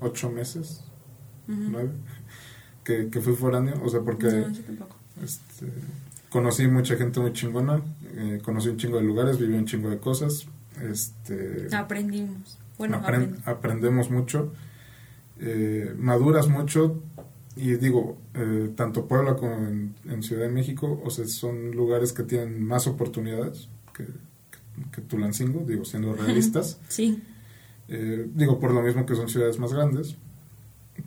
ocho 0.00 0.30
meses, 0.30 0.84
nueve, 1.48 1.90
que, 2.84 3.08
que 3.10 3.20
fui 3.20 3.34
foráneo. 3.34 3.80
O 3.82 3.88
sea, 3.88 4.00
porque 4.00 4.46
este, 5.22 5.72
conocí 6.30 6.68
mucha 6.68 6.96
gente 6.96 7.18
muy 7.18 7.32
chingona, 7.32 7.82
eh, 8.14 8.40
conocí 8.44 8.68
un 8.68 8.76
chingo 8.76 8.98
de 8.98 9.04
lugares, 9.04 9.38
viví 9.38 9.54
un 9.54 9.66
chingo 9.66 9.90
de 9.90 9.98
cosas. 9.98 10.46
Este, 10.80 11.68
Aprendimos. 11.74 12.58
Bueno, 12.78 13.00
aprendemos 13.46 14.10
mucho. 14.10 14.52
Eh, 15.38 15.94
maduras 15.98 16.48
mucho, 16.48 17.02
y 17.56 17.74
digo, 17.76 18.18
eh, 18.34 18.70
tanto 18.76 19.08
Puebla 19.08 19.34
como 19.34 19.54
en, 19.54 20.22
Ciudad 20.22 20.42
de 20.42 20.50
México, 20.50 21.00
o 21.02 21.10
sea, 21.10 21.26
son 21.26 21.72
lugares 21.72 22.12
que 22.12 22.22
tienen 22.22 22.62
más 22.62 22.86
oportunidades 22.86 23.70
que, 23.94 24.06
que, 24.92 25.00
Tulancingo, 25.00 25.64
digo, 25.66 25.84
siendo 25.86 26.12
realistas. 26.12 26.78
Sí. 26.88 27.22
Eh, 27.88 28.28
digo, 28.34 28.60
por 28.60 28.72
lo 28.72 28.82
mismo 28.82 29.06
que 29.06 29.14
son 29.14 29.30
ciudades 29.30 29.58
más 29.58 29.72
grandes, 29.72 30.16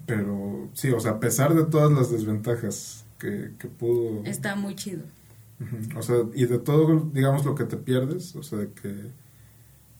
pero 0.07 0.69
sí, 0.73 0.89
o 0.89 0.99
sea, 0.99 1.11
a 1.11 1.19
pesar 1.19 1.53
de 1.53 1.65
todas 1.65 1.91
las 1.91 2.11
desventajas 2.11 3.05
que, 3.19 3.51
que 3.59 3.67
pudo... 3.67 4.23
Está 4.25 4.55
muy 4.55 4.73
chido. 4.75 5.03
O 5.95 6.01
sea, 6.01 6.15
y 6.33 6.45
de 6.45 6.57
todo, 6.57 7.09
digamos, 7.13 7.45
lo 7.45 7.53
que 7.53 7.65
te 7.65 7.77
pierdes, 7.77 8.35
o 8.35 8.41
sea, 8.41 8.59
de 8.59 8.71
que, 8.71 8.95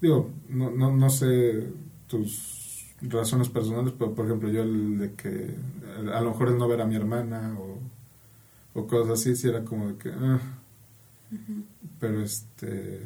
digo, 0.02 0.32
no, 0.48 0.72
no, 0.72 0.96
no 0.96 1.10
sé 1.12 1.68
tus 2.08 2.59
razones 3.02 3.50
personales, 3.50 3.94
pero 3.98 4.14
por 4.14 4.26
ejemplo 4.26 4.50
yo 4.50 4.64
el 4.64 4.98
de 4.98 5.14
que 5.14 5.56
a 6.14 6.22
lo 6.22 6.32
mejor 6.32 6.50
el 6.50 6.58
no 6.58 6.68
ver 6.68 6.82
a 6.82 6.86
mi 6.86 6.96
hermana 6.96 7.56
o, 7.60 7.80
o 8.74 8.88
cosas 8.88 9.20
así, 9.20 9.36
si 9.36 9.48
era 9.48 9.64
como 9.64 9.90
de 9.90 9.96
que... 9.98 10.12
Ah". 10.12 10.40
Pero 12.00 12.22
este... 12.22 13.02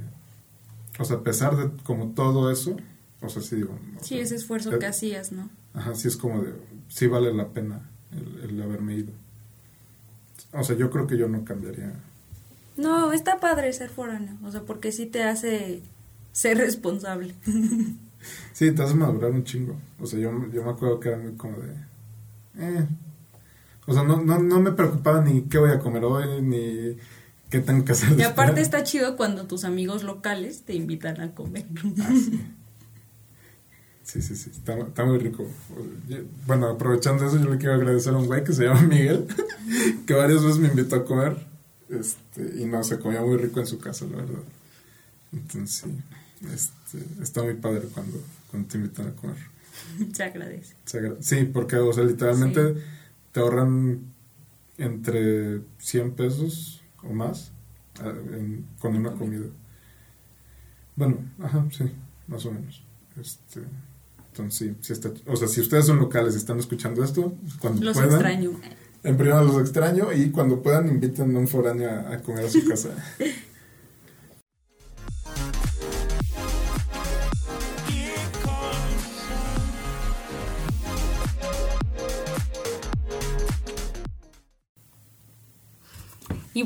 O 0.99 1.05
sea, 1.05 1.17
a 1.17 1.23
pesar 1.23 1.55
de 1.57 1.83
como 1.83 2.11
todo 2.11 2.51
eso, 2.51 2.77
o 3.21 3.29
sea, 3.29 3.41
sí 3.41 3.57
digo... 3.57 3.77
Sí, 4.01 4.19
ese 4.19 4.35
esfuerzo 4.35 4.77
que 4.79 4.85
hacías, 4.85 5.31
¿no? 5.31 5.49
Ajá, 5.73 5.95
sí 5.95 6.07
es 6.07 6.17
como 6.17 6.41
de... 6.41 6.53
Sí 6.87 7.07
vale 7.07 7.33
la 7.33 7.49
pena 7.49 7.89
el, 8.11 8.49
el 8.51 8.61
haberme 8.61 8.95
ido. 8.95 9.13
O 10.51 10.63
sea, 10.63 10.75
yo 10.75 10.89
creo 10.89 11.07
que 11.07 11.17
yo 11.17 11.27
no 11.27 11.43
cambiaría. 11.43 11.93
No, 12.77 13.11
está 13.11 13.39
padre 13.39 13.71
ser 13.73 13.89
foráneo, 13.89 14.37
o 14.43 14.51
sea, 14.51 14.61
porque 14.61 14.91
sí 14.91 15.05
te 15.05 15.23
hace 15.23 15.81
ser 16.31 16.57
responsable. 16.57 17.35
Sí, 18.51 18.71
te 18.71 18.83
hace 18.83 18.95
madurar 18.95 19.31
un 19.31 19.43
chingo. 19.43 19.75
O 19.99 20.05
sea, 20.05 20.19
yo, 20.19 20.31
yo 20.51 20.63
me 20.63 20.71
acuerdo 20.71 20.99
que 20.99 21.09
era 21.09 21.17
muy 21.17 21.33
como 21.33 21.57
de... 21.57 21.73
Eh. 22.57 22.87
O 23.85 23.93
sea, 23.93 24.03
no, 24.03 24.21
no, 24.21 24.39
no 24.39 24.59
me 24.61 24.71
preocupaba 24.71 25.21
ni 25.21 25.43
qué 25.43 25.57
voy 25.57 25.71
a 25.71 25.79
comer 25.79 26.03
hoy, 26.05 26.41
ni 26.41 26.97
qué 27.49 27.59
tengo 27.59 27.83
que 27.83 27.91
hacer. 27.91 28.17
Y 28.17 28.23
aparte 28.23 28.61
está 28.61 28.83
chido 28.83 29.17
cuando 29.17 29.45
tus 29.45 29.65
amigos 29.65 30.03
locales 30.03 30.63
te 30.63 30.73
invitan 30.73 31.19
a 31.21 31.33
comer. 31.33 31.65
Ah, 32.01 32.11
sí. 32.13 32.41
Sí, 34.03 34.21
sí, 34.21 34.49
está, 34.51 34.77
está, 34.77 35.05
muy 35.05 35.17
rico. 35.17 35.47
Bueno, 36.45 36.67
aprovechando 36.67 37.25
eso, 37.25 37.39
yo 37.39 37.49
le 37.49 37.57
quiero 37.57 37.75
agradecer 37.75 38.13
a 38.13 38.17
un 38.17 38.27
güey 38.27 38.43
que 38.43 38.51
se 38.51 38.65
llama 38.65 38.81
Miguel, 38.87 39.27
que 40.05 40.13
varias 40.13 40.43
veces 40.43 40.59
me 40.59 40.67
invitó 40.67 40.97
a 40.97 41.05
comer. 41.05 41.37
Este, 41.89 42.61
y 42.61 42.65
no, 42.65 42.83
se 42.83 42.99
comía 42.99 43.21
muy 43.21 43.37
rico 43.37 43.59
en 43.59 43.67
su 43.67 43.79
casa, 43.79 44.05
la 44.05 44.17
verdad. 44.17 44.43
Entonces, 45.31 45.85
sí. 45.85 45.97
Este, 46.51 46.99
está 47.21 47.43
muy 47.43 47.55
padre 47.55 47.87
cuando, 47.93 48.21
cuando 48.49 48.67
te 48.67 48.77
invitan 48.77 49.07
a 49.07 49.11
comer. 49.11 49.37
Se 50.13 50.23
agradece. 50.23 50.75
sí, 51.19 51.45
porque, 51.45 51.77
o 51.77 51.93
sea, 51.93 52.03
literalmente 52.03 52.75
te 53.31 53.39
ahorran 53.39 54.13
entre 54.77 55.61
100 55.79 56.11
pesos 56.11 56.81
o 57.03 57.13
más 57.13 57.51
ah, 57.99 58.13
con 58.79 58.95
una 58.95 59.11
comida. 59.11 59.45
Bueno, 60.95 61.17
ajá, 61.41 61.65
sí, 61.71 61.85
más 62.27 62.45
o 62.45 62.51
menos. 62.51 62.83
Este, 63.19 63.61
entonces, 64.31 64.75
sí, 64.81 64.93
está, 64.93 65.11
o 65.27 65.35
sea, 65.35 65.47
si 65.47 65.61
ustedes 65.61 65.85
son 65.85 65.99
locales 65.99 66.33
y 66.35 66.37
están 66.37 66.59
escuchando 66.59 67.03
esto, 67.03 67.35
cuando 67.59 67.83
los 67.83 67.93
puedan. 67.93 68.11
extraño. 68.11 68.59
En 69.03 69.17
primero 69.17 69.43
los 69.43 69.59
extraño 69.59 70.13
y 70.13 70.31
cuando 70.31 70.61
puedan 70.61 70.87
inviten 70.87 71.35
a 71.35 71.39
un 71.39 71.47
foráneo 71.47 71.89
a 71.89 72.17
comer 72.19 72.45
a 72.45 72.49
su 72.49 72.65
casa. 72.65 72.89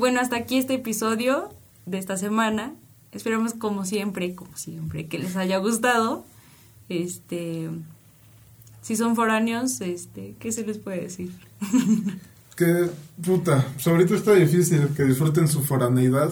bueno, 0.08 0.22
hasta 0.22 0.38
aquí 0.38 0.58
este 0.58 0.76
episodio 0.76 1.50
de 1.86 1.98
esta 1.98 2.16
semana. 2.16 2.74
Esperamos 3.12 3.54
como 3.54 3.84
siempre, 3.84 4.36
como 4.36 4.56
siempre, 4.56 5.10
que 5.10 5.20
les 5.20 5.36
haya 5.36 5.58
gustado. 5.58 6.24
Este, 6.88 7.70
si 8.82 8.96
son 8.96 9.18
foráneos, 9.18 9.82
este, 9.82 10.38
¿qué 10.40 10.54
se 10.54 10.66
les 10.66 10.78
puede 10.78 11.02
decir? 11.02 11.34
que, 12.56 12.90
puta, 13.22 13.68
pues 13.74 13.86
ahorita 13.86 14.16
está 14.16 14.32
difícil 14.32 14.88
que 14.96 15.04
disfruten 15.04 15.50
su 15.50 15.62
foraneidad. 15.62 16.32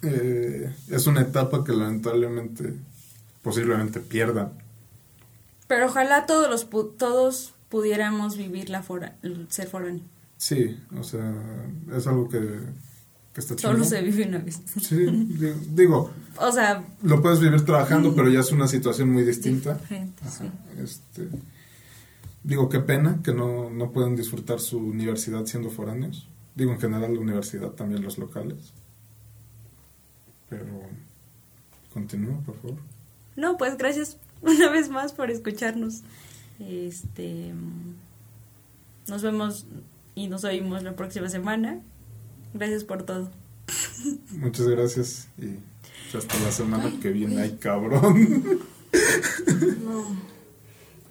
Eh, 0.00 0.74
es 0.88 1.06
una 1.06 1.20
etapa 1.20 1.62
que 1.62 1.72
lamentablemente, 1.72 2.72
posiblemente 3.42 4.00
pierdan. 4.00 4.54
Pero 5.66 5.88
ojalá 5.88 6.24
todos 6.24 6.48
los 6.48 6.70
todos 6.96 7.52
pudiéramos 7.68 8.38
vivir 8.38 8.70
la 8.70 8.82
fora, 8.82 9.18
ser 9.50 9.68
foráneo. 9.68 10.13
Sí, 10.36 10.78
o 10.98 11.02
sea, 11.02 11.32
es 11.96 12.06
algo 12.06 12.28
que, 12.28 12.40
que 13.32 13.40
está 13.40 13.56
chido. 13.56 13.72
Solo 13.72 13.84
se 13.84 14.02
vive 14.02 14.26
una 14.26 14.38
vez. 14.38 14.60
Sí, 14.80 15.06
digo. 15.70 16.10
o 16.36 16.52
sea. 16.52 16.84
Lo 17.02 17.22
puedes 17.22 17.40
vivir 17.40 17.64
trabajando, 17.64 18.14
pero 18.14 18.28
ya 18.28 18.40
es 18.40 18.52
una 18.52 18.68
situación 18.68 19.10
muy 19.10 19.24
distinta. 19.24 19.80
sí. 19.88 20.50
Este, 20.82 21.28
digo, 22.42 22.68
qué 22.68 22.80
pena 22.80 23.20
que 23.22 23.32
no, 23.32 23.70
no 23.70 23.90
pueden 23.90 24.16
disfrutar 24.16 24.60
su 24.60 24.78
universidad 24.78 25.46
siendo 25.46 25.70
foráneos. 25.70 26.28
Digo, 26.54 26.72
en 26.72 26.80
general 26.80 27.14
la 27.14 27.20
universidad, 27.20 27.70
también 27.70 28.02
los 28.02 28.18
locales. 28.18 28.72
Pero, 30.48 30.82
continúa, 31.92 32.38
por 32.40 32.56
favor. 32.56 32.78
No, 33.36 33.56
pues 33.56 33.76
gracias 33.76 34.18
una 34.42 34.70
vez 34.70 34.88
más 34.88 35.12
por 35.12 35.30
escucharnos. 35.30 36.02
Este. 36.60 37.52
Nos 39.08 39.22
vemos 39.22 39.66
y 40.14 40.28
nos 40.28 40.44
oímos 40.44 40.82
la 40.82 40.96
próxima 40.96 41.28
semana. 41.28 41.80
Gracias 42.52 42.84
por 42.84 43.02
todo. 43.02 43.30
Muchas 44.30 44.68
gracias 44.68 45.28
y 45.38 45.58
hasta 46.16 46.38
la 46.40 46.52
semana 46.52 46.92
que 47.00 47.10
viene. 47.10 47.42
Ay, 47.42 47.58
cabrón. 47.60 48.60
No. 49.84 50.34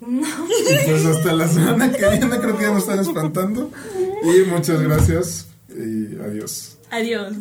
No. 0.07 0.47
Pues 0.85 1.05
hasta 1.05 1.33
la 1.33 1.47
semana 1.47 1.91
que 1.91 2.09
viene 2.09 2.39
creo 2.39 2.57
que 2.57 2.63
ya 2.63 2.71
nos 2.71 2.83
están 2.83 2.99
espantando. 2.99 3.71
Y 4.23 4.49
muchas 4.49 4.81
gracias 4.81 5.47
y 5.69 6.17
adiós. 6.17 6.77
Adiós. 6.91 7.33